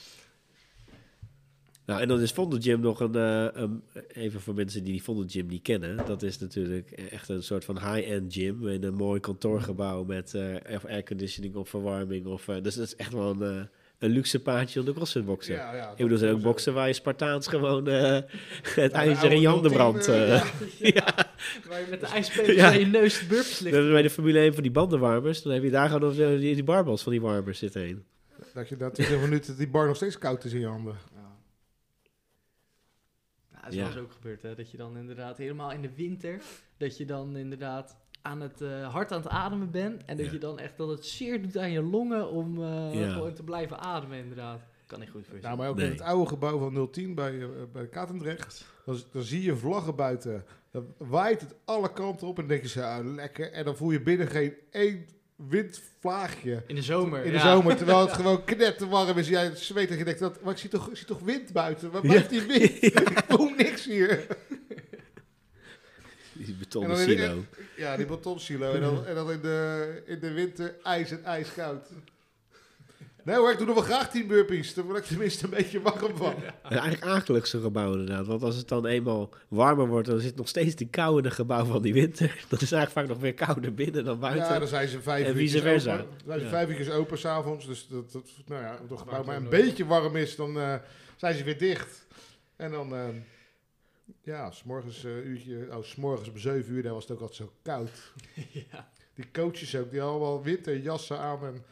Nou, 1.86 2.02
en 2.02 2.08
dan 2.08 2.22
is 2.22 2.32
Vondel 2.32 2.60
Gym 2.62 2.80
nog 2.80 3.00
een, 3.00 3.16
eh, 3.16 3.48
een- 3.62 3.84
even 4.08 4.42
voor 4.42 4.54
mensen 4.54 4.84
die 4.84 4.92
die 4.92 5.04
Vondel 5.04 5.26
Gym 5.28 5.46
niet 5.48 5.62
kennen. 5.62 6.06
Dat 6.06 6.24
is 6.24 6.40
natuurlijk 6.40 6.92
echt 6.92 7.30
een 7.30 7.44
soort 7.44 7.66
van 7.66 7.78
high-end 7.94 8.34
gym 8.34 8.68
in 8.68 8.84
een 8.84 8.94
mooi 8.94 9.20
kantoorgebouw 9.20 10.04
met 10.04 10.36
airconditioning 10.88 11.56
of 11.56 11.70
verwarming. 11.70 12.26
Of, 12.26 12.46
dus 12.46 12.76
dat 12.76 12.86
is 12.86 12.96
echt 12.96 13.14
wel 13.14 13.42
een, 13.42 13.70
een 14.00 14.10
luxe 14.10 14.40
paardje 14.42 14.80
om 14.80 14.86
de 14.86 14.94
crossfit 14.94 15.26
boksen. 15.26 15.56
Ja, 15.56 15.74
ja, 15.76 15.90
Ik 15.90 15.96
bedoel, 15.98 16.12
er 16.12 16.18
zijn 16.18 16.30
ook 16.32 16.36
dat- 16.42 16.46
boksen 16.46 16.74
waar 16.74 16.88
je 16.88 16.94
Spartaans 16.94 17.48
gewoon 17.48 17.88
eh, 17.88 18.20
het 18.84 18.92
ijzer 18.92 19.32
in 19.32 19.42
je 19.42 19.48
handen 19.48 19.72
brandt. 19.72 20.04
010, 20.06 20.14
eh, 20.14 20.36
eh. 20.36 20.46
ja. 20.96 21.14
Waar 21.68 21.80
je 21.80 21.86
met 21.90 22.00
de 22.00 22.06
ijspegels 22.06 22.56
Ja. 22.56 22.68
aan 22.68 22.80
je 22.80 22.86
neus 22.86 23.20
de 23.20 23.26
burpees 23.26 23.58
We 23.58 23.64
ligt. 23.64 23.76
hebben 23.76 23.94
bij 23.94 24.02
de 24.02 24.10
Formule 24.10 24.40
1 24.40 24.54
van 24.54 24.64
die 24.64 24.72
bandenwarmers. 24.72 25.42
Dan 25.42 25.54
heb 25.54 25.64
je 25.64 25.70
daar 25.70 25.90
gewoon 25.90 26.10
op 26.10 26.16
die, 26.16 26.54
die 26.56 26.64
barbels 26.64 27.04
van 27.04 27.12
die 27.12 27.22
warmers 27.22 27.60
zitten 27.60 27.82
heen. 27.82 28.04
Dat 28.54 28.70
je 28.70 28.76
na 28.80 28.90
20 28.90 29.20
minuten 29.22 29.58
die 29.58 29.68
bar 29.68 29.88
nog 29.88 29.96
steeds 29.96 30.18
koud 30.18 30.44
is 30.44 30.54
in 30.54 30.60
je 30.60 30.68
handen. 30.68 30.96
Ja, 33.52 33.60
dat 33.62 33.70
is 33.72 33.76
Ja. 33.76 33.82
wel 33.84 33.92
eens 33.92 34.02
ook 34.02 34.12
gebeurd, 34.12 34.42
hè? 34.42 34.56
Dat 34.56 34.72
je 34.72 34.78
dan 34.78 34.98
inderdaad 34.98 35.38
helemaal 35.38 35.72
in 35.72 35.82
de 35.82 35.90
winter, 35.96 36.42
dat 36.78 36.98
je 36.98 37.06
dan 37.06 37.38
inderdaad 37.38 37.98
aan 38.22 38.42
het 38.42 38.62
eh, 38.62 38.94
hard 38.94 39.12
aan 39.12 39.22
het 39.22 39.30
ademen 39.30 39.72
bent. 39.72 40.02
En 40.06 40.18
dat 40.18 40.26
Ja. 40.26 40.32
je 40.32 40.38
dan 40.38 40.60
echt 40.60 40.78
dat 40.78 40.90
het 40.90 41.06
zeer 41.06 41.42
doet 41.42 41.58
aan 41.58 41.72
je 41.72 41.82
longen 41.82 42.30
om 42.30 42.64
eh, 42.64 42.94
Ja. 43.02 43.10
gewoon 43.12 43.34
te 43.34 43.44
blijven 43.44 43.80
ademen, 43.80 44.18
inderdaad. 44.18 44.60
Kan 44.88 45.00
niet 45.00 45.10
goed 45.10 45.26
voor 45.28 45.36
je 45.36 45.42
Nou, 45.42 45.58
maar 45.58 45.70
ook 45.70 45.76
Nee. 45.76 45.86
in 45.86 45.92
het 45.92 46.02
oude 46.02 46.26
gebouw 46.30 46.58
van 46.60 46.90
010 46.92 47.16
bij, 47.16 47.40
eh, 47.42 47.48
bij 47.74 47.88
Katendrecht. 47.88 48.66
Dan, 48.86 48.98
zie 49.24 49.42
je 49.42 49.56
vlaggen 49.56 49.96
buiten. 49.96 50.46
Dan 50.72 50.86
waait 50.98 51.42
het 51.42 51.56
alle 51.66 51.94
kanten 51.94 52.28
op 52.28 52.36
en 52.36 52.42
dan 52.48 52.48
denk 52.58 52.62
je 52.62 52.68
zo, 52.70 52.82
ah, 52.82 53.14
lekker. 53.16 53.52
En 53.52 53.66
dan 53.66 53.76
voel 53.76 53.92
je 53.92 54.02
binnen 54.02 54.28
geen 54.28 54.54
één 54.72 55.06
windvlaagje. 55.36 56.64
In 56.68 56.76
de 56.76 56.82
zomer. 56.82 57.20
In 57.26 57.32
de 57.32 57.38
ja. 57.38 57.52
zomer, 57.52 57.76
terwijl 57.76 58.00
het 58.00 58.14
gewoon 58.22 58.44
knetterwarm 58.44 59.18
is. 59.18 59.28
Jij 59.28 59.56
zweet 59.56 59.90
en 59.90 59.98
je 59.98 60.04
denkt, 60.04 60.20
dat, 60.20 60.42
maar 60.44 60.52
ik 60.54 60.60
zie 60.60 60.70
toch, 60.70 60.90
ik 60.90 60.98
zie 60.98 61.08
toch 61.08 61.20
wind 61.20 61.52
buiten? 61.54 61.92
Waar 61.92 62.02
blijft 62.02 62.30
die 62.30 62.42
wind? 62.42 62.84
ik 62.84 63.24
voel 63.28 63.50
niks 63.50 63.86
hier. 63.86 64.26
Die 66.46 66.56
betonnen 66.56 66.90
dan 66.90 67.00
silo. 67.00 67.44
Ja, 67.78 67.98
die 67.98 68.06
betonsilo. 68.06 68.74
En 68.74 68.82
dan, 68.82 69.06
en 69.06 69.16
dan 69.16 69.32
in, 69.32 69.42
de, 69.42 70.02
in 70.06 70.20
de 70.20 70.32
winter 70.32 70.76
ijs 70.84 71.12
en 71.12 71.24
ijskoud. 71.24 71.88
Nee 73.24 73.36
hoor, 73.38 73.52
ik 73.52 73.58
doe 73.58 73.68
nog 73.68 73.76
wel 73.76 73.84
graag 73.84 74.10
10 74.12 74.28
burpees. 74.28 74.74
Daar 74.74 74.86
word 74.86 74.98
ik 74.98 75.04
tenminste 75.06 75.44
een 75.44 75.50
beetje 75.50 75.82
warm 75.82 76.18
van. 76.18 76.34
Ja, 76.64 76.70
eigenlijk 76.82 77.04
akelig 77.04 77.48
zo'n 77.48 77.62
gebouw 77.62 77.92
inderdaad. 77.92 78.26
Want 78.28 78.44
als 78.44 78.56
het 78.56 78.68
dan 78.68 78.86
eenmaal 78.86 79.30
warmer 79.48 79.88
wordt, 79.88 80.08
dan 80.08 80.20
zit 80.20 80.36
nog 80.36 80.48
steeds 80.48 80.76
die 80.76 80.88
kou 80.90 81.18
in 81.18 81.24
het 81.24 81.34
gebouw 81.34 81.66
van 81.66 81.82
die 81.82 81.94
winter. 81.94 82.28
Dat 82.50 82.62
is 82.62 82.72
eigenlijk 82.72 82.92
vaak 82.92 83.08
nog 83.16 83.18
weer 83.24 83.34
kouder 83.34 83.74
binnen 83.74 84.06
dan 84.06 84.20
buiten. 84.20 84.44
Ja, 84.54 84.60
dan 84.60 84.68
zijn 84.68 84.88
ze 84.88 85.02
vijf 85.02 85.26
En 85.26 85.32
uurtjes 85.32 85.52
vice 85.52 85.64
versa. 85.64 85.94
open. 85.94 86.06
Dan 86.10 86.20
zijn 86.26 86.40
ze 86.40 86.46
Ja. 86.46 86.52
vijf 86.52 86.70
uurtjes 86.70 86.90
open 86.90 87.18
s'avonds. 87.18 87.66
Dus 87.68 87.88
dat, 87.88 88.12
dat, 88.12 88.30
nou 88.46 88.62
ja, 88.64 88.72
als 88.72 88.90
het 88.90 89.00
gebouw 89.00 89.24
maar 89.24 89.36
een 89.36 89.50
beetje 89.50 89.86
warm 89.86 90.16
is, 90.16 90.36
dan 90.36 90.60
eh, 90.60 90.76
zijn 91.16 91.36
ze 91.36 91.44
weer 91.44 91.58
dicht. 91.58 92.06
En 92.56 92.72
dan, 92.72 92.96
eh, 92.96 93.02
ja, 94.22 94.52
s'morgens 94.52 95.04
eh 95.04 95.26
uurtje, 95.26 95.68
oh, 95.72 95.84
s'morgens 95.84 96.30
om 96.30 96.38
zeven 96.38 96.74
uur, 96.74 96.84
daar 96.84 96.94
was 96.94 97.04
het 97.04 97.12
ook 97.12 97.22
altijd 97.22 97.38
zo 97.38 97.52
koud. 97.62 98.14
ja. 98.72 98.90
Die 99.14 99.32
coaches 99.32 99.76
ook, 99.76 99.92
die 99.92 100.00
hadden 100.00 100.20
allemaal 100.20 100.44
winterjassen 100.44 101.20
aan 101.20 101.46
en 101.46 101.64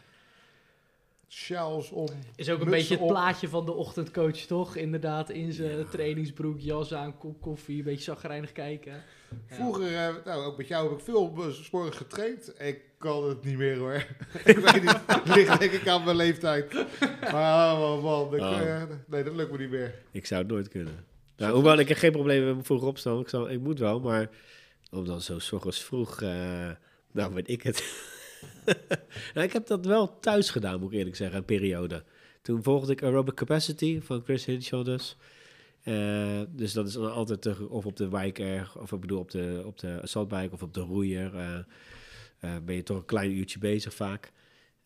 sjaals 1.28 1.90
om. 1.92 2.08
Is 2.36 2.50
ook 2.50 2.62
een 2.62 2.70
beetje 2.70 2.94
het 2.94 3.04
op. 3.04 3.10
plaatje 3.10 3.50
van 3.50 3.66
de 3.66 3.72
ochtendcoach, 3.72 4.38
toch? 4.38 4.76
Inderdaad, 4.76 5.30
in 5.30 5.54
zijn 5.54 5.90
trainingsbroek, 5.90 6.60
jas 6.60 6.94
aan, 6.94 7.18
kop 7.18 7.42
koffie, 7.42 7.78
een 7.78 7.84
beetje 7.84 8.04
zagrijnig 8.04 8.52
kijken. 8.52 8.94
Ja. 9.50 9.56
Vroeger, 9.56 9.96
eh, 9.96 10.16
nou 10.26 10.44
ook 10.44 10.58
met 10.58 10.68
jou 10.68 10.90
heb 10.90 10.98
ik 10.98 11.04
veel 11.04 11.52
's 11.52 11.70
morgens 11.70 11.98
getraind. 11.98 12.54
Ik 12.62 12.82
kan 12.98 13.30
het 13.30 13.44
niet 13.44 13.58
meer 13.58 13.78
hoor. 13.78 13.94
ik 14.46 14.58
weet 14.58 14.82
niet, 14.82 15.00
het 15.06 15.36
ligt 15.36 15.60
denk 15.60 15.72
ik 15.72 15.88
aan 15.88 16.04
mijn 16.04 16.16
leeftijd. 16.16 16.74
Maar 17.32 17.74
oh, 17.74 17.80
man, 17.80 18.02
man, 18.02 18.36
ik, 18.36 18.42
Oh. 18.42 18.84
nee, 19.08 19.24
dat 19.24 19.36
lukt 19.36 19.52
me 19.52 19.58
niet 19.58 19.70
meer. 19.70 19.96
Ik 20.12 20.26
zou 20.26 20.42
het 20.42 20.52
nooit 20.52 20.68
kunnen. 20.68 21.06
Nou, 21.38 21.54
hoewel 21.54 21.78
ik 21.78 21.88
heb 21.88 21.98
geen 21.98 22.12
probleem 22.12 22.56
met 22.56 22.66
vroeg 22.66 22.84
opstaan. 22.84 23.20
Ik, 23.20 23.30
zal, 23.30 23.50
ik 23.50 23.60
moet 23.60 23.80
wel, 23.80 24.00
maar 24.00 24.30
om 24.92 25.06
dan 25.06 25.22
zo 25.22 25.40
's 25.40 25.52
ochtends 25.52 25.84
vroeg, 25.84 26.22
eh, 26.22 26.72
nou 27.12 27.34
weet 27.34 27.50
ik 27.50 27.64
het. 27.64 27.84
nou, 29.34 29.46
ik 29.46 29.54
heb 29.54 29.68
dat 29.68 29.86
wel 29.86 30.20
thuis 30.20 30.50
gedaan, 30.50 30.80
moet 30.80 30.92
ik 30.92 30.98
eerlijk 30.98 31.16
zeggen, 31.16 31.38
een 31.38 31.46
periode. 31.46 32.04
Toen 32.42 32.64
volgde 32.64 32.92
ik 32.92 33.04
Aerobic 33.04 33.34
Capacity 33.34 34.02
van 34.02 34.22
Chris 34.24 34.46
Hinshaw 34.46 34.86
dus. 34.86 35.18
Eh, 35.84 36.42
dus 36.50 36.74
dat 36.74 36.88
is 36.88 36.94
dan 36.94 37.12
altijd 37.12 37.68
of 37.68 37.86
op 37.86 37.96
de 37.96 38.08
bike 38.08 38.44
erg, 38.44 38.78
of 38.78 38.92
ik 38.92 39.00
bedoel 39.00 39.20
op 39.20 39.32
de, 39.32 39.62
op 39.66 39.80
de 39.80 40.00
assaultbike 40.02 40.54
of 40.54 40.62
op 40.62 40.74
de 40.74 40.82
roeier. 40.82 41.36
eh, 42.40 42.56
ben 42.66 42.76
je 42.76 42.84
toch 42.84 42.98
een 42.98 43.06
klein 43.06 43.32
uurtje 43.32 43.60
bezig 43.60 43.94
vaak. 43.94 44.32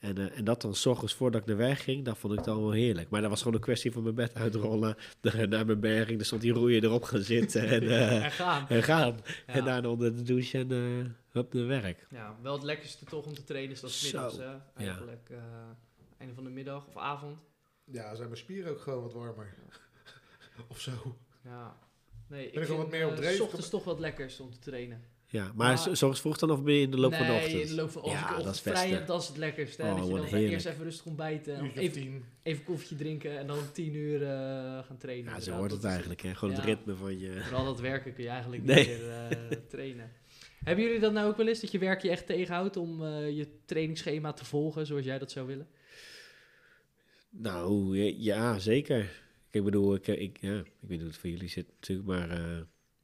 En, 0.01 0.17
eh, 0.17 0.37
en 0.37 0.43
dat 0.43 0.61
dan 0.61 0.75
s 0.75 0.85
ochtends 0.85 1.13
voordat 1.13 1.41
ik 1.41 1.47
naar 1.47 1.57
werk 1.57 1.79
ging, 1.79 2.05
dat 2.05 2.17
vond 2.17 2.33
ik 2.39 2.43
dan 2.43 2.59
wel 2.61 2.71
heerlijk. 2.71 3.09
Maar 3.09 3.21
dat 3.21 3.29
was 3.29 3.39
gewoon 3.39 3.53
een 3.53 3.61
kwestie 3.61 3.91
van 3.91 4.03
mijn 4.03 4.15
bed 4.15 4.35
uitrollen, 4.35 4.97
de- 5.21 5.47
naar 5.47 5.65
mijn 5.65 5.79
berging, 5.79 6.19
er 6.19 6.25
stond 6.25 6.41
die 6.41 6.51
roeien 6.53 6.83
erop 6.83 7.03
gaan 7.03 7.21
zitten 7.21 7.67
en, 7.67 7.81
eh, 7.89 8.23
En 8.25 8.31
gaan. 8.31 8.67
en 8.69 8.83
gaan. 8.83 9.19
Ja. 9.47 9.53
En 9.53 9.65
daarna 9.65 9.89
onder 9.89 10.15
de 10.15 10.23
douche 10.23 10.57
en 10.57 10.71
eh 10.71 11.11
hup 11.31 11.53
naar 11.53 11.67
werk. 11.67 12.07
Ja, 12.09 12.35
wel 12.41 12.53
het 12.53 12.63
lekkerste 12.63 13.05
toch 13.05 13.25
om 13.25 13.33
te 13.33 13.43
trainen 13.43 13.71
is 13.71 13.79
dat 13.81 13.91
Zo. 13.91 14.05
middags, 14.21 14.37
hè? 14.37 14.83
Eigenlijk, 14.85 15.29
eh 15.29 15.37
einde 16.17 16.33
van 16.35 16.43
de 16.43 16.49
middag 16.49 16.87
of 16.87 16.97
avond. 16.97 17.37
Ja, 17.85 18.15
zijn 18.15 18.27
mijn 18.27 18.39
spieren 18.39 18.71
ook 18.71 18.79
gewoon 18.81 19.01
wat 19.01 19.13
warmer. 19.13 19.53
of 20.71 20.79
zo. 20.79 20.91
Ja. 21.43 21.77
Nee, 22.27 22.45
ik 22.45 22.53
Ben 22.53 22.61
ik 22.61 22.67
wel 22.67 22.77
vind 22.77 22.89
wat 22.89 22.99
meer 22.99 23.07
op 23.09 23.15
dreef? 23.15 23.41
ochtends 23.41 23.69
toch 23.69 23.83
wat 23.83 23.99
lekkers 23.99 24.39
om 24.39 24.51
te 24.51 24.59
trainen. 24.59 25.03
Ja, 25.31 25.43
maar, 25.43 25.53
Maar- 25.55 25.77
s- 25.77 25.91
zoals 25.91 26.21
vroeg 26.21 26.37
dan 26.37 26.51
of 26.51 26.63
ben 26.63 26.73
je 26.73 26.81
in 26.81 26.91
de 26.91 26.97
loop 26.97 27.11
nee, 27.11 27.19
van 27.19 27.27
de 27.27 27.33
ochtend? 27.33 27.61
in 27.61 27.67
de 27.67 27.73
loop 27.75 27.89
van 27.91 28.01
Ja, 28.05 28.21
de 28.21 28.27
dat 28.27 28.37
ochtend 28.37 28.55
is 28.55 28.61
vrij 28.61 28.73
beste. 28.73 28.89
heb, 28.95 29.07
dat 29.07 29.21
is 29.21 29.27
het 29.27 29.37
lekkerst. 29.37 29.77
Hè? 29.77 29.91
Oh, 29.91 29.97
dat 29.97 30.05
je 30.07 30.13
dan 30.13 30.23
heerlijk. 30.25 30.51
eerst 30.51 30.65
even 30.65 30.83
rustig 30.83 31.05
ontbijten, 31.05 31.71
even, 31.75 32.01
tien. 32.01 32.25
even 32.43 32.63
koffietje 32.63 32.95
drinken 32.95 33.37
en 33.39 33.47
dan 33.47 33.57
om 33.57 33.71
tien 33.73 33.95
uur 33.95 34.21
eh, 34.23 34.29
gaan 34.83 34.97
trainen. 34.97 35.33
Ja, 35.33 35.39
zo 35.39 35.51
hoort 35.51 35.69
dat 35.69 35.81
het 35.81 35.91
eigenlijk. 35.91 36.21
Hè? 36.21 36.35
Gewoon 36.35 36.53
het 36.53 36.63
Ja. 36.63 36.69
ritme 36.69 36.95
van 36.95 37.19
je... 37.19 37.41
Vooral 37.43 37.65
dat 37.65 37.79
werken 37.79 38.13
kun 38.13 38.23
je 38.23 38.29
eigenlijk 38.29 38.63
Nee. 38.63 38.87
niet 38.87 38.97
meer 38.97 39.09
eh, 39.11 39.37
trainen. 39.69 40.11
Hebben 40.63 40.85
jullie 40.85 40.99
dat 40.99 41.13
nou 41.13 41.29
ook 41.29 41.37
wel 41.37 41.47
eens, 41.47 41.59
dat 41.61 41.71
je 41.71 41.79
werk 41.79 42.01
je 42.01 42.09
echt 42.09 42.25
tegenhoudt 42.25 42.77
om 42.77 43.03
eh, 43.05 43.29
je 43.37 43.47
trainingsschema 43.65 44.33
te 44.33 44.45
volgen 44.45 44.85
zoals 44.85 45.05
jij 45.05 45.19
dat 45.19 45.31
zou 45.31 45.47
willen? 45.47 45.67
Nou, 47.29 47.97
ja, 47.97 48.13
ja, 48.17 48.59
zeker. 48.59 49.21
Ik 49.49 49.63
bedoel, 49.63 49.95
ik, 49.95 50.07
ik, 50.07 50.37
ja, 50.41 50.57
ik 50.57 50.65
weet 50.79 50.89
niet 50.89 50.99
hoe 50.99 51.07
het 51.09 51.17
voor 51.17 51.29
jullie 51.29 51.47
zit 51.49 51.67
natuurlijk, 51.79 52.07
maar 52.07 52.29
eh, 52.29 52.61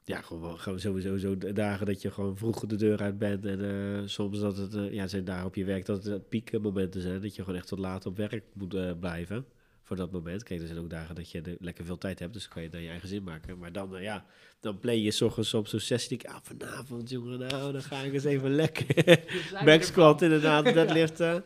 ja, 0.08 0.22
gewoon, 0.22 0.60
gewoon 0.60 0.80
sowieso 0.80 1.18
zo 1.18 1.38
dagen 1.38 1.86
dat 1.86 2.02
je 2.02 2.12
gewoon 2.12 2.38
vroeg 2.38 2.66
de 2.66 2.76
deur 2.76 3.02
uit 3.02 3.18
bent 3.18 3.46
en 3.46 3.62
eh, 3.70 4.02
soms 4.06 4.40
dat 4.40 4.58
het, 4.58 4.76
eh, 4.76 4.94
ja, 4.94 5.08
zijn 5.08 5.24
dagen 5.26 5.46
op 5.46 5.56
je 5.56 5.66
werk 5.66 5.86
dat 5.86 6.04
het 6.04 6.30
piekmomenten 6.30 7.02
zijn, 7.02 7.22
dat 7.22 7.36
je 7.36 7.44
gewoon 7.44 7.60
echt 7.60 7.68
tot 7.68 7.80
laat 7.80 8.06
op 8.06 8.18
werk 8.18 8.44
moet 8.54 8.74
eh, 8.74 8.92
blijven 9.00 9.46
voor 9.84 9.96
dat 9.96 10.12
moment. 10.12 10.44
Kijk, 10.44 10.62
er 10.62 10.68
zijn 10.68 10.80
ook 10.80 10.90
dagen 10.90 11.16
dat 11.16 11.32
je 11.32 11.42
er 11.42 11.56
lekker 11.60 11.86
veel 11.86 11.98
tijd 11.98 12.20
hebt, 12.20 12.34
dus 12.34 12.44
dan 12.44 12.52
kan 12.52 12.64
je 12.64 12.70
dan 12.70 12.82
je 12.82 12.90
eigen 12.90 13.08
zin 13.08 13.24
maken. 13.24 13.58
Maar 13.58 13.72
dan, 13.72 14.02
ja, 14.02 14.26
dan 14.60 14.80
play 14.80 15.00
je 15.00 15.12
's 15.12 15.22
ochtends 15.22 15.54
op 15.54 15.68
zo'n 15.68 15.80
sessie, 15.80 16.10
denk 16.10 16.24
ik, 16.24 16.30
ah, 16.30 16.40
vanavond 16.42 17.10
jongen, 17.10 17.40
nou, 17.40 17.72
dan 17.72 17.82
ga 17.82 18.02
ik 18.02 18.14
eens 18.14 18.24
even 18.24 18.52
lekker 18.52 19.24
back 19.66 19.84
squat 19.84 20.22
inderdaad, 20.22 20.64
deadliften. 20.74 21.44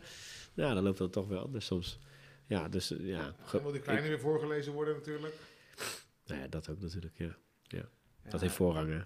Nou, 0.54 0.74
dan 0.74 0.84
loopt 0.84 0.98
dat 0.98 1.12
toch 1.12 1.28
wel 1.28 1.44
anders 1.44 1.66
soms. 1.66 2.00
Ja, 2.48 2.70
dus 2.70 2.94
ja. 3.00 3.36
Dan 3.52 3.62
moet 3.62 3.72
die 3.72 3.82
kleine 3.82 4.08
weer 4.08 4.20
voorgelezen 4.20 4.74
worden 4.74 4.94
natuurlijk. 4.94 5.34
Nou 6.26 6.42
ja, 6.42 6.48
dat 6.48 6.70
ook 6.70 6.82
natuurlijk, 6.82 7.18
ja. 7.18 7.38
Ja, 7.64 7.90
Dat 8.30 8.42
heeft 8.42 8.54
voorrang, 8.54 8.88
hè. 8.88 8.96
Ja, 8.96 9.04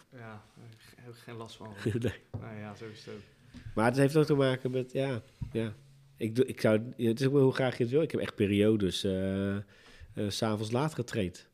daar 0.56 0.67
heb 0.95 1.13
ik 1.13 1.19
geen 1.19 1.36
last 1.36 1.56
van. 1.56 1.67
nee. 1.84 2.13
nou 2.39 2.58
ja, 2.58 2.75
zo 2.75 2.86
is 2.86 3.06
het 3.06 3.13
ook. 3.15 3.21
Maar 3.75 3.86
het 3.86 3.97
heeft 3.97 4.15
ook 4.15 4.25
te 4.25 4.34
maken 4.36 4.71
met, 4.71 4.91
ja, 4.91 5.21
ja. 5.51 5.73
Ik, 6.17 6.36
doe, 6.36 6.45
ik 6.45 6.62
zou, 6.62 6.82
het 6.97 7.19
is 7.19 7.25
ook 7.28 7.34
wel 7.34 7.41
hoe 7.43 7.54
graag 7.54 7.78
je 7.78 7.84
het 7.84 7.91
wil. 7.91 8.01
Ik 8.01 8.12
heb 8.12 8.21
echt 8.21 8.36
periodes 8.36 9.04
eh, 9.04 9.56
eh, 9.56 9.62
s 10.28 10.38
s'avonds 10.38 10.71
laat 10.71 10.93
getraind. 10.93 11.47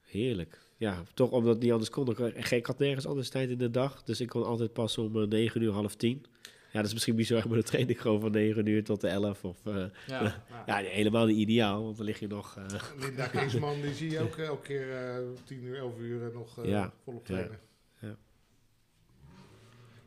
Heerlijk. 0.00 0.58
Ja, 0.76 1.02
toch 1.14 1.30
omdat 1.30 1.54
het 1.54 1.62
niet 1.62 1.72
anders 1.72 1.90
kon. 1.90 2.10
Ik, 2.10 2.50
ik 2.50 2.66
had 2.66 2.78
nergens 2.78 3.06
anders 3.06 3.28
tijd 3.28 3.50
in 3.50 3.58
de 3.58 3.70
dag. 3.70 4.02
Dus 4.02 4.20
ik 4.20 4.28
kon 4.28 4.44
altijd 4.44 4.72
pas 4.72 4.98
om 4.98 5.22
eh, 5.22 5.28
9 5.28 5.62
uur, 5.62 5.72
half 5.72 5.94
10. 5.94 6.24
Ja, 6.72 6.80
dat 6.80 6.88
is 6.88 6.92
misschien 6.92 7.16
bizar, 7.16 7.42
maar 7.46 7.54
dan 7.54 7.62
train 7.62 7.88
ik 7.88 7.98
gewoon 7.98 8.20
van 8.20 8.30
9 8.30 8.66
uur 8.66 8.84
tot 8.84 9.00
de 9.00 9.08
11. 9.08 9.44
Of, 9.44 9.66
eh, 9.66 9.74
Ja, 10.06 10.22
ja. 10.50 10.64
ja, 10.66 10.76
helemaal 10.76 11.26
niet 11.26 11.36
ideaal, 11.36 11.84
want 11.84 11.96
dan 11.96 12.06
lig 12.06 12.18
je 12.18 12.26
nog... 12.26 12.56
eh, 12.56 12.82
Linda 12.98 13.26
Kingsman, 13.26 13.80
die 13.80 13.94
zie 13.94 14.10
je 14.10 14.20
ook 14.20 14.36
eh, 14.36 14.46
elke 14.46 14.62
keer 14.66 14.92
eh 14.96 15.16
10 15.44 15.64
uur, 15.64 15.78
11 15.78 15.98
uur 15.98 16.13
nog 16.32 16.58
eh, 16.58 16.64
Ja. 16.64 16.92
volop 17.04 17.26
Ja. 17.26 17.34
trainen. 17.34 17.58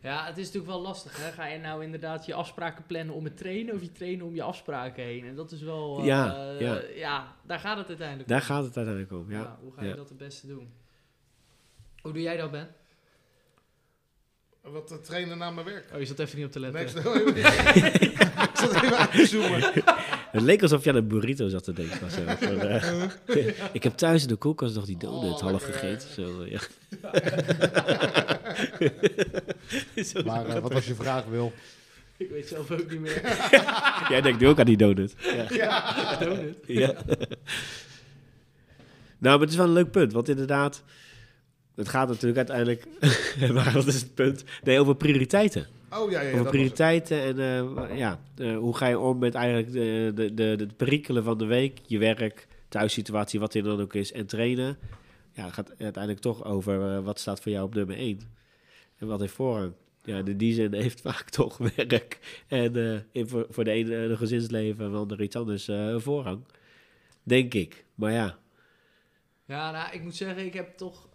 Ja, 0.02 0.26
het 0.26 0.38
is 0.38 0.46
natuurlijk 0.46 0.72
wel 0.74 0.82
lastig. 0.82 1.18
Hè? 1.26 1.32
Ga 1.32 1.46
je 1.46 1.60
nou 1.60 1.84
inderdaad 1.84 2.26
je 2.26 2.34
afspraken 2.34 2.86
plannen 2.86 3.16
om 3.16 3.24
het 3.24 3.38
trainen 3.38 3.74
of 3.76 3.82
je 3.82 3.92
trainen 3.92 4.26
om 4.26 4.36
je 4.36 4.42
afspraken 4.44 5.04
heen? 5.04 5.26
En 5.26 5.36
dat 5.36 5.52
is 5.52 5.62
wel. 5.62 6.00
eh, 6.00 6.06
Ja, 6.06 6.36
eh, 6.50 6.60
ja. 6.60 6.82
ja, 6.96 7.36
daar 7.46 7.60
gaat 7.60 7.78
het 7.78 7.88
uiteindelijk 7.88 8.30
daar 8.30 8.40
om. 8.40 8.46
gaat 8.46 8.64
het 8.64 8.76
uiteindelijk 8.78 9.14
om, 9.24 9.32
ja. 9.32 9.40
Ja, 9.40 9.58
hoe 9.62 9.72
ga 9.74 9.82
je 9.82 9.88
Ja. 9.88 9.96
dat 9.96 10.10
het 10.10 10.18
beste 10.18 10.48
doen? 10.48 10.74
Hoe 12.02 12.14
doe 12.14 12.22
jij 12.22 12.38
dat, 12.38 12.52
Ben? 12.52 12.76
Wat 14.62 15.00
trainen 15.06 15.38
na 15.38 15.52
mijn 15.52 15.66
werk. 15.66 15.90
Oh, 15.94 16.00
je 16.00 16.06
zat 16.06 16.20
even 16.20 16.38
niet 16.38 16.46
op 16.46 16.52
te 16.52 16.60
letten. 16.60 16.80
Nee, 16.80 16.90
ik 16.90 17.04
zat 18.56 18.74
even- 18.84 18.98
uit 18.98 19.12
te 19.12 19.26
zoomen. 19.26 19.62
Het 20.32 20.42
leek 20.42 20.62
alsof 20.62 20.84
je 20.84 20.90
aan 20.90 20.96
een 20.96 21.08
burrito 21.08 21.48
zat 21.48 21.64
te 21.64 21.74
denken. 21.74 22.12
zo. 22.12 22.22
Van, 22.26 22.60
eh, 22.60 23.48
ik 23.78 23.84
heb 23.84 23.94
thuis 23.98 24.22
in 24.22 24.28
de 24.28 24.36
koelkast 24.36 24.76
nog 24.76 24.86
die 24.86 24.98
donut 24.98 25.34
Oh, 25.34 25.42
half 25.42 25.64
gegeten. 25.64 26.10
Zo, 26.14 26.46
ja. 26.46 26.60
Zo 30.04 30.24
Maar 30.24 30.46
eh, 30.46 30.60
wat 30.60 30.74
was 30.74 30.86
je 30.86 30.96
vraag, 30.96 31.26
Wil? 31.26 31.54
Ik 32.18 32.30
weet 32.30 32.48
zelf 32.48 32.72
ook 32.72 32.90
niet 32.90 33.00
meer. 33.00 33.24
er. 33.24 34.06
Jij 34.12 34.22
denkt 34.22 34.40
nu 34.40 34.48
ook 34.48 34.60
aan 34.60 34.66
die 34.66 34.78
donut. 34.78 35.16
Ja. 35.20 35.46
Ja. 35.50 36.16
Donut. 36.16 36.58
ja. 36.68 36.94
nou, 39.18 39.38
maar 39.38 39.40
het 39.40 39.50
is 39.50 39.56
wel 39.56 39.66
een 39.66 39.72
leuk 39.72 39.92
punt. 39.92 40.14
Want 40.14 40.30
inderdaad, 40.30 40.84
het 41.76 41.90
gaat 41.90 42.08
natuurlijk 42.08 42.38
uiteindelijk... 42.38 42.86
maar 43.54 43.72
wat 43.74 43.88
is 43.88 43.96
het 43.96 44.14
punt? 44.14 44.44
Nee, 44.64 44.80
over 44.80 44.96
prioriteiten. 44.96 45.68
Oh 45.92 46.12
ja, 46.12 46.22
ja, 46.22 46.28
ja 46.28 46.34
over 46.34 46.36
dat 46.36 46.38
was 46.38 46.40
het. 46.40 46.50
prioriteiten 46.50 47.22
en 47.22 47.40
eh, 47.40 47.98
ja, 47.98 48.20
eh, 48.38 48.58
hoe 48.58 48.76
ga 48.76 48.88
je 48.88 49.00
om 49.00 49.18
met 49.18 49.36
eigenlijk 49.36 49.72
de, 49.72 50.12
de, 50.16 50.34
de, 50.34 50.56
de 50.56 50.68
perikelen 50.78 51.24
van 51.24 51.38
de 51.38 51.46
week, 51.46 51.80
je 51.86 51.98
werk, 51.98 52.48
thuissituatie, 52.70 53.40
wat 53.40 53.54
er 53.54 53.64
dan 53.64 53.82
ook 53.82 53.94
is, 53.94 54.12
en 54.12 54.26
trainen. 54.26 54.78
Ja, 55.38 55.44
het 55.44 55.54
gaat 55.54 55.70
uiteindelijk 55.70 56.20
toch 56.20 56.44
over 56.44 56.96
eh, 56.96 57.04
wat 57.04 57.20
staat 57.20 57.42
voor 57.42 57.52
jou 57.52 57.66
op 57.66 57.74
nummer 57.74 57.98
1 57.98 58.20
en 58.98 59.08
wat 59.08 59.20
heeft 59.20 59.34
voorrang. 59.34 59.74
Ja, 60.04 60.18
in 60.18 60.38
die 60.38 60.54
zin 60.54 60.74
heeft 60.74 61.02
vaak 61.10 61.30
toch 61.30 61.58
werk 61.58 62.44
en 62.48 62.76
eh, 62.76 63.00
in, 63.12 63.28
voor, 63.28 63.46
voor 63.50 63.64
de 63.64 63.72
ene 63.72 63.96
een 63.96 64.18
gezinsleven 64.18 64.86
en 64.86 64.92
de 64.92 64.98
ander 64.98 65.22
iets 65.22 65.36
anders 65.36 65.68
eh, 65.68 66.00
voorrang. 66.00 66.44
Denk 67.24 67.54
ik. 67.54 67.86
Maar 67.96 68.12
ja, 68.12 68.40
Ja, 69.46 69.72
nou, 69.72 69.94
ik 69.94 70.04
moet 70.04 70.16
zeggen, 70.16 70.46
ik 70.46 70.54
heb 70.54 70.78
toch... 70.78 71.08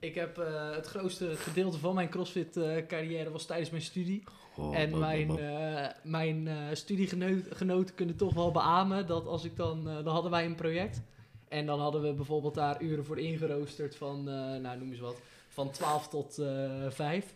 Ik 0.00 0.14
heb 0.14 0.38
eh, 0.38 0.70
het 0.74 0.86
grootste 0.86 1.36
gedeelte 1.36 1.78
van 1.78 1.94
mijn 1.94 2.08
CrossFit-carrière 2.08 3.30
was 3.30 3.46
tijdens 3.46 3.70
mijn 3.70 3.82
studie. 3.82 4.22
Oh, 4.56 4.76
en 4.78 4.90
man, 4.90 5.00
mijn, 5.00 5.26
man, 5.26 5.38
eh, 5.38 5.86
mijn 6.02 6.48
eh, 6.48 6.56
studiegenoten 6.72 7.94
kunnen 7.94 8.16
toch 8.16 8.34
wel 8.34 8.50
beamen 8.50 9.06
dat 9.06 9.26
als 9.26 9.44
ik 9.44 9.56
dan... 9.56 9.88
eh, 9.88 9.94
dan 9.94 10.12
hadden 10.12 10.30
wij 10.30 10.44
een 10.44 10.54
project. 10.54 11.02
En 11.48 11.66
dan 11.66 11.80
hadden 11.80 12.02
we 12.02 12.12
bijvoorbeeld 12.12 12.54
daar 12.54 12.82
uren 12.82 13.04
voor 13.04 13.18
ingeroosterd 13.18 13.96
van, 13.96 14.28
eh, 14.28 14.34
nou 14.60 14.78
noem 14.78 14.90
eens 14.90 15.00
wat, 15.00 15.16
van 15.48 15.70
12 15.70 16.08
tot 16.08 16.38
eh 16.38 16.70
5. 16.88 17.34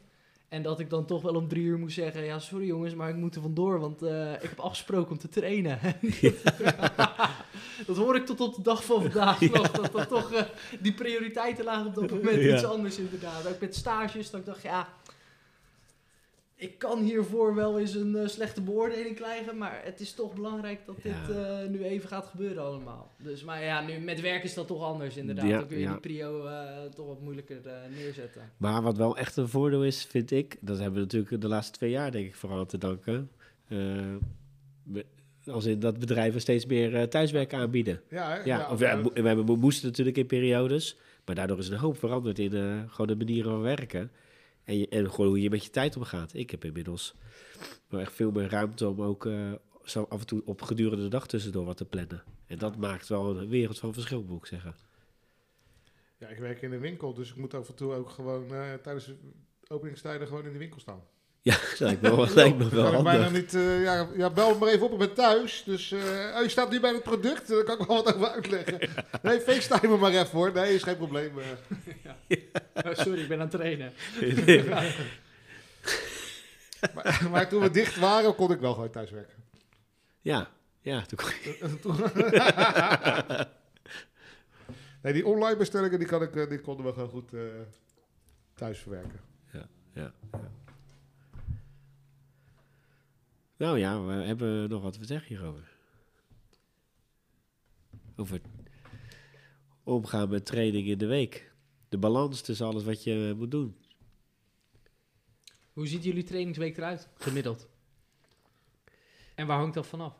En 0.48 0.62
dat 0.62 0.80
ik 0.80 0.90
dan 0.90 1.04
toch 1.06 1.22
wel 1.22 1.34
om 1.34 1.48
drie 1.48 1.62
uur 1.64 1.78
moest 1.78 1.94
zeggen, 1.94 2.24
ja 2.24 2.38
sorry 2.38 2.66
jongens, 2.66 2.94
maar 2.94 3.08
ik 3.08 3.16
moet 3.16 3.34
er 3.34 3.42
vandoor, 3.42 3.80
want 3.80 4.02
eh, 4.02 4.32
ik 4.32 4.40
heb 4.48 4.58
afgesproken 4.58 5.10
om 5.10 5.18
te 5.18 5.28
trainen. 5.28 5.78
dat 7.86 7.96
hoor 7.96 8.16
ik 8.16 8.26
tot 8.26 8.40
op 8.40 8.54
de 8.54 8.62
dag 8.62 8.84
van 8.84 9.02
vandaag 9.02 9.40
nog, 9.50 9.70
dat 9.70 9.92
dat 9.92 10.08
toch 10.08 10.32
eh, 10.32 10.42
die 10.80 10.94
prioriteiten 10.94 11.64
lagen 11.64 11.86
op 11.86 11.94
dat 11.94 12.10
moment 12.10 12.42
Ja. 12.42 12.54
iets 12.54 12.64
anders 12.64 12.98
inderdaad. 12.98 13.48
Ook 13.48 13.60
met 13.60 13.74
stages, 13.74 14.30
dat 14.30 14.40
ik 14.40 14.46
dacht, 14.46 14.62
ja, 14.62 14.88
ik 16.56 16.78
kan 16.78 17.02
hiervoor 17.02 17.54
wel 17.54 17.78
eens 17.78 17.94
een 17.94 18.16
eh, 18.16 18.28
slechte 18.28 18.60
beoordeling 18.60 19.16
krijgen, 19.16 19.58
maar 19.58 19.80
het 19.84 20.00
is 20.00 20.12
toch 20.14 20.34
belangrijk 20.34 20.86
dat 20.86 20.96
dit 21.02 21.36
eh, 21.36 21.68
nu 21.68 21.84
even 21.84 22.08
gaat 22.08 22.26
gebeuren 22.26 22.62
allemaal. 22.62 23.10
Dus, 23.16 23.44
maar 23.44 23.64
ja, 23.64 23.80
nu 23.80 23.98
met 23.98 24.20
werk 24.20 24.44
is 24.44 24.54
dat 24.54 24.66
toch 24.66 24.82
anders 24.82 25.16
inderdaad. 25.16 25.48
Ja, 25.48 25.58
dan 25.58 25.66
kun 25.66 25.76
je 25.76 25.82
ja. 25.82 25.90
die 25.90 26.00
prio 26.00 26.48
toch 26.94 27.06
wat 27.06 27.20
moeilijker 27.20 27.60
neerzetten. 27.96 28.52
Maar 28.56 28.82
wat 28.82 28.96
wel 28.96 29.16
echt 29.16 29.36
een 29.36 29.48
voordeel 29.48 29.84
is, 29.84 30.04
vind 30.04 30.30
ik, 30.30 30.56
dat 30.60 30.76
hebben 30.76 30.94
we 30.94 31.00
natuurlijk 31.00 31.42
de 31.42 31.48
laatste 31.48 31.72
twee 31.72 31.90
jaar, 31.90 32.10
denk 32.10 32.26
ik, 32.26 32.34
vooral 32.34 32.66
te 32.66 32.78
danken. 32.78 33.30
Als 35.46 35.64
in 35.64 35.80
dat 35.80 35.98
bedrijven 35.98 36.40
steeds 36.40 36.66
meer 36.66 36.94
eh, 36.94 37.02
thuiswerk 37.02 37.54
aanbieden. 37.54 38.00
Ja, 38.08 38.28
hè? 38.28 38.42
Ja, 38.44 38.70
of, 38.70 38.80
ja, 38.80 39.02
we, 39.02 39.10
hebben, 39.14 39.46
we 39.46 39.56
moesten 39.56 39.88
natuurlijk 39.88 40.16
in 40.16 40.26
periodes, 40.26 40.96
maar 41.24 41.34
daardoor 41.34 41.58
is 41.58 41.68
een 41.68 41.78
hoop 41.78 41.98
veranderd 41.98 42.38
in 42.38 42.52
eh, 42.52 42.82
gewoon 42.88 43.06
de 43.06 43.16
manieren 43.16 43.50
van 43.50 43.60
werken. 43.60 44.10
En, 44.64 44.78
je, 44.78 44.88
en 44.88 45.10
gewoon 45.10 45.26
hoe 45.26 45.40
je 45.40 45.50
met 45.50 45.64
je 45.64 45.70
tijd 45.70 45.96
omgaat. 45.96 46.34
Ik 46.34 46.50
heb 46.50 46.64
inmiddels 46.64 47.14
wel 47.88 48.00
echt 48.00 48.12
veel 48.12 48.30
meer 48.30 48.48
ruimte 48.48 48.88
om 48.88 49.02
ook 49.02 49.26
eh, 49.26 49.52
zo 49.82 50.06
af 50.08 50.20
en 50.20 50.26
toe 50.26 50.42
op 50.44 50.62
gedurende 50.62 51.04
de 51.04 51.10
dag 51.10 51.26
tussendoor 51.26 51.64
wat 51.64 51.76
te 51.76 51.84
plannen. 51.84 52.22
En 52.46 52.58
dat 52.58 52.76
maakt 52.76 53.08
wel 53.08 53.36
een 53.36 53.48
wereld 53.48 53.78
van 53.78 53.92
verschil, 53.92 54.22
moet 54.22 54.38
ik 54.38 54.46
zeggen. 54.46 54.74
Ja, 56.18 56.28
ik 56.28 56.38
werk 56.38 56.62
in 56.62 56.70
de 56.70 56.78
winkel, 56.78 57.14
dus 57.14 57.30
ik 57.30 57.36
moet 57.36 57.54
af 57.54 57.68
en 57.68 57.74
toe 57.74 57.92
ook 57.92 58.10
gewoon 58.10 58.46
tijdens 58.82 59.06
de 59.06 59.16
openingstijden 59.68 60.26
gewoon 60.26 60.46
in 60.46 60.52
de 60.52 60.58
winkel 60.58 60.80
staan. 60.80 61.02
Ja, 61.50 61.56
dat 61.70 61.78
lijkt 61.78 62.00
me 62.02 62.16
wel, 62.16 62.28
lijkt 62.34 62.58
me 62.58 62.68
wel 62.68 62.90
kan 62.90 62.98
ik 62.98 63.04
bijna 63.04 63.28
niet, 63.28 63.54
eh, 63.54 63.82
ja, 63.82 64.08
ja, 64.16 64.30
bel 64.30 64.50
me 64.52 64.58
maar 64.58 64.68
even 64.68 64.86
op, 64.86 64.92
ik 64.92 64.98
ben 64.98 65.14
thuis. 65.14 65.62
Dus, 65.66 65.92
eh, 65.92 65.98
oh, 66.36 66.42
je 66.42 66.48
staat 66.48 66.70
nu 66.70 66.80
bij 66.80 66.92
het 66.92 67.02
product, 67.02 67.48
daar 67.48 67.64
kan 67.64 67.80
ik 67.80 67.86
wel 67.86 68.02
wat 68.02 68.14
over 68.14 68.28
uitleggen. 68.28 68.78
Nee, 69.22 69.40
facetime 69.40 69.88
me 69.92 69.96
maar 69.96 70.10
even 70.10 70.26
hoor. 70.30 70.52
Nee, 70.52 70.74
is 70.74 70.82
geen 70.82 70.96
probleem. 70.96 71.32
eh. 71.38 72.38
Oh, 72.86 72.94
sorry, 72.94 73.20
ik 73.20 73.28
ben 73.28 73.40
aan 73.40 73.48
het 73.48 73.50
trainen. 73.50 73.92
Maar, 76.94 77.26
maar 77.30 77.48
toen 77.48 77.62
we 77.62 77.70
dicht 77.70 77.96
waren, 77.98 78.34
kon 78.34 78.52
ik 78.52 78.60
wel 78.60 78.72
gewoon 78.74 78.90
thuis 78.90 79.10
werken. 79.10 79.34
Ja, 80.20 80.48
ja, 80.80 81.02
toen 81.06 81.18
kon 81.18 81.30
je- 81.42 81.58
Nee, 85.02 85.12
die 85.12 85.26
online 85.26 85.56
bestellingen, 85.56 85.98
die, 85.98 86.08
kan 86.08 86.22
ik, 86.22 86.48
die 86.48 86.60
konden 86.60 86.86
we 86.86 86.92
gewoon 86.92 87.08
goed 87.08 87.32
eh, 87.34 87.40
thuis 88.54 88.78
verwerken. 88.78 89.20
ja, 89.52 89.66
ja. 89.94 90.12
Nou 93.64 93.78
ja, 93.78 94.04
we 94.04 94.12
hebben 94.12 94.68
nog 94.68 94.82
wat 94.82 94.92
te 94.92 95.04
zeggen 95.04 95.28
hierover. 95.28 95.76
Over 98.16 98.40
omgaan 99.82 100.28
met 100.28 100.46
training 100.46 100.86
in 100.86 100.98
de 100.98 101.06
week. 101.06 101.52
De 101.88 101.98
balans 101.98 102.40
tussen 102.40 102.66
alles 102.66 102.84
wat 102.84 103.04
je 103.04 103.34
moet 103.36 103.50
doen. 103.50 103.76
Hoe 105.72 105.86
ziet 105.86 106.04
jullie 106.04 106.22
trainingsweek 106.22 106.76
eruit, 106.76 107.08
gemiddeld? 107.14 107.68
En 109.34 109.46
waar 109.46 109.58
hangt 109.58 109.74
dat 109.74 109.86
vanaf? 109.86 110.14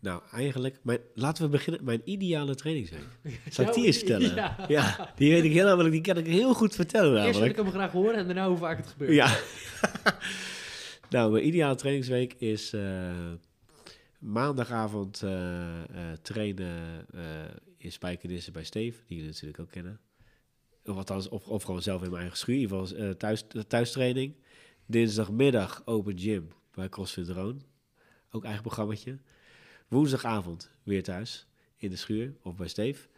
Nou, 0.00 0.22
eigenlijk, 0.32 0.78
mijn, 0.82 1.00
laten 1.14 1.44
we 1.44 1.50
beginnen. 1.50 1.84
Mijn 1.84 2.00
ideale 2.04 2.54
trainingsweek. 2.54 3.06
Zal 3.50 3.66
ik 3.66 3.74
die 3.74 3.86
eens 3.86 3.98
stellen? 3.98 4.34
Ja. 4.34 4.64
Ja, 4.68 5.12
die 5.16 5.32
weet 5.32 5.44
ik 5.44 5.52
heel 5.52 5.66
namelijk, 5.66 5.92
die 5.92 6.00
kan 6.00 6.16
ik 6.16 6.26
heel 6.26 6.54
goed 6.54 6.74
vertellen 6.74 7.24
Eerst 7.24 7.38
wil 7.38 7.48
ik 7.48 7.56
namelijk. 7.56 7.56
hem 7.56 7.70
graag 7.70 7.92
horen 7.92 8.14
en 8.14 8.26
daarna 8.26 8.48
hoe 8.48 8.56
vaak 8.56 8.76
het 8.76 8.86
gebeurt. 8.86 9.12
Ja. 9.12 9.36
nou, 11.14 11.32
mijn 11.32 11.46
ideale 11.46 11.74
trainingsweek 11.74 12.32
is 12.32 12.72
eh, 12.72 13.32
maandagavond 14.18 15.22
eh, 15.22 15.82
eh, 15.82 16.18
trainen 16.22 17.06
in 17.76 17.92
Spijkenissen 17.92 18.52
bij 18.52 18.64
Steve, 18.64 18.98
die 19.06 19.16
jullie 19.16 19.32
natuurlijk 19.32 19.60
ook 19.60 19.70
kennen. 19.70 20.00
Of, 20.84 20.96
althans, 20.96 21.28
of, 21.28 21.46
of 21.46 21.62
gewoon 21.62 21.82
zelf 21.82 22.02
in 22.02 22.08
mijn 22.08 22.20
eigen 22.20 22.38
schuur, 22.38 22.54
in 22.54 22.60
ieder 22.60 22.86
geval 22.86 23.14
thuis, 23.16 23.44
thuistraining. 23.68 24.34
Dinsdagmiddag 24.86 25.82
open 25.84 26.18
gym 26.18 26.48
bij 26.74 26.88
CrossFit 26.88 27.26
Drone, 27.26 27.58
ook 28.30 28.44
eigen 28.44 28.62
programmaatje. 28.62 29.18
Woensdagavond 29.88 30.70
weer 30.82 31.02
thuis 31.02 31.46
in 31.76 31.90
de 31.90 31.96
schuur 31.96 32.34
of 32.42 32.56
bij 32.56 32.68
Steve. 32.68 33.08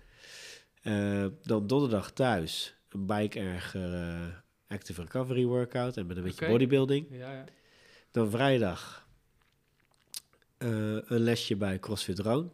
Dan 1.42 1.66
donderdag 1.66 2.12
thuis 2.12 2.76
een 2.88 3.06
bike 3.06 3.40
eh, 3.40 4.26
active 4.68 5.02
recovery 5.02 5.44
workout 5.44 5.96
en 5.96 6.06
met 6.06 6.16
een 6.16 6.22
beetje 6.22 6.46
bodybuilding. 6.46 7.06
Ja, 7.10 7.32
ja. 7.32 7.44
Dan 8.16 8.30
vrijdag 8.30 9.06
eh, 10.58 10.68
een 11.06 11.20
lesje 11.20 11.56
bij 11.56 11.78
CrossFit 11.78 12.16
Drone. 12.16 12.48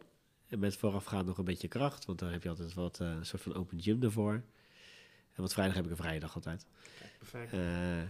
En 0.47 0.59
met 0.59 0.77
voorafgaand 0.77 1.25
nog 1.25 1.37
een 1.37 1.45
beetje 1.45 1.67
kracht, 1.67 2.05
want 2.05 2.19
daar 2.19 2.31
heb 2.31 2.43
je 2.43 2.49
altijd 2.49 2.73
wat 2.73 2.99
eh, 2.99 3.07
een 3.07 3.25
soort 3.25 3.41
van 3.41 3.53
open 3.53 3.81
gym 3.81 4.03
ervoor. 4.03 4.33
En 4.33 4.43
want 5.35 5.53
vrijdag 5.53 5.75
heb 5.75 5.85
ik 5.85 5.91
een 5.91 5.97
vrije 5.97 6.19
dag 6.19 6.35
altijd. 6.35 6.65
Perfect. 7.17 7.53
Eh, 7.53 8.01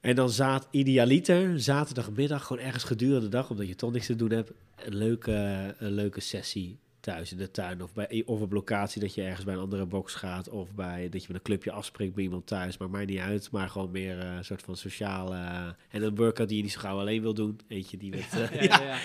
en 0.00 0.14
dan 0.14 0.30
zaad, 0.30 0.68
idealiter, 0.70 1.60
zaterdagmiddag, 1.60 2.46
gewoon 2.46 2.62
ergens 2.62 2.84
gedurende 2.84 3.20
de 3.20 3.28
dag, 3.28 3.50
omdat 3.50 3.68
je 3.68 3.74
toch 3.74 3.92
niks 3.92 4.06
te 4.06 4.16
doen 4.16 4.30
hebt, 4.30 4.52
een 4.76 4.96
leuke, 4.96 5.74
een 5.78 5.92
leuke 5.92 6.20
sessie 6.20 6.78
thuis 7.02 7.32
in 7.32 7.38
de 7.38 7.50
tuin. 7.50 7.82
Of, 7.82 7.92
bij, 7.92 8.22
of 8.26 8.40
op 8.40 8.52
locatie 8.52 9.00
dat 9.00 9.14
je 9.14 9.22
ergens 9.22 9.44
bij 9.44 9.54
een 9.54 9.60
andere 9.60 9.86
box 9.86 10.14
gaat. 10.14 10.48
Of 10.48 10.74
bij, 10.74 11.08
dat 11.08 11.20
je 11.20 11.26
met 11.28 11.36
een 11.36 11.42
clubje 11.42 11.72
afspreekt 11.72 12.14
bij 12.14 12.24
iemand 12.24 12.46
thuis. 12.46 12.78
Maakt 12.78 12.92
mij 12.92 13.04
niet 13.04 13.18
uit, 13.18 13.50
maar 13.50 13.68
gewoon 13.68 13.90
meer 13.90 14.18
eh, 14.18 14.36
een 14.36 14.44
soort 14.44 14.62
van 14.62 14.76
sociaal... 14.76 15.34
eh, 15.34 15.68
en 15.88 16.02
een 16.02 16.14
workout 16.14 16.48
die 16.48 16.56
je 16.56 16.62
niet 16.62 16.72
zo 16.72 16.80
gauw 16.80 16.98
alleen 16.98 17.22
wil 17.22 17.34
doen. 17.34 17.60
Eentje 17.68 17.96
die, 17.96 18.10
met, 18.10 18.32
eh, 18.50 18.62
Ja, 18.62 18.62
ja, 18.62 18.82
ja. 18.82 18.98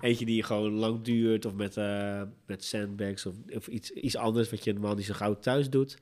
eentje 0.00 0.24
die 0.24 0.42
gewoon 0.42 0.72
lang 0.72 1.02
duurt. 1.02 1.44
Of 1.44 1.54
met, 1.54 1.76
met 2.46 2.64
sandbags 2.64 3.26
of, 3.26 3.34
of 3.48 3.66
iets, 3.66 3.90
iets 3.90 4.16
anders 4.16 4.50
wat 4.50 4.64
je 4.64 4.72
normaal 4.72 4.94
niet 4.94 5.06
zo 5.06 5.14
gauw 5.14 5.38
thuis 5.38 5.70
doet. 5.70 5.98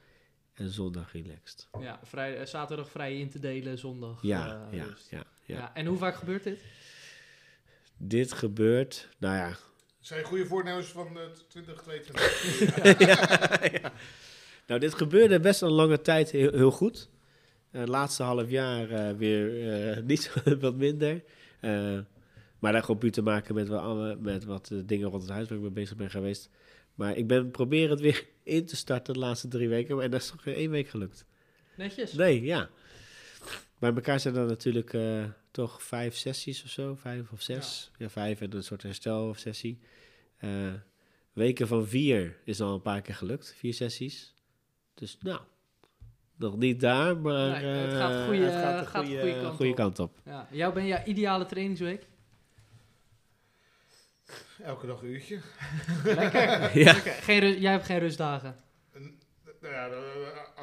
En 0.55 0.71
zondag 0.71 1.13
relaxed. 1.13 1.69
ja 1.81 2.01
vrij, 2.03 2.47
zaterdag 2.47 2.91
vrij 2.91 3.19
in 3.19 3.31
te 3.31 3.39
delen, 3.39 3.79
zondag. 3.79 4.23
Ja, 4.23 4.69
ja, 4.71 4.87
Ja. 5.11 5.25
ja. 5.47 5.75
En 5.75 5.87
hoe 5.87 5.99
vaak 5.99 6.15
gebeurt 6.15 6.45
dit? 6.45 6.61
Dit 7.97 8.33
gebeurt, 8.33 9.09
nou 9.19 9.37
ja, 9.37 9.57
zijn 10.01 10.25
goede 10.25 10.47
voornemens 10.47 10.87
van 10.87 11.07
eh, 11.19 11.23
2022. 11.49 13.93
Nou, 14.67 14.81
dit 14.81 14.95
gebeurde 14.95 15.41
best 15.41 15.63
een 15.63 15.71
lange 15.71 16.01
tijd 16.01 16.31
heel, 16.31 16.53
heel 16.53 16.71
goed. 16.71 17.09
Eh, 17.71 17.81
Het 17.81 17.89
laatste 17.89 18.23
half 18.23 18.51
jaar 18.51 18.91
eh, 18.91 19.17
weer 19.17 19.71
eh, 19.97 20.03
niet 20.11 20.23
zo, 20.23 20.59
wat 20.59 20.75
minder. 20.75 21.23
Eh, 21.61 21.99
maar 22.59 22.73
daar 22.73 22.81
gewoon 22.83 22.99
puur 22.99 23.13
te 23.13 23.23
maken 23.23 23.55
met, 23.55 23.69
wat, 23.69 23.81
alle- 23.81 24.17
met 24.21 24.45
wat 24.45 24.71
dingen 24.85 25.09
rond 25.09 25.23
het 25.23 25.31
huis 25.33 25.49
waar 25.49 25.57
ik 25.57 25.63
mee 25.65 25.73
bezig 25.73 25.97
ben 25.97 26.11
geweest. 26.11 26.51
Maar 26.95 27.17
ik 27.17 27.27
ben 27.27 27.51
proberen 27.51 27.91
het 27.91 28.01
weer 28.01 28.27
in 28.43 28.67
te 28.67 28.77
starten 28.77 29.15
de 29.15 29.21
laatste 29.21 29.49
drie 29.49 29.69
weken. 29.69 30.01
En 30.03 30.11
dat 30.11 30.21
is 30.21 30.31
toch 30.31 30.45
weer 30.45 30.57
één 30.57 30.71
week 30.71 30.89
gelukt. 30.89 31.25
Netjes. 31.77 32.13
Nee, 32.13 32.43
ja. 32.43 32.69
Bij 33.79 33.93
elkaar 33.95 34.21
zijn 34.21 34.37
er 34.37 34.47
natuurlijk 34.47 34.93
eh, 34.95 35.25
toch 35.51 35.83
vijf 35.83 36.17
sessies 36.17 36.65
of 36.65 36.71
zo. 36.71 36.95
Vijf 36.95 37.31
of 37.33 37.43
zes. 37.43 37.91
Ja, 37.99 38.09
vijf 38.11 38.41
en 38.41 38.55
een 38.57 38.63
soort 38.65 38.83
herstelsessie. 38.83 39.81
Eh 40.37 40.73
weken 41.33 41.67
van 41.69 41.87
vier 41.87 42.37
is 42.45 42.61
al 42.61 42.75
een 42.75 42.83
paar 42.83 43.01
keer 43.01 43.15
gelukt. 43.15 43.55
Vier 43.59 43.75
sessies. 43.75 44.35
Dus 44.95 45.17
nou, 45.21 45.41
nog 46.37 46.57
niet 46.57 46.81
daar, 46.81 47.17
maar 47.17 47.63
Nee, 47.63 47.65
het 47.71 47.93
eh, 47.93 47.99
gaat 47.99 48.13
de 48.13 48.25
goede- 48.27 48.45
het 48.45 48.55
gaat 48.63 48.79
de 48.85 48.87
gaat 48.91 49.03
de 49.07 49.09
goede, 49.09 49.21
goede 49.23 49.41
kant 49.43 49.57
goede 49.57 49.71
op. 49.71 49.77
kant 49.77 49.99
op. 49.99 50.19
Ja. 50.25 50.49
Jou 50.51 50.75
ben 50.75 50.85
je 50.85 51.05
ideale 51.05 51.47
trainingsweek? 51.47 52.07
Elke 54.63 54.87
dag 54.87 55.03
een 55.03 55.09
uurtje. 55.09 55.39
Lekker. 56.05 56.41
Ja. 56.79 56.93
Lekker. 56.93 57.13
Geen 57.13 57.39
ru- 57.41 57.59
jij 57.61 57.73
hebt 57.73 57.85
geen 57.85 57.99
rustdagen. 57.99 58.57
Nou 59.61 59.75
ja, 59.75 59.89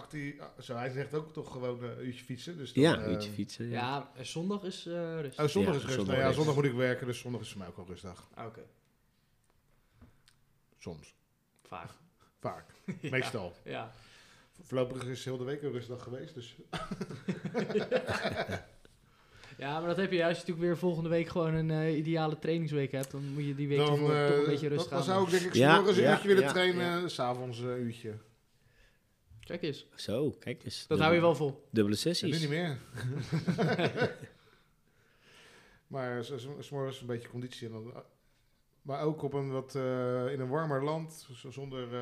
actie, 0.08 0.39
zo, 0.62 0.76
hij 0.76 0.89
zegt 0.89 1.14
ook 1.14 1.34
toch 1.34 1.51
gewoon 1.51 1.84
eh, 1.84 1.89
een 1.97 2.05
uurtje 2.05 2.24
fietsen. 2.26 2.58
Dus 2.58 2.74
dan, 2.74 2.84
Ja, 2.84 2.97
eh, 2.97 3.03
een 3.05 3.12
uurtje 3.12 3.32
fietsen. 3.32 3.66
Ja. 3.70 3.80
Ja, 3.80 4.12
en 4.16 4.26
zondag 4.26 4.64
is 4.64 4.86
eh 4.86 5.20
rust. 5.22 5.39
Oh, 5.39 5.45
zondag 5.47 5.74
Ja, 5.74 5.80
is 5.80 5.84
rust. 5.86 5.95
zondag 5.95 6.16
nou 6.16 6.28
ja, 6.28 6.34
zondag 6.36 6.55
moet 6.55 6.66
ik 6.66 6.74
werken, 6.74 7.08
dus 7.08 7.20
zondag 7.20 7.41
is 7.41 7.49
voor 7.49 7.60
mij 7.60 7.68
ook 7.68 7.78
al 7.78 7.86
rustdag. 7.88 8.30
Ah, 8.34 8.45
Oké, 8.45 8.62
Soms. 10.78 11.16
vaak. 11.64 11.89
Vaak. 12.39 12.66
Ja. 13.01 13.10
Meestal. 13.10 13.53
Ja. 13.64 13.91
Voorlopig 14.62 15.03
is 15.03 15.26
heel 15.26 15.38
de 15.38 15.43
week 15.43 15.62
een 15.62 15.72
rustdag 15.72 16.03
geweest, 16.03 16.34
dus... 16.34 16.55
ja, 19.58 19.80
maar 19.80 19.88
dat 19.88 19.97
heb 19.97 20.12
je 20.12 20.18
juist 20.18 20.39
natuurlijk 20.39 20.68
weer 20.68 20.78
volgende 20.78 21.10
week 21.10 21.28
gewoon 21.28 21.53
een 21.53 21.72
eh, 21.72 21.97
ideale 21.97 22.39
trainingsweek 22.39 22.91
hebt. 22.91 23.12
Dan 23.12 23.34
moet 23.34 23.45
je 23.45 23.55
die 23.55 23.68
week 23.68 23.78
dan, 23.78 24.12
eh, 24.12 24.28
toch 24.28 24.38
een 24.38 24.45
beetje 24.45 24.70
dan- 24.70 24.78
rust 24.78 24.89
dan 24.89 24.97
gaan. 25.03 25.08
zou 25.08 25.24
ik 25.26 25.30
denk 25.32 25.43
ik 25.43 25.53
Ja, 25.53 25.74
s'morgens 25.74 25.97
een 25.97 26.03
ja, 26.03 26.12
uurtje 26.12 26.28
willen 26.28 26.43
ja, 26.43 26.51
trainen, 26.51 27.01
ja. 27.01 27.08
s 27.08 27.14
s'avonds 27.14 27.60
een 27.60 27.80
uurtje. 27.80 28.14
Kijk 29.48 29.62
eens, 29.62 29.86
Zo, 29.95 30.36
kijk 30.39 30.64
eens. 30.64 30.86
dat 30.88 31.00
hou 31.00 31.14
je 31.14 31.22
wel 31.22 31.36
vol. 31.36 31.68
Dubbele 31.72 31.84
En 31.84 31.89
nu 32.08 32.14
sessies. 32.14 32.39
niet 32.39 32.50
meer. 32.58 32.78
maar 35.88 36.26
s'morgens 36.60 37.02
een 37.02 37.08
beetje 37.08 37.30
conditie. 37.30 37.68
En 37.68 37.74
dan, 37.74 37.93
maar 38.82 39.02
ook 39.02 39.22
op 39.24 39.34
een 39.34 39.52
wat, 39.52 39.76
eh, 39.76 40.32
in 40.32 40.39
een 40.39 40.48
warmer 40.50 40.84
land, 40.84 41.28
zonder 41.50 41.93
eh, 41.95 42.02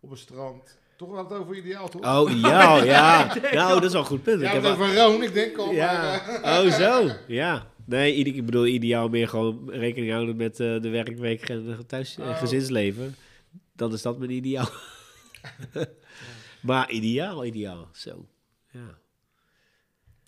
op 0.00 0.10
een 0.10 0.16
strand. 0.16 0.78
Toch 0.96 1.10
wel 1.10 1.24
het 1.28 1.32
over 1.32 1.56
ideaal, 1.56 1.88
toch? 1.88 2.04
Oh, 2.16 2.30
ja, 2.40 2.84
ja. 2.84 3.34
Nou, 3.52 3.74
dat 3.74 3.84
is 3.84 3.92
wel 3.92 4.00
een 4.00 4.06
goed 4.06 4.22
punt. 4.22 4.40
ja, 4.40 4.52
ik 4.52 4.62
heb 4.62 4.72
over 4.72 4.94
Roon, 4.94 5.22
ik 5.22 5.34
denk 5.34 5.56
al. 5.56 5.72
Ja, 5.72 5.92
maar, 6.02 6.42
eh, 6.42 6.64
oh 6.66 6.72
zo, 6.72 7.10
ja. 7.42 7.70
Nee, 7.84 8.14
ik 8.14 8.44
bedoel 8.44 8.66
ideaal 8.66 9.08
meer 9.08 9.28
gewoon 9.28 9.70
rekening 9.70 10.12
houden 10.12 10.36
met 10.36 10.60
eh, 10.60 10.80
de 10.82 10.88
werkweek 10.88 11.48
en 11.48 11.64
het 11.66 11.88
thuis 11.88 12.16
en 12.16 12.28
Oh. 12.28 12.38
gezinsleven. 12.38 13.14
Dan 13.72 13.92
is 13.92 14.02
dat 14.02 14.18
mijn 14.18 14.30
ideaal. 14.30 14.68
Maar 16.66 16.90
ideaal, 16.90 17.44
ideaal, 17.44 17.88
zo. 17.92 18.28
Ja. 18.70 18.98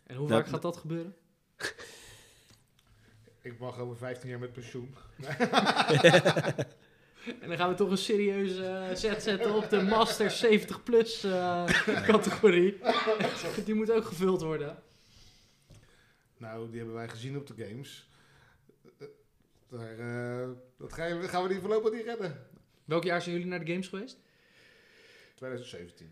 En 0.06 0.16
hoe 0.16 0.28
Dat- 0.28 0.38
vaak 0.38 0.48
gaat 0.48 0.62
dat 0.62 0.76
gebeuren? 0.76 1.16
ik 3.42 3.58
mag 3.58 3.78
over 3.78 3.96
15 3.96 4.28
jaar 4.30 4.38
met 4.38 4.52
pensioen. 4.52 4.94
En 7.40 7.48
dan 7.48 7.56
gaan 7.56 7.68
we 7.68 7.74
toch 7.74 7.90
een 7.90 7.98
serieuze 7.98 8.64
eh, 8.66 8.96
set 8.96 9.22
zetten 9.22 9.54
op 9.54 9.70
de 9.70 9.82
Master 9.82 10.30
70 10.30 10.82
plus 10.82 11.24
eh, 11.24 11.64
categorie. 12.12 12.78
Die 13.64 13.74
moet 13.74 13.90
ook 13.90 14.04
gevuld 14.04 14.40
worden. 14.42 14.82
Nou, 16.36 16.68
die 16.68 16.76
hebben 16.76 16.94
wij 16.94 17.08
gezien 17.08 17.36
op 17.36 17.46
de 17.46 17.54
games. 17.68 18.08
Eh, 18.98 19.06
Daar, 19.68 19.98
eh, 19.98 20.48
dat 20.78 20.92
ga 20.92 21.04
je- 21.04 21.28
gaan 21.28 21.42
we 21.42 21.48
die 21.48 21.60
voorlopig 21.60 21.92
niet 21.92 22.04
redden. 22.04 22.46
Welk 22.84 23.04
jaar 23.04 23.22
zijn 23.22 23.34
jullie 23.34 23.50
naar 23.50 23.64
de 23.64 23.70
games 23.70 23.88
geweest? 23.88 24.18
2017. 25.34 26.10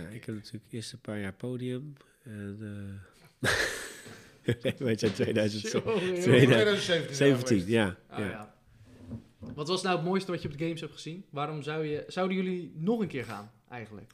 Ja, 0.00 0.08
ik 0.08 0.24
heb 0.24 0.34
natuurlijk 0.34 0.64
eerst 0.72 0.92
een 0.92 0.98
paar 1.00 1.20
jaar 1.20 1.32
podium. 1.32 1.92
En, 2.22 2.58
eh 3.42 3.50
weet 4.78 5.00
je, 5.00 5.12
2017. 5.12 5.80
Jongen, 5.92 6.04
jongen. 6.06 6.20
Tweede- 6.22 6.46
2017. 6.46 7.14
zijn 7.16 7.30
we 7.30 7.36
17, 7.36 7.46
geweest. 7.46 7.68
ja. 7.68 7.96
Ah, 8.08 8.18
ja. 8.18 8.28
ja. 8.30 8.54
Wat 9.54 9.68
was 9.68 9.82
nou 9.82 9.96
het 9.96 10.04
mooiste 10.04 10.30
wat 10.30 10.42
je 10.42 10.48
op 10.48 10.58
de 10.58 10.64
games 10.64 10.80
hebt 10.80 10.92
gezien? 10.92 11.24
Waarom 11.30 11.62
zou 11.62 11.84
je, 11.86 12.04
zouden 12.06 12.36
jullie 12.36 12.72
nog 12.74 13.00
een 13.00 13.08
keer 13.08 13.24
gaan, 13.24 13.50
eigenlijk? 13.68 14.12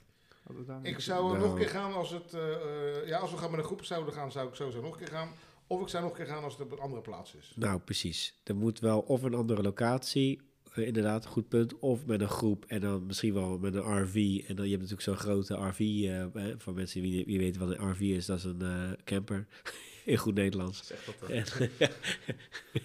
Ik 0.83 1.01
zou 1.01 1.25
er 1.25 1.39
Nou. 1.39 1.41
nog 1.41 1.53
een 1.53 1.59
keer 1.59 1.69
gaan 1.69 1.93
als 1.93 2.11
het... 2.11 2.35
eh, 2.35 3.07
ja, 3.07 3.19
als 3.19 3.31
we 3.31 3.37
gaan 3.37 3.51
met 3.51 3.61
een 3.61 3.67
groep 3.67 3.85
zouden 3.85 4.15
gaan, 4.15 4.33
zou 4.33 4.49
ik 4.49 4.55
sowieso 4.55 4.81
nog 4.81 4.93
een 4.93 4.99
keer 4.99 5.09
gaan. 5.17 5.29
Of 5.67 5.81
ik 5.81 5.89
zou 5.89 6.03
nog 6.03 6.13
een 6.13 6.19
keer 6.25 6.35
gaan 6.35 6.43
als 6.45 6.53
het 6.53 6.63
op 6.63 6.73
een 6.73 6.79
andere 6.79 7.01
plaats 7.03 7.35
is. 7.35 7.53
Nou, 7.57 7.81
precies. 7.81 8.41
Er 8.45 8.57
moet 8.57 8.79
wel 8.81 9.01
of 9.01 9.23
een 9.23 9.35
andere 9.35 9.63
locatie, 9.63 10.41
inderdaad, 10.75 11.25
een 11.25 11.31
goed 11.31 11.49
punt. 11.49 11.79
Of 11.79 12.07
met 12.07 12.21
een 12.21 12.29
groep 12.29 12.65
en 12.69 12.81
dan 12.81 13.07
misschien 13.07 13.35
wel 13.35 13.59
met 13.59 13.75
een 13.75 14.03
RV. 14.03 14.15
En 14.49 14.57
dan 14.57 14.65
je 14.65 14.77
hebt 14.77 14.91
natuurlijk 14.91 15.01
zo'n 15.03 15.17
grote 15.17 15.55
RV, 15.55 15.79
eh, 15.81 16.23
eh, 16.23 16.55
voor 16.59 16.75
mensen 16.75 17.03
die 17.03 17.39
weten 17.39 17.61
wat 17.61 17.71
een 17.79 17.91
RV 17.91 18.01
is, 18.01 18.27
dat 18.27 18.39
is 18.39 18.45
een 18.45 18.63
eh, 18.63 18.91
camper. 19.05 19.47
In 20.05 20.17
goed 20.17 20.35
Nederlands. 20.35 20.87
Zeg 20.87 21.05
dat 21.05 21.15
dan. 21.21 21.31
En, 21.31 21.45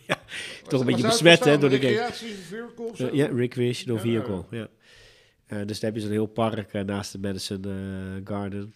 Waar 0.07 0.23
Toch 0.67 0.79
een 0.79 0.85
beetje 0.85 1.01
besmet, 1.07 1.43
hè, 1.43 1.57
door 1.57 1.69
de 1.69 1.79
game. 1.79 2.67
Of? 2.77 2.99
Eh, 2.99 3.13
ja, 3.13 3.27
recreational 3.27 3.95
Ja. 3.95 4.01
vehicle, 4.01 4.43
ja. 4.51 4.67
Eh, 5.45 5.65
dus 5.65 5.79
dan 5.79 5.89
heb 5.89 5.95
je 5.95 6.01
zo'n 6.05 6.11
heel 6.15 6.25
park 6.25 6.73
eh, 6.73 6.81
naast 6.83 7.11
de 7.11 7.19
Madison 7.19 7.63
eh, 7.65 7.71
Garden, 8.33 8.73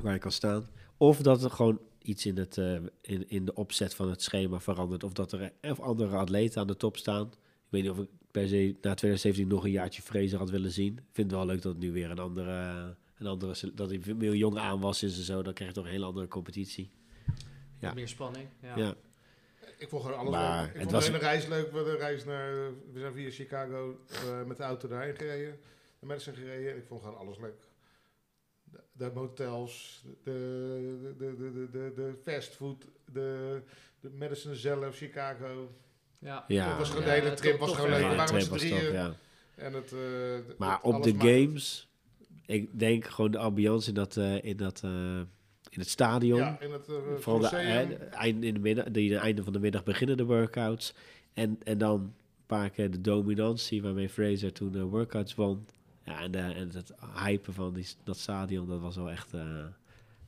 waar 0.00 0.12
je 0.12 0.18
kan 0.18 0.32
staan. 0.32 0.68
Of 0.96 1.18
dat 1.18 1.44
er 1.44 1.50
gewoon, 1.50 1.80
iets 2.02 2.26
in, 2.26 2.38
het, 2.38 2.58
eh, 2.58 2.74
in, 3.00 3.28
in 3.28 3.44
de 3.44 3.54
opzet 3.54 3.94
van 3.94 4.10
het 4.10 4.22
schema 4.22 4.60
verandert. 4.60 5.04
Of 5.04 5.12
dat 5.12 5.32
er 5.32 5.52
eh, 5.60 5.78
andere 5.78 6.16
atleten 6.16 6.60
aan 6.60 6.66
de 6.66 6.76
top 6.76 6.96
staan. 6.96 7.30
Ik 7.70 7.76
weet 7.76 7.82
niet 7.82 7.90
of 7.90 7.98
ik 7.98 8.08
per 8.30 8.48
se 8.48 8.56
na 8.80 8.94
2017 8.94 9.48
nog 9.48 9.64
een 9.64 9.70
jaartje 9.70 10.02
Fraser 10.02 10.38
had 10.38 10.50
willen 10.50 10.70
zien. 10.70 10.92
Ik 10.96 11.02
vind 11.12 11.30
het 11.30 11.36
wel 11.40 11.46
leuk 11.48 11.62
dat 11.62 11.72
het 11.72 11.82
nu 11.82 11.92
weer 11.92 12.10
een 12.10 12.18
andere, 12.18 12.50
een 13.18 13.26
andere 13.26 13.74
dat 13.74 13.88
hij 13.90 14.00
veel 14.00 14.34
jong 14.34 14.58
aan 14.58 14.80
was 14.80 15.02
is 15.02 15.16
en 15.18 15.24
zo. 15.24 15.42
Dan 15.42 15.52
krijg 15.52 15.70
je 15.70 15.76
toch 15.76 15.84
een 15.84 15.90
hele 15.90 16.04
andere 16.04 16.28
competitie. 16.28 16.90
Ja. 17.78 17.94
Meer 17.94 18.08
spanning. 18.08 18.48
Ja. 18.62 18.76
Ja. 18.76 18.94
Ik 19.78 19.88
vond 19.88 20.02
gewoon 20.02 20.18
alles 20.18 20.30
Maar 20.32 20.60
leuk. 20.60 20.68
Ik 20.68 20.72
het 20.72 20.82
vond 20.82 20.92
was- 20.94 21.04
de 21.06 21.12
hele 21.12 21.24
reis 21.24 21.46
leuk. 21.46 21.72
We, 21.72 21.78
een 21.78 21.96
reis 21.96 22.24
naar, 22.24 22.52
we 22.92 22.98
zijn 23.00 23.12
via 23.12 23.30
Chicago 23.30 24.00
eh, 24.08 24.44
met 24.44 24.56
de 24.56 24.62
auto 24.62 24.88
daarheen 24.88 25.14
gereden. 25.16 25.58
Naar 26.00 26.08
Madison 26.10 26.34
gereden. 26.34 26.76
Ik 26.76 26.84
vond 26.86 27.02
gewoon 27.02 27.18
alles 27.18 27.38
leuk. 27.38 27.68
De, 28.64 28.80
de 28.92 29.10
motels, 29.14 30.04
de, 30.24 31.14
de, 31.18 31.34
de, 31.36 31.36
de, 31.36 31.52
de, 31.52 31.70
de, 31.70 31.92
de 31.94 32.14
fastfood, 32.22 32.86
de, 33.12 33.60
de 34.00 34.10
Madison 34.10 34.54
zelf, 34.54 34.96
Chicago. 34.96 35.70
Ja. 36.20 36.44
Ja. 36.48 36.68
Dat 36.68 36.78
was 36.78 36.88
gewoon 36.88 37.04
Ja, 37.04 37.14
de 37.14 37.20
hele 37.20 37.34
trip 37.34 37.58
was 37.58 37.74
gewoon 37.74 37.90
leuk. 37.90 38.08
We 38.08 38.16
waren 38.16 38.34
met 38.34 38.44
z'n 38.44 38.54
drieën. 38.54 39.14
En 39.54 39.72
het, 39.72 39.92
eh, 39.92 40.56
Maar 40.58 40.76
het 40.76 40.82
op 40.82 41.02
de 41.02 41.14
games, 41.18 41.88
ik 42.46 42.78
denk 42.78 43.04
gewoon 43.04 43.30
de 43.30 43.38
ambiance 43.38 43.88
in 43.88 43.94
dat, 43.94 44.16
eh, 44.16 44.44
in 44.44 44.56
dat 44.56 44.80
eh, 44.84 45.20
in 45.70 45.80
het 45.80 45.88
stadion. 45.88 46.38
Ja, 46.38 46.60
in 46.60 46.72
het 46.72 46.88
uh, 46.88 46.96
Vooral 47.18 47.50
de, 47.50 47.56
eh, 47.56 48.12
eind, 48.12 48.44
in 48.44 48.54
de 48.54 48.60
middag, 48.60 48.84
die, 48.84 49.08
de 49.08 49.16
einde 49.16 49.42
van 49.42 49.52
de 49.52 49.58
middag 49.58 49.84
beginnen 49.84 50.16
de 50.16 50.24
workouts. 50.24 50.94
En, 51.34 51.58
en 51.62 51.78
dan 51.78 52.00
een 52.00 52.12
paar 52.46 52.70
keer 52.70 52.90
de 52.90 53.00
dominantie 53.00 53.82
waarmee 53.82 54.08
Fraser 54.08 54.52
toen 54.52 54.72
de 54.72 54.82
workouts 54.82 55.34
won. 55.34 55.66
Ja, 56.04 56.20
en, 56.20 56.30
de, 56.30 56.38
en 56.38 56.70
het 56.72 56.92
hypen 57.24 57.54
van 57.54 57.74
die, 57.74 57.86
dat 58.04 58.18
stadion, 58.18 58.66
dat 58.68 58.80
was 58.80 58.96
wel 58.96 59.10
echt 59.10 59.34
eh, 59.34 59.64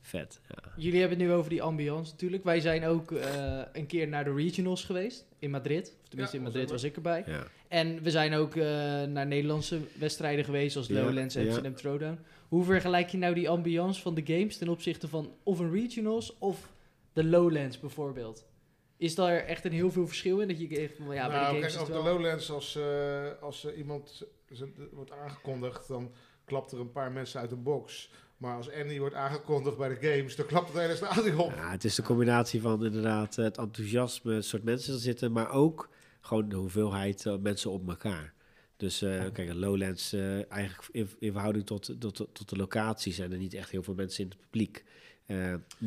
vet. 0.03 0.39
Ja. 0.47 0.71
Jullie 0.75 0.99
hebben 0.99 1.19
het 1.19 1.27
nu 1.27 1.33
over 1.33 1.49
die 1.49 1.61
ambiance 1.61 2.11
natuurlijk. 2.11 2.43
Wij 2.43 2.59
zijn 2.59 2.85
ook 2.85 3.11
eh, 3.11 3.61
een 3.73 3.85
keer 3.85 4.07
naar 4.07 4.23
de 4.23 4.33
regionals 4.33 4.83
geweest 4.83 5.25
in 5.39 5.49
Madrid. 5.49 5.95
Of 6.01 6.09
tenminste, 6.09 6.37
Ja, 6.37 6.43
in 6.43 6.49
Madrid 6.49 6.69
was 6.69 6.83
ik 6.83 6.95
erbij. 6.95 7.23
Ja. 7.25 7.43
En 7.67 8.03
we 8.03 8.11
zijn 8.11 8.33
ook 8.33 8.55
eh, 8.55 8.63
naar 9.03 9.27
Nederlandse 9.27 9.79
wedstrijden 9.99 10.45
geweest, 10.45 10.71
zoals 10.71 10.87
Ja, 10.87 11.03
Lowlands 11.03 11.35
en 11.35 11.41
ja. 11.41 11.47
Amsterdam 11.47 11.75
Throwdown. 11.75 12.19
Hoe 12.47 12.63
vergelijk 12.63 13.09
je 13.09 13.17
nou 13.17 13.33
die 13.33 13.49
ambiance 13.49 14.01
van 14.01 14.13
de 14.13 14.21
games 14.25 14.57
ten 14.57 14.69
opzichte 14.69 15.07
van 15.07 15.33
of 15.43 15.59
een 15.59 15.71
regionals 15.71 16.37
of 16.37 16.73
de 17.13 17.23
Lowlands 17.23 17.79
bijvoorbeeld? 17.79 18.45
Is 18.97 19.15
daar 19.15 19.37
echt 19.37 19.65
een 19.65 19.71
heel 19.71 19.91
veel 19.91 20.07
verschil 20.07 20.39
in? 20.39 20.47
Dat 20.47 20.59
je 20.59 20.67
echt 20.67 20.97
ja, 20.97 21.05
bij 21.05 21.15
de 21.15 21.31
nou, 21.31 21.55
games 21.55 21.75
kijk, 21.75 21.87
wel... 21.87 22.03
de 22.03 22.09
Lowlands, 22.09 22.51
als, 22.51 22.75
eh, 22.75 23.41
als 23.41 23.73
iemand 23.73 24.23
wordt 24.91 25.11
aangekondigd, 25.11 25.87
dan 25.87 26.11
klapt 26.45 26.71
er 26.71 26.79
een 26.79 26.91
paar 26.91 27.11
mensen 27.11 27.39
uit 27.39 27.51
een 27.51 27.63
box. 27.63 28.11
Maar 28.37 28.55
als 28.55 28.71
Andy 28.71 28.99
wordt 28.99 29.15
aangekondigd 29.15 29.77
bij 29.77 29.89
de 29.99 30.07
games, 30.07 30.35
dan 30.35 30.45
klapt 30.45 30.67
het 30.67 30.77
hele 30.77 30.95
stadion. 30.95 31.51
Ja, 31.55 31.71
het 31.71 31.83
is 31.83 31.95
de 31.95 32.01
combinatie 32.01 32.61
van 32.61 32.85
inderdaad 32.85 33.35
het 33.35 33.57
enthousiasme, 33.57 34.33
het 34.33 34.45
soort 34.45 34.63
mensen 34.63 34.93
er 34.93 34.99
zitten, 34.99 35.31
maar 35.31 35.51
ook 35.51 35.89
gewoon 36.21 36.49
de 36.49 36.55
hoeveelheid 36.55 37.25
eh, 37.25 37.35
mensen 37.37 37.71
op 37.71 37.89
elkaar. 37.89 38.33
Dus 38.77 39.01
eh, 39.01 39.23
kijk, 39.33 39.53
Lowlands, 39.53 40.13
eh, 40.13 40.51
eigenlijk 40.51 40.89
in, 40.91 41.09
in 41.19 41.31
verhouding 41.31 41.65
tot, 41.65 41.95
tot, 41.99 42.15
tot 42.15 42.49
de 42.49 42.55
locatie 42.55 43.13
zijn 43.13 43.31
er 43.31 43.37
niet 43.37 43.53
echt 43.53 43.69
heel 43.69 43.83
veel 43.83 43.93
mensen 43.93 44.23
in 44.23 44.29
het 44.29 44.39
publiek. 44.39 44.83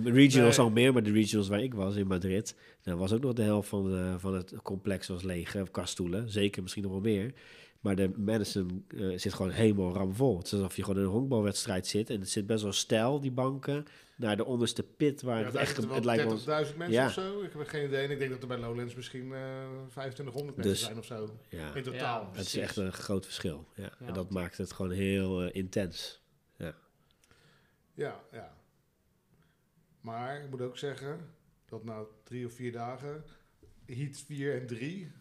Regionals 0.04 0.56
Nee. 0.56 0.66
al 0.66 0.72
meer, 0.72 0.92
maar 0.92 1.02
de 1.02 1.12
regionals 1.12 1.48
waar 1.48 1.62
ik 1.62 1.74
was 1.74 1.96
in 1.96 2.06
Madrid, 2.06 2.56
daar 2.82 2.96
was 2.96 3.12
ook 3.12 3.22
nog 3.22 3.32
de 3.32 3.42
helft 3.42 3.68
van, 3.68 3.84
de, 3.84 4.14
van 4.18 4.34
het 4.34 4.52
complex 4.62 5.08
was 5.08 5.22
leeg, 5.22 5.54
eh, 5.54 5.62
qua 5.70 5.86
stoelen. 5.86 6.30
Zeker, 6.30 6.62
misschien 6.62 6.82
nog 6.82 6.92
wel 6.92 7.00
meer. 7.00 7.32
Maar 7.86 7.96
de 7.96 8.10
Madison 8.16 8.84
eh, 8.88 9.18
zit 9.18 9.34
gewoon 9.34 9.50
helemaal 9.50 9.92
ramvol. 9.92 10.36
Het 10.36 10.46
is 10.46 10.52
alsof 10.52 10.76
je 10.76 10.82
gewoon 10.82 10.98
in 10.98 11.04
een 11.04 11.12
honkbalwedstrijd 11.12 11.86
zit. 11.86 12.10
En 12.10 12.20
het 12.20 12.30
zit 12.30 12.46
best 12.46 12.62
wel 12.62 12.72
stijl, 12.72 13.20
die 13.20 13.30
banken. 13.30 13.84
Naar 14.16 14.36
de 14.36 14.44
onderste 14.44 14.82
pit, 14.82 15.22
waar 15.22 15.38
Ja, 15.38 15.44
het 15.44 15.54
echt... 15.54 15.76
Het 15.76 16.04
lijkt 16.04 16.44
wel... 16.44 16.64
30.000 16.66 16.76
mensen 16.76 16.90
Ja. 16.90 17.06
of 17.06 17.12
zo. 17.12 17.42
Ik 17.42 17.52
heb 17.52 17.66
geen 17.68 17.84
idee. 17.86 18.04
En 18.04 18.10
ik 18.10 18.18
denk 18.18 18.30
dat 18.30 18.42
er 18.42 18.48
bij 18.48 18.58
Lowlands 18.58 18.94
misschien 18.94 19.32
eh 19.32 19.40
2500 19.90 20.56
mensen 20.56 20.74
Dus- 20.74 20.84
zijn 20.84 20.98
of 20.98 21.04
zo. 21.04 21.38
Ja, 21.48 21.74
In 21.74 21.82
totaal. 21.82 22.22
Ja. 22.22 22.38
het 22.38 22.46
is 22.46 22.56
echt 22.56 22.76
een 22.76 22.92
groot 22.92 23.24
verschil. 23.24 23.66
Ja. 23.74 23.82
Ja. 24.00 24.06
En 24.06 24.14
dat 24.14 24.30
maakt 24.30 24.58
het 24.58 24.72
gewoon 24.72 24.90
heel 24.92 25.42
eh, 25.42 25.54
intens. 25.54 26.24
Ja, 27.94 28.20
ja. 28.32 28.56
Maar 30.00 30.42
ik 30.44 30.50
moet 30.50 30.60
ook 30.62 30.78
zeggen 30.78 31.34
dat 31.64 31.84
na 31.84 32.04
drie 32.24 32.46
of 32.46 32.52
vier 32.52 32.72
dagen 32.72 33.24
Heat 33.86 34.16
4 34.26 34.60
en 34.60 34.66
3 34.66 35.12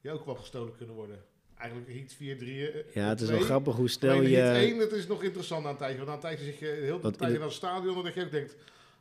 die 0.00 0.10
ook 0.10 0.24
wel 0.24 0.34
gestolen 0.34 0.76
kunnen 0.76 0.94
worden. 0.94 1.24
Eigenlijk 1.64 1.92
Heat 1.92 2.12
4, 2.16 2.36
3. 2.38 2.70
eh, 2.70 2.94
Ja, 2.94 3.08
het 3.08 3.20
is 3.20 3.28
wel 3.28 3.38
grappig 3.40 3.74
hoe 3.76 3.88
snel 3.88 4.22
je... 4.22 4.36
Heat 4.36 4.56
1, 4.56 4.78
dat 4.78 4.92
is 4.92 5.06
nog 5.06 5.22
interessant 5.22 5.64
aan 5.64 5.70
een 5.70 5.76
tijdje. 5.76 5.96
Want 5.96 6.08
na 6.08 6.14
een 6.14 6.20
tijdje 6.20 6.44
zit 6.44 6.58
je 6.58 6.66
heel 6.82 7.00
de 7.00 7.10
tijd 7.10 7.20
in 7.20 7.26
het- 7.30 7.40
dat 7.40 7.52
stadion 7.52 7.96
en 7.96 8.02
dat 8.02 8.14
je 8.14 8.24
ook 8.24 8.30
denkt... 8.30 8.56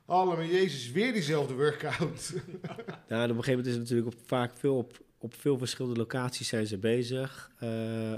Allemaal 0.06 0.44
Jezus, 0.44 0.92
weer 0.92 1.14
diezelfde 1.14 1.54
workout. 1.54 2.34
Nou, 3.10 3.24
en 3.24 3.32
op 3.32 3.38
een 3.38 3.44
gegeven 3.44 3.50
moment 3.50 3.66
is 3.68 3.72
het 3.74 3.82
natuurlijk 3.82 4.08
op, 4.08 4.22
vaak 4.26 4.58
veel 4.58 4.78
op, 4.78 5.00
op 5.24 5.34
veel 5.34 5.58
verschillende 5.58 6.00
locaties 6.00 6.48
zijn 6.48 6.68
ze 6.68 6.78
bezig. 6.78 7.52
Eh, 7.60 7.70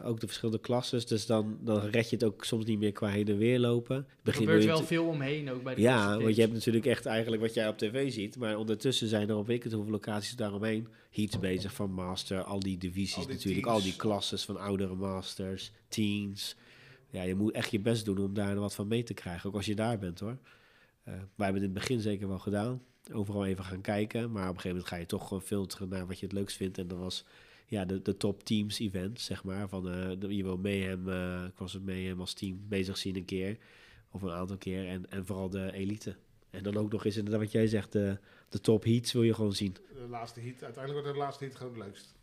ook 0.06 0.20
de 0.20 0.26
verschillende 0.26 0.62
klasses. 0.62 1.06
Dus 1.06 1.26
dan, 1.26 1.58
dan 1.62 1.80
red 1.80 2.10
je 2.10 2.16
het 2.16 2.26
ook 2.26 2.44
soms 2.44 2.66
niet 2.66 2.80
meer 2.80 2.92
qua 2.92 3.08
heen 3.08 3.28
en 3.28 3.38
weer 3.38 3.60
lopen. 3.60 3.96
Er 3.96 4.06
Begin 4.24 4.42
gebeurt 4.42 4.66
wel 4.66 4.84
veel 4.84 5.06
omheen 5.06 5.52
ook 5.52 5.64
bij 5.64 5.76
de 5.76 5.82
Ja, 5.82 6.20
want 6.20 6.36
je 6.36 6.42
hebt 6.42 6.54
natuurlijk 6.54 6.86
echt 6.86 7.06
eigenlijk 7.06 7.42
wat 7.42 7.54
jij 7.54 7.68
op 7.68 7.78
tv 7.78 8.12
ziet. 8.12 8.38
Maar 8.38 8.58
ondertussen 8.58 9.08
zijn 9.08 9.30
er 9.30 9.36
op 9.36 9.50
ik 9.50 9.64
het 9.64 9.74
hoeveel 9.74 9.92
locaties 9.92 10.36
daaromheen. 10.36 10.88
Heats 11.12 11.40
bezig 11.40 11.74
van 11.74 11.92
master, 11.92 12.44
al 12.44 12.60
die 12.60 12.78
divisies 12.78 13.16
Al 13.16 13.26
die 13.26 13.36
natuurlijk. 13.36 13.66
teams. 13.66 13.78
Al 13.78 13.84
die 13.84 13.96
klasses 13.96 14.46
van 14.46 14.58
oudere 14.58 14.96
masters, 14.96 15.72
teens. 15.88 16.56
Ja, 17.10 17.22
je 17.22 17.36
moet 17.36 17.54
echt 17.54 17.72
je 17.72 17.80
best 17.80 18.06
doen 18.06 18.18
om 18.18 18.34
daar 18.34 18.56
wat 18.56 18.76
van 18.76 18.88
mee 18.88 19.04
te 19.04 19.14
krijgen. 19.14 19.50
Ook 19.50 19.56
als 19.56 19.66
je 19.66 19.76
daar 19.76 20.00
bent 20.00 20.20
hoor. 20.20 20.38
Eh, 21.04 21.14
wij 21.14 21.46
hebben 21.46 21.62
het 21.62 21.70
in 21.70 21.70
het 21.70 21.74
begin 21.74 22.00
zeker 22.00 22.28
wel 22.28 22.40
gedaan. 22.40 22.82
Overal 23.12 23.46
even 23.46 23.64
gaan 23.64 23.82
kijken. 23.82 24.32
Maar 24.32 24.50
op 24.50 24.56
een 24.56 24.62
gegeven 24.62 24.70
moment 24.70 24.88
ga 24.88 24.96
je 24.96 25.06
toch 25.06 25.28
gewoon 25.28 25.44
filteren 25.44 25.90
naar 25.90 26.08
wat 26.08 26.20
je 26.20 26.26
het 26.26 26.36
leukst 26.36 26.58
vindt. 26.58 26.78
En 26.78 26.88
dat 26.88 26.98
was 26.98 27.26
ja, 27.66 27.86
de, 27.86 28.02
de 28.02 28.18
top 28.18 28.44
teams 28.44 28.80
event, 28.80 29.22
zeg 29.22 29.44
maar. 29.44 29.70
Van, 29.70 29.90
eh, 29.90 30.30
je 30.30 30.44
wil 30.44 30.58
Mayhem, 30.58 31.10
eh 31.10 31.44
ik 31.48 31.58
was 31.58 31.74
het 31.74 31.86
Mayhem 31.86 32.20
als 32.20 32.34
team 32.34 32.66
bezig 32.68 32.98
zien 32.98 33.16
een 33.16 33.26
keer. 33.26 33.58
Of 34.12 34.22
een 34.22 34.32
aantal 34.32 34.58
keer. 34.58 34.88
En, 34.88 35.12
en 35.12 35.26
vooral 35.26 35.50
de 35.50 35.72
elite. 35.72 36.16
En 36.50 36.64
dan 36.64 36.78
ook 36.78 36.92
nog 36.92 37.06
eens 37.06 37.18
inderdaad 37.18 37.42
wat 37.42 37.52
jij 37.52 37.68
zegt, 37.68 37.92
de, 37.92 38.18
de 38.50 38.62
top 38.62 38.84
heats 38.84 39.12
wil 39.12 39.24
je 39.24 39.34
gewoon 39.34 39.54
zien. 39.54 39.74
De 39.74 40.08
laatste 40.10 40.40
heat, 40.40 40.64
uiteindelijk 40.64 41.04
wordt 41.04 41.18
de 41.18 41.26
laatste 41.26 41.44
heat 41.44 41.56
gewoon 41.56 41.74
het 41.74 41.84
leukst. 41.84 42.16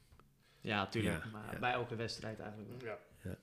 Ja, 0.61 0.87
tuurlijk. 0.87 1.25
Ja, 1.25 1.31
maar 1.31 1.53
ja. 1.53 1.59
bij 1.59 1.73
elke 1.73 1.97
wedstrijd 1.97 2.39
eigenlijk 2.39 2.83
wel. 2.83 2.97
Ja. 3.23 3.39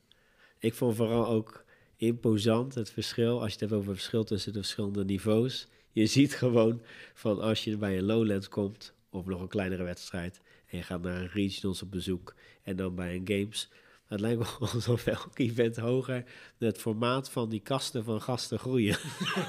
Ik 0.59 0.73
vond 0.73 0.95
vooral 0.95 1.27
ook 1.27 1.65
imposant 1.95 2.75
het 2.75 2.89
verschil, 2.89 3.41
als 3.41 3.45
je 3.45 3.51
het 3.51 3.59
hebt 3.59 3.73
over 3.73 3.87
het 3.87 3.97
verschil 3.97 4.23
tussen 4.23 4.53
de 4.53 4.59
verschillende 4.59 5.05
niveaus. 5.05 5.67
Je 5.91 6.05
ziet 6.05 6.35
gewoon 6.35 6.81
van 7.13 7.39
als 7.41 7.63
je 7.63 7.77
bij 7.77 7.97
een 7.97 8.03
Lowlands 8.03 8.49
komt, 8.49 8.93
of 9.09 9.25
nog 9.25 9.41
een 9.41 9.47
kleinere 9.47 9.83
wedstrijd, 9.83 10.41
en 10.67 10.77
je 10.77 10.83
gaat 10.83 11.01
naar 11.01 11.21
een 11.21 11.29
regionals 11.29 11.81
op 11.81 11.91
bezoek, 11.91 12.35
en 12.63 12.75
dan 12.75 12.95
bij 12.95 13.15
een 13.15 13.27
games. 13.27 13.69
Het 14.09 14.19
lijkt 14.19 14.37
wel 14.59 14.69
alsof 14.73 15.05
elk 15.07 15.39
event 15.39 15.77
hoger 15.77 16.23
het 16.57 16.77
formaat 16.77 17.29
van 17.31 17.49
die 17.49 17.59
kasten 17.59 18.03
van 18.03 18.21
gasten 18.21 18.59
groeien. 18.59 18.97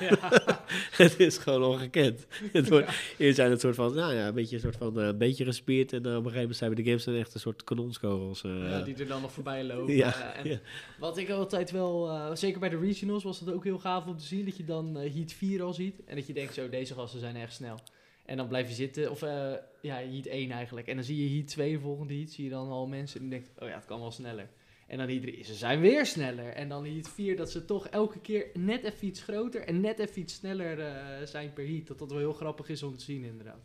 het 1.03 1.21
is 1.21 1.39
gewoon 1.39 1.63
ongekend. 1.63 2.27
Het 2.53 2.69
wordt, 2.69 2.89
zijn 3.19 3.51
het 3.51 3.61
soort 3.61 3.75
van, 3.75 3.95
nou 3.95 4.15
ja, 4.15 4.27
een 4.27 4.35
beetje, 4.35 4.55
een 4.57 4.63
soort 4.63 4.77
van, 4.77 5.01
eh, 5.01 5.07
een 5.07 5.19
beetje 5.19 5.45
gespierd. 5.45 5.93
En 5.93 6.03
dan 6.03 6.13
op 6.13 6.25
een 6.25 6.31
gegeven 6.31 6.41
moment 6.41 6.57
zijn 6.59 6.71
we 6.71 6.77
de 6.77 6.85
games 6.85 7.05
dan 7.05 7.15
echt 7.15 7.35
een 7.35 7.41
soort 7.41 7.65
kanonskogels. 7.65 8.43
eh. 8.45 8.71
Ja, 8.71 8.81
die 8.81 8.97
er 8.97 9.07
dan 9.07 9.21
nog 9.23 9.33
voorbij 9.33 9.65
lopen. 9.65 9.95
Ja, 9.95 10.33
Eh, 10.35 10.41
en 10.41 10.49
ja. 10.51 10.59
Wat 10.99 11.17
ik 11.19 11.31
altijd 11.31 11.71
wel, 11.71 12.09
eh, 12.09 12.35
zeker 12.35 12.61
bij 12.61 12.69
de 12.69 12.79
regionals 12.79 13.23
was 13.25 13.41
het 13.41 13.53
ook 13.53 13.65
heel 13.65 13.79
gaaf 13.79 14.07
om 14.07 14.17
te 14.17 14.25
zien, 14.25 14.45
dat 14.45 14.57
je 14.57 14.65
dan 14.65 14.99
eh, 14.99 15.15
Heat 15.15 15.33
4 15.33 15.63
al 15.63 15.73
ziet. 15.75 16.01
En 16.07 16.17
dat 16.17 16.27
je 16.27 16.33
denkt, 16.33 16.55
zo, 16.55 16.69
deze 16.69 16.95
gasten 16.95 17.21
zijn 17.21 17.37
echt 17.37 17.53
snel. 17.55 17.79
En 18.25 18.37
dan 18.37 18.49
blijf 18.49 18.69
je 18.69 18.75
zitten, 18.75 19.11
of 19.11 19.23
eh, 19.23 19.53
ja, 19.81 19.97
Heat 19.97 20.27
1 20.27 20.51
eigenlijk. 20.51 20.87
En 20.87 20.95
dan 20.95 21.05
zie 21.05 21.29
je 21.29 21.37
Heat 21.37 21.49
2, 21.49 21.73
de 21.73 21.81
volgende 21.81 22.15
Heat, 22.15 22.31
zie 22.31 22.45
je 22.45 22.51
dan 22.51 22.69
al 22.69 22.87
mensen 22.87 23.19
en 23.21 23.25
je 23.25 23.31
denkt, 23.31 23.51
oh 23.59 23.69
ja, 23.69 23.75
het 23.75 23.85
kan 23.85 24.01
wel 24.01 24.11
sneller. 24.11 24.49
En 24.87 24.99
dan 24.99 25.09
Heat 25.09 25.23
3, 25.23 25.45
ze 25.45 25.55
zijn 25.55 25.81
weer 25.81 26.07
sneller. 26.07 26.49
En 26.49 26.69
dan 26.69 26.85
Heat 26.85 27.09
4, 27.09 27.37
dat 27.37 27.51
ze 27.51 27.65
toch 27.65 27.89
elke 27.89 28.21
keer 28.21 28.51
net 28.55 28.85
even 28.85 29.07
iets 29.07 29.23
groter 29.23 29.61
en 29.63 29.81
net 29.81 29.99
even 29.99 30.21
iets 30.21 30.35
sneller 30.35 30.81
eh, 30.81 31.27
zijn 31.27 31.53
per 31.53 31.67
Heat. 31.67 31.87
Dat 31.87 31.99
dat 31.99 32.11
wel 32.11 32.19
heel 32.19 32.33
grappig 32.33 32.69
is 32.69 32.83
om 32.83 32.97
te 32.97 33.05
zien 33.05 33.25
inderdaad. 33.25 33.63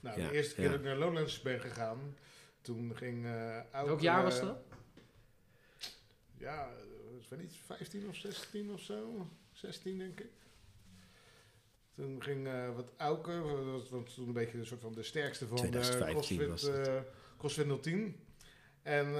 Nou, 0.00 0.20
Ja, 0.20 0.28
de 0.28 0.34
eerste 0.34 0.54
keer 0.54 0.64
ja. 0.64 0.70
dat 0.70 0.78
ik 0.78 0.84
naar 0.84 0.96
Lowlands 0.96 1.42
ben 1.42 1.60
gegaan, 1.60 2.16
toen 2.60 2.96
ging 2.96 3.24
uh, 3.24 3.60
Welk 3.72 4.00
jaar 4.00 4.22
was 4.22 4.40
dat? 4.40 4.56
Ja, 6.38 6.70
ik 7.20 7.28
weet 7.28 7.40
niet, 7.40 7.56
15 7.64 8.08
of 8.08 8.16
16 8.16 8.72
of 8.72 8.80
zo. 8.80 9.28
16 9.52 9.98
denk 9.98 10.20
ik. 10.20 10.30
Toen 11.96 12.22
ging 12.22 12.46
eh, 12.46 12.74
wat 12.74 12.92
Auke, 12.96 13.30
dat 13.30 13.64
was, 13.64 13.90
was 13.90 14.14
toen 14.14 14.26
een 14.26 14.32
beetje 14.32 14.58
een 14.58 14.66
soort 14.66 14.80
van 14.80 14.92
de 14.92 15.02
sterkste 15.02 15.46
van 15.46 15.56
2015 15.56 16.38
de 16.38 16.46
was 16.48 16.60
CrossFit, 16.62 16.88
eh, 16.88 16.94
CrossFit 17.38 17.82
010. 17.82 18.16
En 18.82 19.12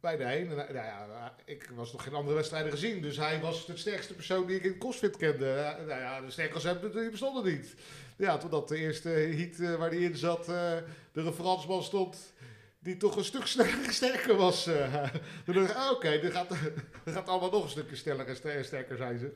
bij 0.00 0.16
de 0.16 0.24
heen, 0.24 0.48
en, 0.50 0.56
nou 0.56 0.72
ja, 0.74 1.34
ik 1.44 1.70
was 1.74 1.92
nog 1.92 2.02
geen 2.02 2.14
andere 2.14 2.34
wedstrijden 2.36 2.70
gezien, 2.70 3.02
dus 3.02 3.16
hij 3.16 3.40
was 3.40 3.66
de 3.66 3.76
sterkste 3.76 4.14
persoon 4.14 4.46
die 4.46 4.56
ik 4.56 4.64
in 4.64 4.78
CrossFit 4.78 5.16
kende. 5.16 5.44
Ja, 5.46 5.76
nou 5.76 6.00
ja, 6.00 6.20
de 6.20 6.30
sterkers 6.30 6.64
hebben 6.64 6.92
die 6.92 7.10
bestonden 7.10 7.44
niet. 7.44 7.74
Ja, 8.16 8.38
totdat 8.38 8.68
de 8.68 8.76
eerste 8.76 9.08
heat 9.08 9.58
eh, 9.58 9.74
waar 9.74 9.90
hij 9.90 9.98
in 9.98 10.16
zat, 10.16 10.40
eh, 10.48 10.76
de 11.12 11.22
referensman 11.22 11.82
stond, 11.82 12.32
die 12.78 12.96
toch 12.96 13.16
een 13.16 13.24
stuk 13.24 13.46
sneller, 13.46 13.92
sterker 13.92 14.36
was. 14.36 14.66
eh. 14.66 15.04
Toen 15.44 15.54
dacht 15.54 15.70
ik, 15.70 15.76
ah, 15.76 15.90
oké, 15.90 16.20
dit 16.20 16.32
gaat, 16.32 16.48
dit 17.04 17.14
gaat 17.14 17.28
allemaal 17.28 17.50
nog 17.50 17.64
een 17.64 17.70
stukje 17.70 17.96
sneller 17.96 18.26
en 18.26 18.36
ster- 18.36 18.64
sterker 18.64 18.96
zijn 18.96 19.18
ze. 19.18 19.32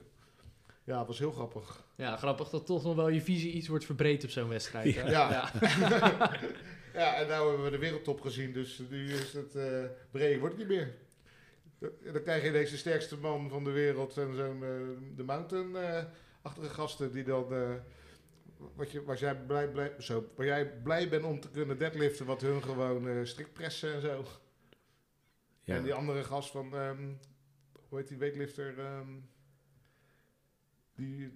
Ja, 0.84 0.98
het 0.98 1.06
was 1.06 1.18
heel 1.18 1.32
grappig. 1.32 1.84
Ja, 1.96 2.16
grappig 2.16 2.48
dat 2.48 2.66
toch 2.66 2.82
nog 2.82 2.94
wel 2.94 3.08
je 3.08 3.20
visie 3.20 3.52
iets 3.52 3.68
wordt 3.68 3.84
verbreed 3.84 4.24
op 4.24 4.30
zo'n 4.30 4.48
wedstrijd. 4.48 4.94
hè? 4.94 5.10
Ja. 5.10 5.30
ja. 5.30 5.50
ja, 7.00 7.14
en 7.14 7.28
nou 7.28 7.48
hebben 7.48 7.64
we 7.64 7.70
de 7.70 7.78
wereldtop 7.78 8.20
gezien, 8.20 8.52
dus 8.52 8.82
nu 8.90 9.12
is 9.12 9.32
het 9.32 9.54
uh, 9.54 9.84
breed 10.10 10.38
wordt 10.38 10.58
het 10.58 10.68
niet 10.68 10.76
meer. 10.76 10.94
Dan 12.12 12.22
krijg 12.22 12.44
je 12.44 12.52
deze 12.52 12.76
sterkste 12.76 13.18
man 13.18 13.48
van 13.48 13.64
de 13.64 13.70
wereld 13.70 14.16
en 14.16 14.34
zo'n 14.34 14.62
uh, 14.62 15.16
de 15.16 15.22
mountain-achtige 15.22 16.68
gasten 16.68 17.12
die 17.12 17.24
dan... 17.24 17.52
Uh, 17.52 17.74
wat 18.74 18.90
je, 18.90 19.04
waar, 19.04 19.18
jij 19.18 19.36
blij, 19.36 19.68
blij, 19.68 19.92
zo, 19.98 20.30
waar 20.36 20.46
jij 20.46 20.66
blij 20.82 21.08
bent 21.08 21.24
om 21.24 21.40
te 21.40 21.50
kunnen 21.50 21.78
deadliften, 21.78 22.26
wat 22.26 22.40
hun 22.40 22.62
gewoon 22.62 23.06
uh, 23.06 23.24
strikt 23.24 23.52
pressen 23.52 23.94
en 23.94 24.00
zo. 24.00 24.24
Ja. 25.62 25.76
En 25.76 25.82
die 25.82 25.94
andere 25.94 26.24
gast 26.24 26.50
van, 26.50 26.74
um, 26.74 27.18
hoe 27.88 27.98
heet 27.98 28.08
die 28.08 28.18
weightlifter? 28.18 28.78
Um, 28.78 29.28
die 30.96 31.32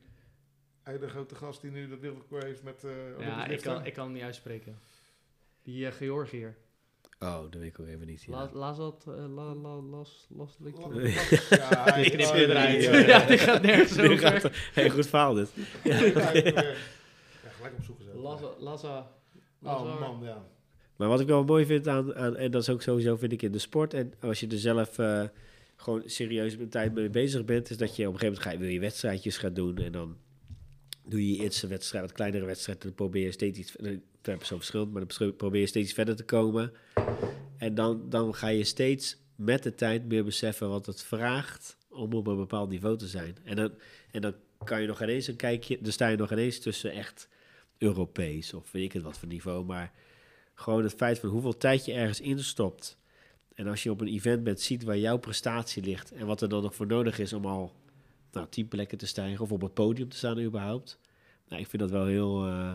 hele 0.82 1.08
grote 1.08 1.34
gast 1.34 1.60
die 1.60 1.70
nu 1.70 1.88
dat 1.88 2.00
wereldrecord 2.00 2.42
heeft 2.42 2.62
met... 2.62 2.82
Uh, 2.84 2.92
ja, 3.20 3.46
ik 3.46 3.60
kan, 3.60 3.84
ik 3.86 3.92
kan 3.92 4.04
hem 4.04 4.12
niet 4.12 4.22
uitspreken. 4.22 4.78
Die 5.62 5.86
uh, 5.86 5.92
Georgiër. 5.92 6.56
Oh, 7.20 7.40
dat 7.40 7.54
weet 7.54 7.62
ik 7.72 7.80
ook 7.80 7.86
even 7.86 8.06
niet. 8.06 8.22
Ja. 8.22 8.30
La, 8.32 8.50
Lazat, 8.52 9.04
uh, 9.08 9.14
la, 9.14 9.54
la, 9.54 9.74
las, 9.80 10.28
Ja, 11.50 11.96
Ik 12.04 12.12
knip 12.12 12.34
je 12.34 12.46
eruit. 12.48 12.82
ja, 13.06 13.26
die 13.26 13.38
gaat 13.38 13.62
nergens 13.62 13.92
Die 13.92 14.10
over. 14.10 14.18
gaat- 14.40 14.50
Heel 14.74 14.90
goed 14.90 15.06
verhaal 15.06 15.34
dit. 15.34 15.50
Ja, 15.84 15.90
eh, 16.00 16.74
gelijk 17.56 17.74
opzoeken 17.76 18.04
zo. 18.04 18.18
Laza, 18.20 18.46
Laza, 18.58 19.10
Oh 19.62 20.00
man, 20.00 20.20
ja. 20.24 20.46
Maar 20.96 21.08
wat 21.08 21.20
ik 21.20 21.26
wel 21.26 21.44
mooi 21.44 21.66
vind 21.66 21.88
aan, 21.88 22.14
aan, 22.14 22.36
en 22.36 22.50
dat 22.50 22.62
is 22.62 22.68
ook 22.68 22.82
sowieso 22.82 23.16
vind 23.16 23.32
ik 23.32 23.42
in 23.42 23.52
de 23.52 23.58
sport, 23.58 23.94
en 23.94 24.12
als 24.20 24.40
je 24.40 24.46
er 24.48 24.58
zelf 24.58 24.98
eh, 24.98 25.22
gewoon 25.80 26.02
serieus 26.06 26.56
met 26.56 26.70
tijd 26.70 26.94
mee 26.94 27.10
bezig 27.10 27.44
bent, 27.44 27.70
is 27.70 27.76
dat 27.76 27.96
je 27.96 28.06
op 28.06 28.12
een 28.12 28.18
gegeven 28.18 28.26
moment 28.26 28.42
ga 28.42 28.50
je, 28.50 28.58
wil 28.58 28.68
je 28.68 28.80
wedstrijdjes 28.80 29.36
gaan 29.36 29.54
doen 29.54 29.76
en 29.76 29.92
dan 29.92 30.16
doe 31.04 31.26
je 31.26 31.36
je 31.36 31.42
eerste 31.42 31.66
wedstrijd, 31.66 32.04
wat 32.04 32.12
kleinere 32.12 32.44
wedstrijd, 32.44 32.82
dan 32.82 32.94
probeer 32.94 33.24
je 33.24 33.32
steeds 33.32 33.58
iets, 33.58 33.76
per 34.20 34.36
persoon 34.36 34.90
maar 34.92 35.06
dan 35.06 35.36
probeer 35.36 35.68
steeds 35.68 35.92
verder 35.92 36.16
te 36.16 36.24
komen. 36.24 36.72
En 37.56 37.74
dan, 37.74 38.08
dan 38.08 38.34
ga 38.34 38.48
je 38.48 38.64
steeds 38.64 39.16
met 39.34 39.62
de 39.62 39.74
tijd 39.74 40.08
meer 40.08 40.24
beseffen 40.24 40.68
wat 40.68 40.86
het 40.86 41.02
vraagt 41.02 41.76
om 41.88 42.12
op 42.12 42.26
een 42.26 42.36
bepaald 42.36 42.70
niveau 42.70 42.96
te 42.96 43.06
zijn. 43.06 43.36
En 43.44 43.56
dan, 43.56 43.72
en 44.10 44.20
dan 44.20 44.34
kan 44.64 44.80
je 44.80 44.86
nog 44.86 45.02
ineens 45.02 45.26
een 45.26 45.36
kijkje, 45.36 45.78
dan 45.80 45.92
sta 45.92 46.08
je 46.08 46.16
nog 46.16 46.32
ineens 46.32 46.58
tussen 46.58 46.92
echt 46.92 47.28
Europees 47.78 48.54
of 48.54 48.72
weet 48.72 48.84
ik 48.84 48.92
het 48.92 49.02
wat 49.02 49.18
voor 49.18 49.28
niveau, 49.28 49.64
maar 49.64 49.92
gewoon 50.54 50.82
het 50.82 50.94
feit 50.94 51.18
van 51.18 51.28
hoeveel 51.28 51.56
tijd 51.56 51.84
je 51.84 51.92
ergens 51.92 52.20
instopt. 52.20 52.98
En 53.58 53.66
als 53.66 53.82
je 53.82 53.90
op 53.90 54.00
een 54.00 54.08
event 54.08 54.44
bent, 54.44 54.60
ziet 54.60 54.82
waar 54.84 54.98
jouw 54.98 55.16
prestatie 55.18 55.82
ligt 55.82 56.12
en 56.12 56.26
wat 56.26 56.40
er 56.42 56.48
dan 56.48 56.62
nog 56.62 56.74
voor 56.74 56.86
nodig 56.86 57.18
is 57.18 57.32
om 57.32 57.44
al 57.46 57.72
nou, 58.32 58.46
tien 58.50 58.68
plekken 58.68 58.98
te 58.98 59.06
stijgen 59.06 59.40
of 59.44 59.52
op 59.52 59.60
het 59.62 59.74
podium 59.74 60.08
te 60.08 60.16
staan 60.16 60.40
überhaupt. 60.40 60.98
Nou, 61.48 61.60
ik 61.62 61.68
vind 61.68 61.82
dat 61.82 61.90
wel 61.90 62.06
heel... 62.06 62.44
eh, 62.46 62.72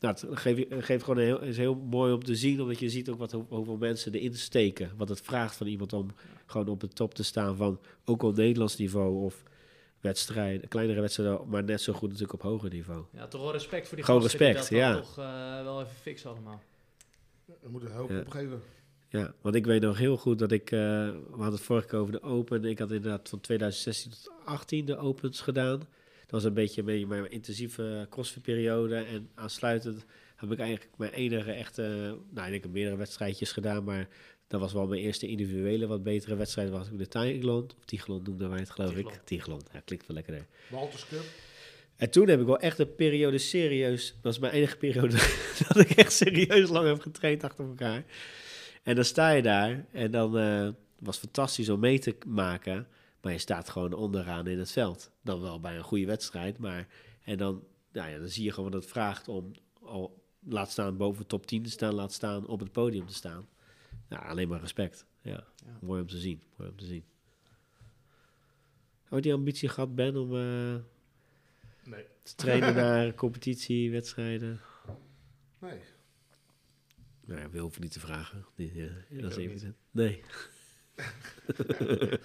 nou, 0.00 0.14
het 0.14 0.24
geeft, 0.30 0.66
geeft 0.78 1.04
gewoon 1.04 1.18
een 1.18 1.24
heel, 1.26 1.40
is 1.42 1.56
heel 1.56 1.74
mooi 1.74 2.12
om 2.12 2.24
te 2.24 2.34
zien, 2.36 2.60
omdat 2.60 2.78
je 2.78 2.90
ziet 2.90 3.08
ook 3.08 3.18
wat, 3.18 3.32
hoe- 3.32 3.44
hoeveel 3.48 3.76
mensen 3.76 4.14
erin 4.14 4.34
steken. 4.34 4.90
Wat 4.96 5.08
het 5.08 5.20
vraagt 5.20 5.56
van 5.56 5.66
iemand 5.66 5.92
om 5.92 6.10
gewoon 6.46 6.68
op 6.68 6.80
de 6.80 6.88
top 6.88 7.14
te 7.14 7.22
staan 7.22 7.56
van 7.56 7.80
ook 8.04 8.22
op 8.22 8.36
Nederlands 8.36 8.76
niveau 8.76 9.24
of 9.24 9.42
wedstrijden, 10.00 10.68
kleinere 10.68 11.00
wedstrijden, 11.00 11.48
maar 11.48 11.64
net 11.64 11.80
zo 11.80 11.92
goed 11.92 12.08
natuurlijk 12.08 12.32
op 12.32 12.42
hoger 12.42 12.70
niveau. 12.70 13.04
Ja, 13.12 13.26
toch 13.28 13.40
wel 13.42 13.52
respect 13.52 13.86
voor 13.88 13.96
die 13.96 14.04
Gewoon 14.04 14.22
gasten 14.22 14.38
respect, 14.38 14.68
die 14.68 14.78
dat 14.78 14.88
ja. 14.88 15.00
toch 15.00 15.18
eh, 15.18 15.62
wel 15.62 15.80
even 15.80 15.94
fix 15.94 16.26
allemaal. 16.26 16.60
We 17.44 17.68
moeten 17.68 17.88
er 17.90 17.94
hoop 17.96 18.10
Ja. 18.10 18.20
opgeven. 18.20 18.62
Ja, 19.10 19.34
want 19.40 19.54
ik 19.54 19.66
weet 19.66 19.82
nog 19.82 19.98
heel 19.98 20.16
goed 20.16 20.38
dat 20.38 20.52
ik, 20.52 20.70
eh, 20.70 20.78
we 20.78 21.24
hadden 21.30 21.52
het 21.52 21.60
vorige 21.60 21.86
keer 21.86 21.98
over 21.98 22.12
de 22.12 22.22
Open. 22.22 22.64
Ik 22.64 22.78
had 22.78 22.90
inderdaad 22.90 23.28
van 23.28 23.40
2016 23.40 24.10
tot 24.10 24.32
18 24.44 24.84
de 24.84 24.96
Opens 24.96 25.40
gedaan. 25.40 25.78
Dat 25.78 26.30
was 26.30 26.44
een 26.44 26.54
beetje 26.54 26.82
mijn, 26.82 27.08
mijn 27.08 27.30
intensieve 27.30 28.06
crossfit-periode. 28.10 28.94
En 28.94 29.28
aansluitend 29.34 30.04
heb 30.36 30.52
ik 30.52 30.58
eigenlijk 30.58 30.90
mijn 30.96 31.12
enige 31.12 31.52
echte, 31.52 31.82
nou 32.30 32.52
ik 32.52 32.62
denk 32.62 32.74
meerdere 32.74 32.96
wedstrijdjes 32.96 33.52
gedaan. 33.52 33.84
Maar 33.84 34.08
dat 34.46 34.60
was 34.60 34.72
wel 34.72 34.86
mijn 34.86 35.00
eerste 35.00 35.26
individuele 35.26 35.86
wat 35.86 36.02
betere 36.02 36.36
wedstrijd. 36.36 36.70
Was 36.70 36.88
ik 36.88 36.98
de 36.98 37.08
Tiglon, 37.08 37.70
of 37.78 37.84
Tiglon 37.84 38.22
noemden 38.22 38.50
wij 38.50 38.58
het 38.58 38.70
geloof 38.70 38.94
ik. 38.94 39.20
Tiglon, 39.24 39.60
ja, 39.72 39.80
klinkt 39.84 40.06
wel 40.06 40.16
lekkerder. 40.16 40.46
Walters 40.68 41.06
Cup. 41.06 41.24
En 41.96 42.10
toen 42.10 42.28
heb 42.28 42.40
ik 42.40 42.46
wel 42.46 42.58
echt 42.58 42.78
een 42.78 42.94
periode 42.94 43.38
serieus. 43.38 44.06
Dat 44.06 44.22
was 44.22 44.38
mijn 44.38 44.52
enige 44.52 44.76
periode 44.76 45.16
dat 45.68 45.76
ik 45.76 45.90
echt 45.90 46.12
serieus 46.12 46.68
lang 46.68 46.86
heb 46.86 47.00
getraind 47.00 47.44
achter 47.44 47.64
elkaar. 47.64 48.04
En 48.82 48.94
dan 48.94 49.04
sta 49.04 49.30
je 49.30 49.42
daar 49.42 49.86
en 49.92 50.10
dan 50.10 50.38
eh 50.38 50.68
was 50.98 51.18
fantastisch 51.18 51.68
om 51.68 51.80
mee 51.80 51.98
te 51.98 52.16
maken. 52.26 52.86
Maar 53.20 53.32
je 53.32 53.38
staat 53.38 53.68
gewoon 53.68 53.92
onderaan 53.92 54.46
in 54.46 54.58
het 54.58 54.70
veld. 54.72 55.10
Dan 55.22 55.40
wel 55.40 55.60
bij 55.60 55.76
een 55.76 55.82
goede 55.84 56.06
wedstrijd. 56.06 56.58
Maar 56.58 56.86
en 57.24 57.38
dan, 57.38 57.64
nou 57.92 58.10
ja, 58.10 58.18
dan 58.18 58.28
zie 58.28 58.44
je 58.44 58.52
gewoon 58.52 58.70
wat 58.70 58.82
het 58.82 58.90
vraagt 58.90 59.28
om 59.28 59.52
al 59.82 60.22
laat 60.48 60.70
staan 60.70 60.96
boven 60.96 61.26
top 61.26 61.46
10 61.46 61.62
te 61.62 61.70
staan, 61.70 61.94
laat 61.94 62.12
staan 62.12 62.46
op 62.46 62.60
het 62.60 62.72
podium 62.72 63.06
te 63.06 63.14
staan. 63.14 63.48
Alleen 64.08 64.48
maar 64.48 64.60
respect. 64.60 65.06
Ja, 65.22 65.44
Ja. 65.66 65.78
mooi 65.80 66.00
om 66.00 66.06
te 66.08 66.18
zien. 66.18 66.42
Mooi 66.56 66.70
om 66.70 66.76
te 66.76 66.84
zien. 66.84 67.04
Heb 69.04 69.12
je 69.14 69.20
die 69.20 69.34
ambitie 69.34 69.68
gehad, 69.68 69.94
Ben, 69.94 70.16
om 70.16 70.36
eh, 70.36 70.74
Nee. 71.84 72.04
te 72.22 72.34
trainen 72.34 72.74
naar 72.74 73.14
competitie, 73.14 73.90
wedstrijden? 73.90 74.60
Nee. 75.58 75.80
Nou 77.30 77.42
ja, 77.42 77.50
we 77.50 77.58
hoeven 77.58 77.80
niet 77.82 77.92
te 77.92 78.00
vragen. 78.00 78.44
Die, 78.56 78.72
ja, 78.74 79.20
dat 79.20 79.30
is 79.30 79.36
ook 79.36 79.50
even 79.52 79.76
Nee. 79.90 80.22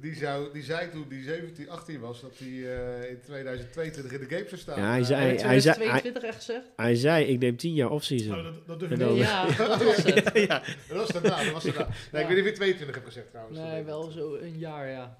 Die, 0.00 0.14
zou, 0.14 0.52
die 0.52 0.62
zei 0.62 0.90
toen 0.90 1.06
die 1.08 1.22
17, 1.22 1.68
18 1.70 2.00
was, 2.00 2.20
dat 2.20 2.32
hij 2.38 2.48
eh, 2.48 3.10
in 3.10 3.20
2022 3.20 4.12
in 4.12 4.20
de 4.28 4.34
Games 4.34 4.48
zou 4.48 4.60
staan. 4.60 4.78
Ja, 4.80 4.88
hij 4.90 4.98
Eh, 5.00 5.04
zei- 5.06 5.26
Heb 5.28 5.38
je 5.38 5.44
hij 5.46 5.60
zei- 5.60 5.74
2022 5.74 6.22
echt 6.22 6.36
gezegd? 6.36 6.64
Hij 6.76 6.94
zei, 6.94 7.24
ik 7.24 7.38
neem 7.38 7.56
tien 7.56 7.74
jaar 7.74 7.90
off-season. 7.90 8.36
Oh, 8.38 8.44
dat, 8.44 8.66
dat 8.66 8.78
durf 8.78 8.90
ik 8.90 8.98
niet. 8.98 9.18
Ja, 9.26 9.46
dat 9.56 9.82
was 9.84 9.96
het. 9.96 10.30
ja. 10.34 10.62
Dat 10.88 10.96
was 10.96 11.08
daarna, 11.08 11.44
dat 11.44 11.52
was 11.52 11.64
daarna. 11.64 11.88
Nee, 12.12 12.22
ik 12.22 12.28
weet 12.28 12.36
niet 12.36 12.44
of 12.44 12.50
je 12.50 12.56
22 12.56 12.94
hebt 12.94 13.06
gezegd 13.06 13.30
trouwens. 13.30 13.58
Nee, 13.58 13.82
wel 13.82 14.10
zo 14.10 14.34
een 14.34 14.58
jaar, 14.58 14.88
ja. 14.88 15.18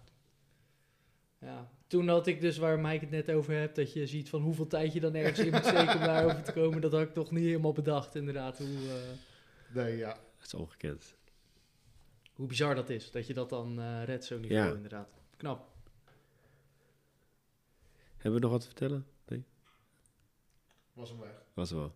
Ja. 1.45 1.70
Toen 1.86 2.09
had 2.09 2.26
ik 2.26 2.40
dus, 2.40 2.57
waar 2.59 2.78
Mike 2.78 3.05
het 3.05 3.11
net 3.11 3.30
over 3.30 3.55
hebt, 3.55 3.76
dat 3.76 3.92
je 3.92 4.07
ziet 4.07 4.28
van 4.28 4.42
hoeveel 4.42 4.66
tijd 4.66 4.92
je 4.92 5.01
dan 5.01 5.14
ergens 5.14 5.38
in 5.38 5.51
moet 5.53 5.64
steken 5.64 5.95
om 5.95 6.01
daarover 6.01 6.42
te 6.42 6.53
komen. 6.53 6.80
Dat 6.80 6.92
had 6.92 7.01
ik 7.01 7.12
toch 7.12 7.30
niet 7.30 7.45
helemaal 7.45 7.72
bedacht, 7.72 8.14
inderdaad. 8.14 8.59
Hoe, 8.59 8.66
eh, 8.66 9.74
Nee, 9.74 9.97
ja. 9.97 10.09
Dat 10.12 10.47
is 10.47 10.55
ongekend. 10.55 11.14
hoe 12.34 12.47
bizar 12.47 12.74
dat 12.74 12.90
is, 12.90 13.11
dat 13.11 13.26
je 13.26 13.34
dat 13.34 13.49
dan 13.49 13.80
eh 13.80 14.05
redt, 14.05 14.24
zo'n 14.24 14.40
niveau, 14.40 14.68
Ja. 14.68 14.74
inderdaad. 14.74 15.09
Knap. 15.36 15.68
Hebben 18.16 18.32
we 18.34 18.40
nog 18.40 18.51
wat 18.51 18.61
te 18.61 18.66
vertellen? 18.66 19.07
Nee, 19.26 19.45
Was 20.92 21.09
hem 21.11 21.18
weg. 21.20 21.42
was 21.55 21.70
wel. 21.70 21.95